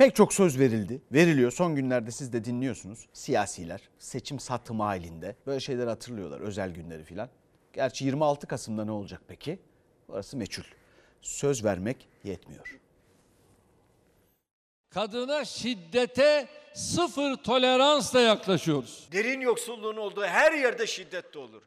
Pek 0.00 0.14
çok 0.14 0.34
söz 0.34 0.58
verildi, 0.58 1.02
veriliyor. 1.12 1.50
Son 1.50 1.74
günlerde 1.74 2.10
siz 2.10 2.32
de 2.32 2.44
dinliyorsunuz. 2.44 3.08
Siyasiler 3.12 3.80
seçim 3.98 4.40
satımı 4.40 4.82
halinde 4.82 5.36
böyle 5.46 5.60
şeyler 5.60 5.86
hatırlıyorlar 5.86 6.40
özel 6.40 6.70
günleri 6.70 7.04
filan. 7.04 7.28
Gerçi 7.72 8.04
26 8.04 8.46
Kasım'da 8.46 8.84
ne 8.84 8.90
olacak 8.90 9.20
peki? 9.28 9.58
Orası 10.08 10.36
meçhul. 10.36 10.62
Söz 11.22 11.64
vermek 11.64 12.08
yetmiyor. 12.24 12.80
Kadına 14.90 15.44
şiddete 15.44 16.48
sıfır 16.74 17.36
toleransla 17.36 18.20
yaklaşıyoruz. 18.20 19.08
Derin 19.12 19.40
yoksulluğun 19.40 19.96
olduğu 19.96 20.24
her 20.24 20.52
yerde 20.52 20.86
şiddet 20.86 21.34
de 21.34 21.38
olur. 21.38 21.62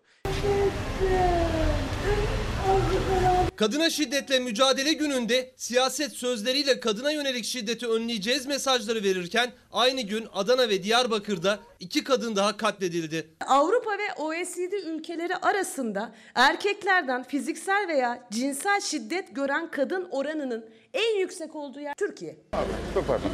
Kadına 3.56 3.90
şiddetle 3.90 4.40
mücadele 4.40 4.94
gününde 4.94 5.52
siyaset 5.56 6.12
sözleriyle 6.12 6.80
kadına 6.80 7.12
yönelik 7.12 7.46
şiddeti 7.46 7.88
önleyeceğiz 7.88 8.46
mesajları 8.46 9.04
verirken 9.04 9.52
aynı 9.72 10.02
gün 10.02 10.28
Adana 10.34 10.70
ve 10.70 10.84
Diyarbakır'da 10.84 11.60
iki 11.80 12.04
kadın 12.04 12.36
daha 12.36 12.58
katledildi. 12.58 13.28
Avrupa 13.48 13.92
ve 13.92 14.14
OECD 14.18 14.74
ülkeleri 14.86 15.36
arasında 15.36 16.16
erkeklerden 16.36 17.24
fiziksel 17.24 17.88
veya 17.88 18.28
cinsel 18.32 18.82
şiddet 18.82 19.36
gören 19.36 19.72
kadın 19.72 20.08
oranının 20.12 20.70
en 20.94 21.20
yüksek 21.20 21.56
olduğu 21.56 21.80
yer 21.80 21.94
Türkiye. 21.98 22.38
Çok 22.94 23.08
pardon. 23.08 23.32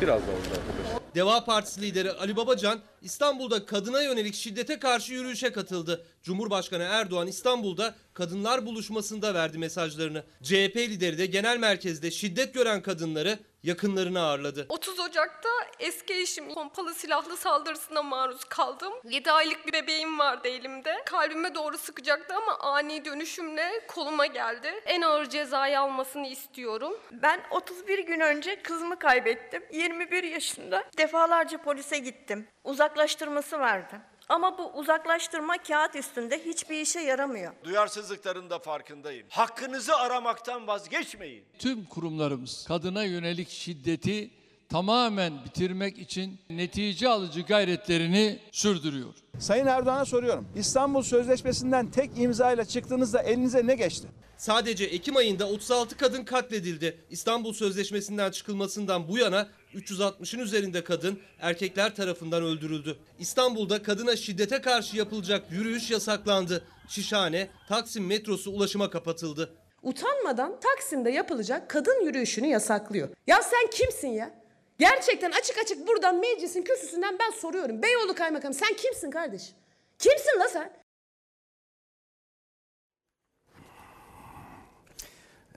Biraz 0.00 0.22
daha 0.22 0.36
arkadaş. 0.36 1.01
Deva 1.14 1.44
Partisi 1.44 1.82
lideri 1.82 2.12
Ali 2.12 2.36
Babacan 2.36 2.80
İstanbul'da 3.02 3.66
kadına 3.66 4.02
yönelik 4.02 4.34
şiddete 4.34 4.78
karşı 4.78 5.12
yürüyüşe 5.12 5.52
katıldı. 5.52 6.04
Cumhurbaşkanı 6.22 6.82
Erdoğan 6.82 7.26
İstanbul'da 7.26 7.94
kadınlar 8.14 8.66
buluşmasında 8.66 9.34
verdi 9.34 9.58
mesajlarını. 9.58 10.24
CHP 10.42 10.76
lideri 10.76 11.18
de 11.18 11.26
genel 11.26 11.58
merkezde 11.58 12.10
şiddet 12.10 12.54
gören 12.54 12.82
kadınları 12.82 13.38
yakınlarını 13.62 14.20
ağırladı. 14.20 14.66
30 14.68 15.00
Ocak'ta 15.00 15.48
eski 15.78 16.14
eşim 16.14 16.54
pompalı 16.54 16.94
silahlı 16.94 17.36
saldırısına 17.36 18.02
maruz 18.02 18.44
kaldım. 18.44 18.92
7 19.04 19.32
aylık 19.32 19.66
bir 19.66 19.72
bebeğim 19.72 20.18
vardı 20.18 20.48
elimde. 20.48 21.02
Kalbime 21.06 21.54
doğru 21.54 21.78
sıkacaktı 21.78 22.34
ama 22.34 22.58
ani 22.58 23.04
dönüşümle 23.04 23.86
koluma 23.88 24.26
geldi. 24.26 24.68
En 24.86 25.02
ağır 25.02 25.28
cezayı 25.28 25.80
almasını 25.80 26.26
istiyorum. 26.26 26.92
Ben 27.12 27.40
31 27.50 27.98
gün 27.98 28.20
önce 28.20 28.62
kızımı 28.62 28.98
kaybettim. 28.98 29.62
21 29.72 30.22
yaşında. 30.24 30.84
Defalarca 30.98 31.58
polise 31.58 31.98
gittim. 31.98 32.48
Uzaklaştırması 32.64 33.58
vardı. 33.60 34.00
Ama 34.28 34.58
bu 34.58 34.70
uzaklaştırma 34.72 35.58
kağıt 35.58 35.96
üstünde 35.96 36.44
hiçbir 36.44 36.80
işe 36.80 37.00
yaramıyor. 37.00 37.52
Duyarsızlıkların 37.64 38.50
da 38.50 38.58
farkındayım. 38.58 39.26
Hakkınızı 39.30 39.96
aramaktan 39.96 40.66
vazgeçmeyin. 40.66 41.44
Tüm 41.58 41.84
kurumlarımız 41.84 42.64
kadına 42.68 43.04
yönelik 43.04 43.48
şiddeti 43.48 44.30
tamamen 44.72 45.32
bitirmek 45.44 45.98
için 45.98 46.40
netice 46.50 47.08
alıcı 47.08 47.40
gayretlerini 47.40 48.38
sürdürüyor. 48.52 49.14
Sayın 49.38 49.66
Erdoğan'a 49.66 50.04
soruyorum. 50.04 50.48
İstanbul 50.56 51.02
Sözleşmesi'nden 51.02 51.90
tek 51.90 52.10
imzayla 52.18 52.64
çıktığınızda 52.64 53.22
elinize 53.22 53.66
ne 53.66 53.74
geçti? 53.74 54.08
Sadece 54.36 54.84
Ekim 54.84 55.16
ayında 55.16 55.48
36 55.48 55.96
kadın 55.96 56.24
katledildi. 56.24 56.98
İstanbul 57.10 57.52
Sözleşmesi'nden 57.52 58.30
çıkılmasından 58.30 59.08
bu 59.08 59.18
yana 59.18 59.48
360'ın 59.74 60.40
üzerinde 60.40 60.84
kadın 60.84 61.18
erkekler 61.40 61.94
tarafından 61.94 62.42
öldürüldü. 62.42 62.98
İstanbul'da 63.18 63.82
kadına 63.82 64.16
şiddete 64.16 64.60
karşı 64.60 64.96
yapılacak 64.96 65.52
yürüyüş 65.52 65.90
yasaklandı. 65.90 66.64
Şişhane, 66.88 67.48
Taksim 67.68 68.06
metrosu 68.06 68.50
ulaşıma 68.50 68.90
kapatıldı. 68.90 69.54
Utanmadan 69.82 70.60
Taksim'de 70.60 71.10
yapılacak 71.10 71.70
kadın 71.70 72.04
yürüyüşünü 72.04 72.46
yasaklıyor. 72.46 73.08
Ya 73.26 73.42
sen 73.42 73.70
kimsin 73.70 74.08
ya? 74.08 74.41
Gerçekten 74.82 75.30
açık 75.30 75.58
açık 75.58 75.88
buradan 75.88 76.20
meclisin 76.20 76.62
kürsüsünden 76.62 77.18
ben 77.18 77.30
soruyorum. 77.30 77.82
Beyoğlu 77.82 78.14
Kaymakamı 78.14 78.54
sen 78.54 78.74
kimsin 78.74 79.10
kardeş? 79.10 79.52
Kimsin 79.98 80.40
la 80.40 80.48
sen? 80.48 80.72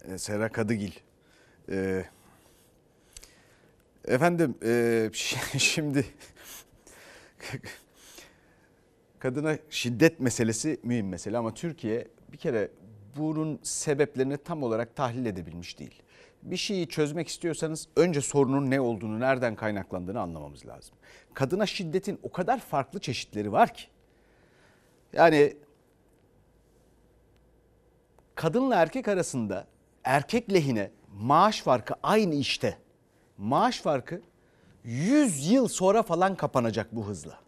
Ee, 0.08 0.18
Sera 0.18 0.52
Kadıgil. 0.52 0.92
Ee, 1.70 2.06
efendim 4.08 4.56
e, 4.64 4.68
şi- 5.14 5.60
şimdi 5.60 6.06
kadına 9.20 9.58
şiddet 9.70 10.20
meselesi 10.20 10.80
mühim 10.84 11.10
mesele 11.10 11.38
ama 11.38 11.54
Türkiye 11.54 12.08
bir 12.32 12.38
kere 12.38 12.72
bunun 13.18 13.60
sebeplerini 13.64 14.38
tam 14.38 14.64
olarak 14.64 14.96
tahlil 14.96 15.26
edebilmiş 15.26 15.80
değil. 15.80 16.02
Bir 16.46 16.58
şeyi 16.58 16.88
çözmek 16.88 17.28
istiyorsanız 17.28 17.88
önce 17.96 18.22
sorunun 18.22 18.70
ne 18.70 18.82
olduğunu, 18.82 19.20
nereden 19.20 19.56
kaynaklandığını 19.56 20.20
anlamamız 20.20 20.66
lazım. 20.66 20.96
Kadına 21.34 21.66
şiddetin 21.66 22.20
o 22.24 22.32
kadar 22.32 22.60
farklı 22.60 23.00
çeşitleri 23.00 23.52
var 23.52 23.74
ki. 23.74 23.84
Yani 25.14 25.58
kadınla 28.36 28.76
erkek 28.76 29.08
arasında 29.08 29.68
erkek 30.04 30.54
lehine 30.54 30.92
maaş 31.14 31.62
farkı 31.62 31.94
aynı 32.04 32.36
işte. 32.36 32.78
Maaş 33.38 33.82
farkı 33.82 34.22
100 34.84 35.52
yıl 35.52 35.68
sonra 35.68 36.04
falan 36.04 36.36
kapanacak 36.36 36.96
bu 36.96 37.08
hızla. 37.08 37.40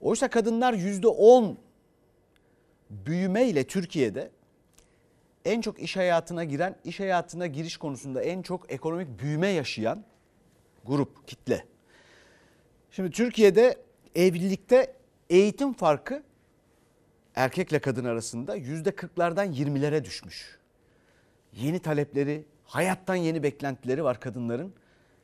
Oysa 0.00 0.28
kadınlar 0.28 0.74
%10 0.74 1.56
büyümeyle 2.90 3.64
Türkiye'de 3.64 4.30
en 5.44 5.60
çok 5.60 5.78
iş 5.78 5.96
hayatına 5.96 6.44
giren, 6.44 6.76
iş 6.84 7.00
hayatına 7.00 7.46
giriş 7.46 7.76
konusunda 7.76 8.22
en 8.22 8.42
çok 8.42 8.72
ekonomik 8.72 9.20
büyüme 9.20 9.48
yaşayan 9.48 10.04
grup, 10.84 11.28
kitle. 11.28 11.64
Şimdi 12.90 13.10
Türkiye'de 13.10 13.76
evlilikte 14.14 14.94
eğitim 15.30 15.72
farkı 15.72 16.22
erkekle 17.34 17.78
kadın 17.78 18.04
arasında 18.04 18.54
yüzde 18.54 18.90
kırklardan 18.90 19.44
yirmilere 19.44 20.04
düşmüş. 20.04 20.58
Yeni 21.52 21.78
talepleri, 21.78 22.44
hayattan 22.64 23.14
yeni 23.14 23.42
beklentileri 23.42 24.04
var 24.04 24.20
kadınların. 24.20 24.74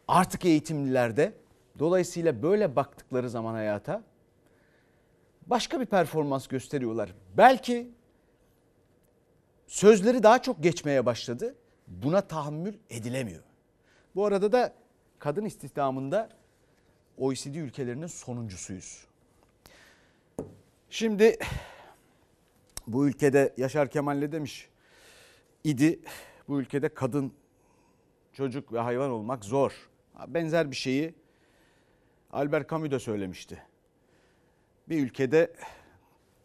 Artık 0.09 0.45
eğitimlilerde. 0.45 1.33
Dolayısıyla 1.79 2.43
böyle 2.43 2.77
baktıkları 2.77 3.31
zaman 3.31 3.55
hayata 3.55 4.03
başka 5.47 5.81
bir 5.81 5.87
performans 5.87 6.47
gösteriyorlar. 6.47 7.15
Belki 7.37 7.91
sözleri 9.67 10.23
daha 10.23 10.43
çok 10.43 10.63
geçmeye 10.63 11.07
başladı. 11.07 11.55
Buna 11.87 12.21
tahammül 12.21 12.75
edilemiyor. 12.91 13.43
Bu 14.15 14.27
arada 14.27 14.53
da 14.53 14.75
kadın 15.19 15.45
istihdamında 15.45 16.29
OECD 17.19 17.55
ülkelerinin 17.55 18.07
sonuncusuyuz. 18.07 19.07
Şimdi 20.91 21.39
bu 22.87 23.09
ülkede 23.09 23.55
Yaşar 23.57 23.91
Kemal 23.91 24.15
ne 24.15 24.33
demiş? 24.33 24.69
İdi 25.65 26.01
bu 26.49 26.61
ülkede 26.61 26.89
kadın, 26.89 27.33
çocuk 28.33 28.73
ve 28.73 28.79
hayvan 28.79 29.11
olmak 29.11 29.45
zor. 29.45 29.89
Benzer 30.27 30.71
bir 30.71 30.77
şeyi 30.77 31.15
Albert 32.33 32.71
Camus 32.71 32.91
da 32.91 32.99
söylemişti. 32.99 33.63
Bir 34.89 35.05
ülkede 35.05 35.53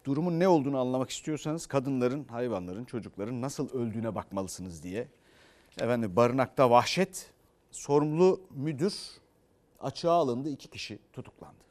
durumun 0.05 0.39
ne 0.39 0.47
olduğunu 0.47 0.79
anlamak 0.79 1.09
istiyorsanız 1.09 1.65
kadınların, 1.65 2.23
hayvanların, 2.23 2.85
çocukların 2.85 3.41
nasıl 3.41 3.69
öldüğüne 3.69 4.15
bakmalısınız 4.15 4.83
diye. 4.83 5.07
Efendim 5.79 6.15
barınakta 6.15 6.69
vahşet, 6.69 7.31
sorumlu 7.71 8.41
müdür 8.51 8.93
açığa 9.79 10.13
alındı, 10.13 10.49
iki 10.49 10.69
kişi 10.69 10.99
tutuklandı. 11.13 11.61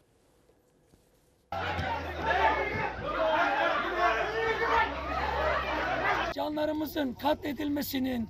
Canlarımızın 6.34 7.14
katledilmesinin 7.14 8.28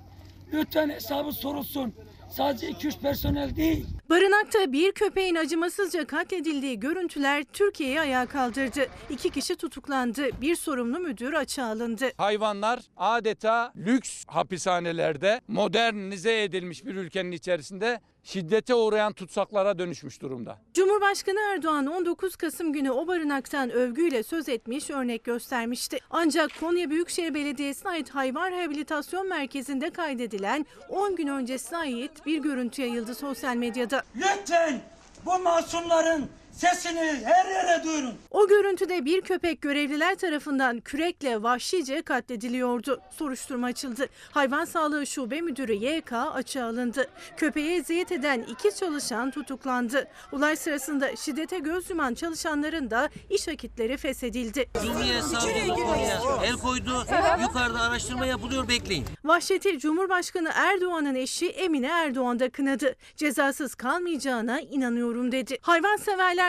lütfen 0.53 0.89
hesabı 0.89 1.31
sorulsun. 1.31 1.93
Sadece 2.29 2.71
2-3 2.71 2.99
personel 2.99 3.55
değil. 3.55 3.87
Barınakta 4.11 4.71
bir 4.71 4.91
köpeğin 4.91 5.35
acımasızca 5.35 6.05
katledildiği 6.05 6.79
görüntüler 6.79 7.43
Türkiye'yi 7.53 7.99
ayağa 7.99 8.25
kaldırdı. 8.25 8.87
İki 9.09 9.29
kişi 9.29 9.55
tutuklandı. 9.55 10.41
Bir 10.41 10.55
sorumlu 10.55 10.99
müdür 10.99 11.33
açığa 11.33 11.67
alındı. 11.67 12.05
Hayvanlar 12.17 12.79
adeta 12.97 13.73
lüks 13.77 14.25
hapishanelerde 14.27 15.41
modernize 15.47 16.43
edilmiş 16.43 16.85
bir 16.85 16.95
ülkenin 16.95 17.31
içerisinde 17.31 17.99
şiddete 18.23 18.75
uğrayan 18.75 19.13
tutsaklara 19.13 19.79
dönüşmüş 19.79 20.21
durumda. 20.21 20.57
Cumhurbaşkanı 20.73 21.39
Erdoğan 21.53 21.85
19 21.85 22.35
Kasım 22.35 22.73
günü 22.73 22.91
o 22.91 23.07
barınaktan 23.07 23.71
övgüyle 23.71 24.23
söz 24.23 24.49
etmiş, 24.49 24.89
örnek 24.89 25.23
göstermişti. 25.23 25.97
Ancak 26.09 26.51
Konya 26.59 26.89
Büyükşehir 26.89 27.33
Belediyesi'ne 27.33 27.91
ait 27.91 28.09
hayvan 28.09 28.51
rehabilitasyon 28.51 29.29
merkezinde 29.29 29.89
kaydedilen 29.89 30.65
10 30.89 31.15
gün 31.15 31.27
öncesine 31.27 31.77
ait 31.77 32.25
bir 32.25 32.39
görüntü 32.39 32.81
yayıldı 32.81 33.15
sosyal 33.15 33.55
medyada. 33.55 34.00
Lütfen 34.15 34.81
bu 35.25 35.39
masumların 35.39 36.29
sesini 36.61 37.21
her 37.25 37.45
yere 37.45 37.83
duyurun. 37.83 38.13
O 38.31 38.47
görüntüde 38.47 39.05
bir 39.05 39.21
köpek 39.21 39.61
görevliler 39.61 40.15
tarafından 40.15 40.79
kürekle 40.79 41.43
vahşice 41.43 42.01
katlediliyordu. 42.01 43.01
Soruşturma 43.11 43.67
açıldı. 43.67 44.07
Hayvan 44.31 44.65
Sağlığı 44.65 45.07
Şube 45.07 45.41
Müdürü 45.41 45.73
YK 45.73 46.13
açığa 46.13 46.65
alındı. 46.65 47.07
Köpeğe 47.37 47.75
eziyet 47.75 48.11
eden 48.11 48.41
iki 48.41 48.75
çalışan 48.75 49.31
tutuklandı. 49.31 50.07
Olay 50.31 50.55
sırasında 50.55 51.15
şiddete 51.15 51.59
göz 51.59 51.89
yuman 51.89 52.13
çalışanların 52.13 52.91
da 52.91 53.09
iş 53.29 53.47
akitleri 53.47 53.97
feshedildi. 53.97 54.65
Cumhuriyet 54.83 55.23
Savcılığı 55.23 55.75
konuya 55.75 56.21
el 56.45 56.53
koydu. 56.53 57.05
Yukarıda 57.41 57.81
araştırma 57.81 58.25
yapılıyor 58.25 58.67
bekleyin. 58.67 59.05
Vahşeti 59.25 59.79
Cumhurbaşkanı 59.79 60.49
Erdoğan'ın 60.55 61.15
eşi 61.15 61.47
Emine 61.49 61.87
Erdoğan 61.87 62.39
da 62.39 62.49
kınadı. 62.49 62.95
Cezasız 63.15 63.75
kalmayacağına 63.75 64.61
inanıyorum 64.61 65.31
dedi. 65.31 65.57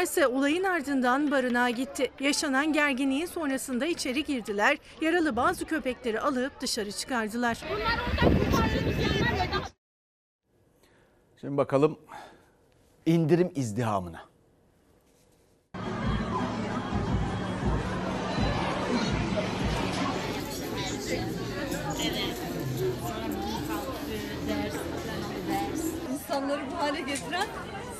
Hayvanseverlerse 0.03 0.27
olayın 0.27 0.65
ardından 0.65 1.31
barınağa 1.31 1.71
gitti. 1.71 2.11
Yaşanan 2.21 2.73
gerginliğin 2.73 3.27
sonrasında 3.27 3.87
içeri 3.87 4.25
girdiler. 4.25 4.79
Yaralı 5.01 5.37
bazı 5.37 5.65
köpekleri 5.65 6.21
alıp 6.21 6.61
dışarı 6.61 6.93
çıkardılar. 6.93 7.59
Şimdi 11.41 11.57
bakalım 11.57 11.99
indirim 13.07 13.53
izdihamına. 13.55 14.21
İnsanları 26.13 26.63
bu 26.71 26.77
hale 26.77 27.01
getiren 27.01 27.47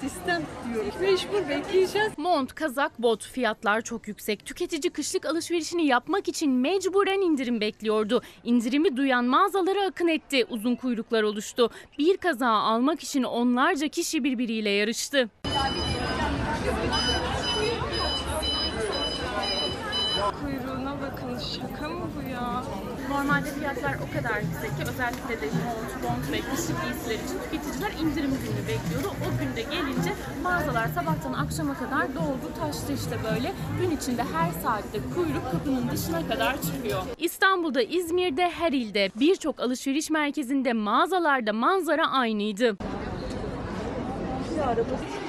sistem 0.03 0.43
diyor. 0.73 0.85
Mecbur 1.01 1.49
bekleyeceğiz. 1.49 2.13
Mont, 2.17 2.55
kazak, 2.55 3.03
bot 3.03 3.25
fiyatlar 3.27 3.81
çok 3.81 4.09
yüksek. 4.09 4.47
Tüketici 4.47 4.93
kışlık 4.93 5.27
alışverişini 5.27 5.87
yapmak 5.87 6.29
için 6.29 6.51
mecburen 6.51 7.21
indirim 7.21 7.61
bekliyordu. 7.61 8.23
İndirimi 8.45 8.97
duyan 8.97 9.25
mağazalara 9.25 9.87
akın 9.87 10.09
etti. 10.09 10.47
Uzun 10.51 10.77
kuyruklar 10.77 11.23
oluştu. 11.23 11.71
Bir 11.99 12.17
kazağı 12.17 12.59
almak 12.59 13.03
için 13.03 13.23
onlarca 13.23 13.89
kişi 13.89 14.25
birbiriyle 14.25 14.71
yarıştı. 14.71 15.31
Normalde 23.23 23.51
fiyatlar 23.51 23.95
o 23.95 24.17
kadar 24.17 24.41
yüksek 24.41 24.71
ki 24.77 24.83
özellikle 24.93 25.41
de 25.43 25.47
mont, 25.47 26.03
mont 26.03 26.33
ve 26.33 26.41
kışlık 26.41 26.77
giysiler 26.83 27.15
için 27.15 27.39
tüketiciler 27.45 27.91
indirim 27.91 28.31
gününü 28.31 28.69
bekliyordu. 28.69 29.09
O 29.27 29.39
günde 29.39 29.63
gelince 29.63 30.13
mağazalar 30.43 30.89
sabahtan 30.89 31.33
akşama 31.33 31.75
kadar 31.75 32.15
doldu 32.15 32.51
taştı 32.61 32.93
işte 32.93 33.17
böyle. 33.31 33.53
Gün 33.81 33.97
içinde 33.97 34.23
her 34.23 34.51
saatte 34.63 34.99
kuyruk 35.15 35.53
kapının 35.53 35.89
dışına 35.91 36.29
kadar 36.29 36.63
çıkıyor. 36.63 37.03
İstanbul'da, 37.19 37.83
İzmir'de, 37.83 38.51
her 38.51 38.73
ilde 38.73 39.11
birçok 39.21 39.61
alışveriş 39.61 40.11
merkezinde 40.11 40.73
mağazalarda 40.73 41.53
manzara 41.53 42.11
aynıydı. 42.11 42.77
Buranın 44.57 45.22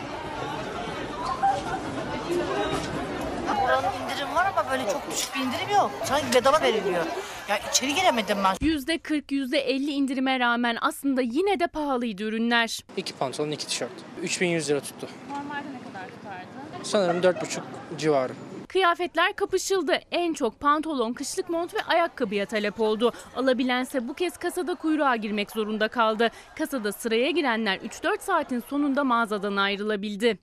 böyle 4.74 4.92
çok 4.92 5.12
düşük 5.12 5.36
bir 5.36 5.40
indirim 5.40 5.70
yok. 5.74 5.92
Sanki 6.04 6.26
bedava 6.34 6.62
veriliyor. 6.62 7.06
Ya 7.50 7.60
içeri 7.72 7.96
giremedim 7.96 8.38
ben. 8.44 8.56
%40, 8.56 9.24
%50 9.32 9.90
indirime 9.90 10.40
rağmen 10.40 10.78
aslında 10.82 11.22
yine 11.22 11.60
de 11.60 11.68
pahalıydı 11.68 12.24
ürünler. 12.24 12.80
İki 12.98 13.14
pantolon, 13.14 13.52
iki 13.52 13.68
tişört. 13.68 13.92
3100 14.22 14.70
lira 14.70 14.80
tuttu. 14.80 15.08
Normalde 15.30 15.68
ne 15.74 15.94
kadar 15.94 16.08
tutardı? 16.08 16.84
Sanırım 16.84 17.18
4,5 17.22 17.62
civarı. 17.98 18.34
Kıyafetler 18.68 19.34
kapışıldı. 19.34 20.00
En 20.12 20.34
çok 20.34 20.60
pantolon, 20.60 21.14
kışlık 21.14 21.50
mont 21.50 21.74
ve 21.74 21.80
ayakkabıya 21.88 22.46
talep 22.46 22.80
oldu. 22.80 23.14
Alabilense 23.36 24.08
bu 24.08 24.14
kez 24.14 24.38
kasada 24.38 24.76
kuyruğa 24.76 25.16
girmek 25.16 25.52
zorunda 25.52 25.88
kaldı. 25.88 26.30
Kasada 26.58 26.92
sıraya 26.92 27.32
girenler 27.32 27.78
3-4 27.78 28.22
saatin 28.22 28.64
sonunda 28.70 29.04
mağazadan 29.04 29.56
ayrılabildi. 29.56 30.40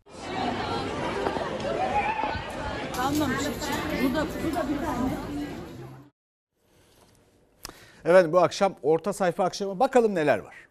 Tane. 3.19 3.35
Efendim 8.05 8.33
bu 8.33 8.39
akşam 8.39 8.75
orta 8.83 9.13
sayfa 9.13 9.45
akşamı 9.45 9.81
bakalım 9.81 10.15
neler 10.15 10.39
var. 10.39 10.70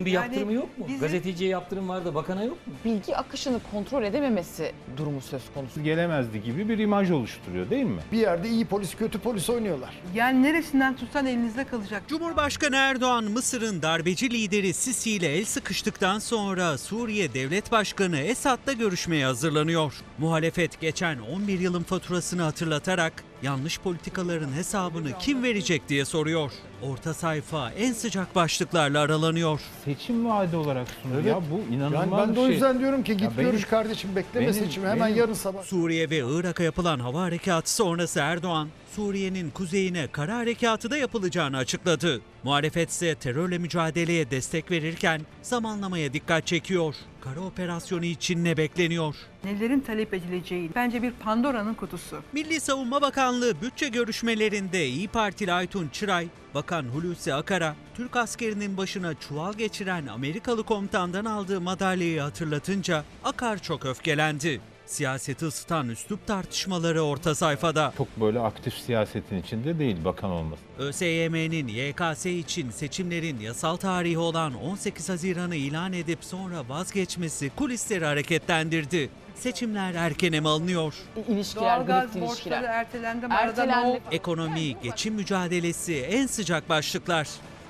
Bir 0.00 0.10
yaptırımı 0.12 0.52
yok 0.52 0.78
mu? 0.78 0.86
Gazeteciye 1.00 1.50
yaptırım 1.50 1.88
var 1.88 2.04
da 2.04 2.14
bakana 2.14 2.44
yok 2.44 2.66
mu? 2.66 2.72
bilgi 2.84 3.16
akışını 3.16 3.60
kontrol 3.72 4.02
edememesi 4.02 4.72
durumu 4.96 5.20
söz 5.20 5.42
konusu. 5.54 5.82
Gelemezdi 5.82 6.42
gibi 6.42 6.68
bir 6.68 6.78
imaj 6.78 7.10
oluşturuyor 7.10 7.70
değil 7.70 7.84
mi? 7.84 8.00
Bir 8.12 8.18
yerde 8.18 8.48
iyi 8.48 8.64
polis 8.64 8.94
kötü 8.94 9.18
polis 9.18 9.50
oynuyorlar. 9.50 9.90
Yani 10.14 10.42
neresinden 10.42 10.96
tutsan 10.96 11.26
elinizde 11.26 11.64
kalacak. 11.64 12.02
Cumhurbaşkanı 12.08 12.76
Erdoğan 12.76 13.24
Mısır'ın 13.24 13.82
darbeci 13.82 14.30
lideri 14.30 14.74
Sisi 14.74 15.10
ile 15.10 15.26
el 15.36 15.44
sıkıştıktan 15.44 16.18
sonra 16.18 16.78
Suriye 16.78 17.34
Devlet 17.34 17.72
Başkanı 17.72 18.18
Esad'la 18.18 18.72
görüşmeye 18.72 19.24
hazırlanıyor. 19.24 19.92
Muhalefet 20.18 20.80
geçen 20.80 21.18
11 21.18 21.60
yılın 21.60 21.82
faturasını 21.82 22.42
hatırlatarak 22.42 23.12
yanlış 23.42 23.78
politikaların 23.80 24.52
hesabını 24.52 25.18
kim 25.18 25.42
verecek 25.42 25.88
diye 25.88 26.04
soruyor. 26.04 26.50
Orta 26.82 27.14
sayfa 27.14 27.70
en 27.70 27.92
sıcak 27.92 28.34
başlıklarla 28.34 29.00
aralanıyor. 29.00 29.60
Seçim 29.84 30.26
vaadi 30.26 30.56
olarak 30.56 30.86
sunuyor. 31.02 31.20
Evet. 31.20 31.30
Ya 31.32 31.40
bu 31.50 31.74
inanılmaz 31.74 32.00
Yani 32.08 32.12
ben 32.28 32.36
de 32.36 32.40
o 32.40 32.42
bir 32.42 32.46
şey. 32.46 32.54
yüzden 32.54 32.78
diyorum 32.80 33.02
ki 33.02 33.10
Ya 33.12 33.18
git 33.18 33.30
benim- 33.38 33.50
görüş 33.50 33.64
kardeşim 33.64 34.16
bekleme 34.16 34.46
benim- 34.46 34.64
seçimi 34.66 34.88
hemen 34.88 35.06
benim- 35.06 35.18
yarın 35.18 35.32
sabah. 35.34 35.62
Suriye 35.62 36.10
ve 36.10 36.16
Irak'a 36.18 36.62
yapılan 36.62 36.98
hava 36.98 37.22
harekatı 37.22 37.74
sonrası 37.74 38.20
Erdoğan, 38.20 38.68
Suriye'nin 38.96 39.50
kuzeyine 39.50 40.06
kara 40.12 40.36
harekatı 40.36 40.90
da 40.90 40.96
yapılacağını 40.96 41.56
açıkladı. 41.56 42.20
Muhalefet 42.44 42.90
ise 42.90 43.14
terörle 43.14 43.58
mücadeleye 43.58 44.30
destek 44.30 44.70
verirken 44.70 45.20
zamanlamaya 45.42 46.12
dikkat 46.12 46.46
çekiyor. 46.46 46.94
Kara 47.20 47.40
operasyonu 47.40 48.04
için 48.04 48.44
ne 48.44 48.56
bekleniyor? 48.56 49.14
Nelerin 49.44 49.80
talep 49.80 50.14
edileceği 50.14 50.70
bence 50.74 51.02
bir 51.02 51.10
Pandora'nın 51.12 51.74
kutusu. 51.74 52.22
Milli 52.32 52.60
Savunma 52.60 53.02
Bakanlığı 53.02 53.60
bütçe 53.62 53.88
görüşmelerinde 53.88 54.86
İyi 54.86 55.08
Partili 55.08 55.52
Aytun 55.52 55.88
Çıray, 55.88 56.28
Bakan 56.54 56.82
Hulusi 56.84 57.34
Akar'a 57.34 57.76
Türk 57.94 58.16
askerinin 58.16 58.76
başına 58.76 59.14
çuval 59.14 59.54
geçiren 59.54 60.06
Amerikalı 60.06 60.62
komutandan 60.62 61.24
aldığı 61.24 61.60
madalyayı 61.60 62.20
hatırlatınca 62.20 63.04
Akar 63.24 63.62
çok 63.62 63.86
öfkelendi. 63.86 64.60
Siyaseti 64.90 65.46
ısıtan 65.46 65.88
üslup 65.88 66.26
tartışmaları 66.26 67.02
orta 67.02 67.34
sayfada. 67.34 67.92
Çok 67.98 68.20
böyle 68.20 68.40
aktif 68.40 68.74
siyasetin 68.74 69.42
içinde 69.42 69.78
değil 69.78 70.04
bakan 70.04 70.30
olması. 70.30 70.62
ÖSYM'nin 70.78 71.68
YKS 71.68 72.26
için 72.26 72.70
seçimlerin 72.70 73.40
yasal 73.40 73.76
tarihi 73.76 74.18
olan 74.18 74.54
18 74.54 75.08
Haziran'ı 75.08 75.56
ilan 75.56 75.92
edip 75.92 76.24
sonra 76.24 76.68
vazgeçmesi 76.68 77.50
kulisleri 77.56 78.04
hareketlendirdi. 78.04 79.10
Seçimler 79.34 79.94
erkene 79.94 80.40
mi 80.40 80.48
alınıyor? 80.48 80.94
İlişkiler, 81.28 81.64
Doğalgaz 81.64 82.04
grifli 82.04 82.20
borçları 82.20 82.34
ilişkiler. 82.34 82.62
ertelendi. 82.64 83.26
Ertelendi. 83.30 84.00
Ekonomi, 84.12 84.80
geçim 84.82 85.14
mücadelesi 85.14 85.96
en 85.96 86.26
sıcak 86.26 86.68
başlıklar. 86.68 87.28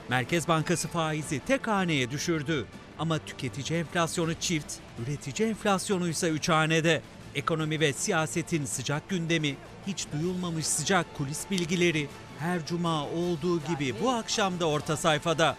Merkez 0.08 0.48
Bankası 0.48 0.88
faizi 0.88 1.40
tek 1.46 1.66
haneye 1.68 2.10
düşürdü. 2.10 2.66
Ama 3.00 3.18
tüketici 3.18 3.80
enflasyonu 3.80 4.34
çift, 4.34 4.74
üretici 5.02 5.48
enflasyonu 5.48 6.08
ise 6.08 6.28
üç 6.28 6.48
hanede. 6.48 7.02
Ekonomi 7.34 7.80
ve 7.80 7.92
siyasetin 7.92 8.64
sıcak 8.64 9.08
gündemi, 9.08 9.56
hiç 9.86 10.06
duyulmamış 10.12 10.66
sıcak 10.66 11.06
kulis 11.16 11.50
bilgileri 11.50 12.08
her 12.38 12.66
cuma 12.66 13.06
olduğu 13.06 13.60
gibi 13.60 13.94
bu 14.02 14.10
akşam 14.10 14.60
da 14.60 14.68
orta 14.68 14.96
sayfada. 14.96 15.56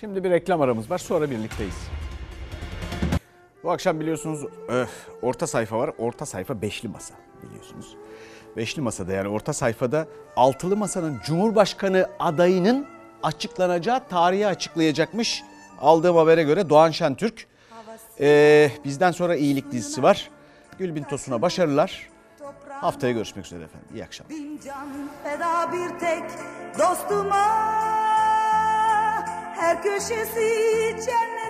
Şimdi 0.00 0.24
bir 0.24 0.30
reklam 0.30 0.60
aramız 0.60 0.90
var 0.90 0.98
sonra 0.98 1.30
birlikteyiz. 1.30 1.76
Bu 3.62 3.70
akşam 3.70 4.00
biliyorsunuz 4.00 4.44
öf, 4.68 4.90
orta 5.22 5.46
sayfa 5.46 5.78
var. 5.78 5.90
Orta 5.98 6.26
sayfa 6.26 6.62
beşli 6.62 6.88
masa 6.88 7.14
biliyorsunuz. 7.42 7.96
Beşli 8.56 8.82
masada 8.82 9.12
yani 9.12 9.28
orta 9.28 9.52
sayfada 9.52 10.08
altılı 10.36 10.76
masanın 10.76 11.20
Cumhurbaşkanı 11.26 12.06
adayının 12.18 12.86
açıklanacağı 13.22 14.08
tarihi 14.08 14.46
açıklayacakmış. 14.46 15.42
Aldığım 15.80 16.16
habere 16.16 16.42
göre 16.42 16.68
Doğan 16.70 16.90
Şentürk. 16.90 17.46
Ee, 18.20 18.70
bizden 18.84 19.10
sonra 19.10 19.36
iyilik 19.36 19.72
dizisi 19.72 20.02
var. 20.02 20.30
Gülbin 20.78 21.02
Tosun'a 21.02 21.42
başarılar. 21.42 22.08
Haftaya 22.68 23.12
görüşmek 23.12 23.46
üzere 23.46 23.64
efendim. 23.64 23.88
İyi 23.94 24.04
akşamlar. 24.04 24.30
Bin 24.30 24.60
can 24.64 24.88
feda 25.24 25.72
bir 25.72 25.98
tek 25.98 26.22
dostuma 26.78 27.46
Her 29.56 29.82
köşesi 29.82 30.50
cennetin 31.06 31.45